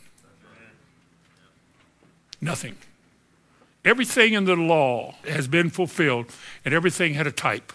Nothing. 2.42 2.76
Everything 3.86 4.34
in 4.34 4.44
the 4.44 4.56
law 4.56 5.14
has 5.26 5.48
been 5.48 5.70
fulfilled, 5.70 6.26
and 6.62 6.74
everything 6.74 7.14
had 7.14 7.26
a 7.26 7.32
type. 7.32 7.72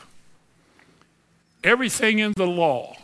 Everything 1.64 2.20
in 2.20 2.34
the 2.36 2.48
law 2.48 2.96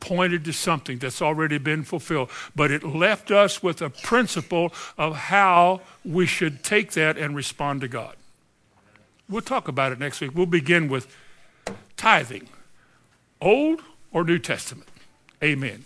pointed 0.00 0.44
to 0.44 0.52
something 0.52 0.98
that's 0.98 1.20
already 1.20 1.58
been 1.58 1.82
fulfilled, 1.82 2.30
but 2.54 2.70
it 2.70 2.84
left 2.84 3.30
us 3.30 3.62
with 3.62 3.82
a 3.82 3.90
principle 3.90 4.72
of 4.96 5.16
how 5.16 5.80
we 6.04 6.26
should 6.26 6.62
take 6.62 6.92
that 6.92 7.18
and 7.18 7.34
respond 7.34 7.80
to 7.80 7.88
God. 7.88 8.16
We'll 9.28 9.42
talk 9.42 9.68
about 9.68 9.92
it 9.92 9.98
next 9.98 10.20
week. 10.20 10.30
We'll 10.34 10.46
begin 10.46 10.88
with 10.88 11.14
tithing, 11.96 12.48
Old 13.40 13.82
or 14.12 14.24
New 14.24 14.38
Testament. 14.38 14.88
Amen. 15.42 15.84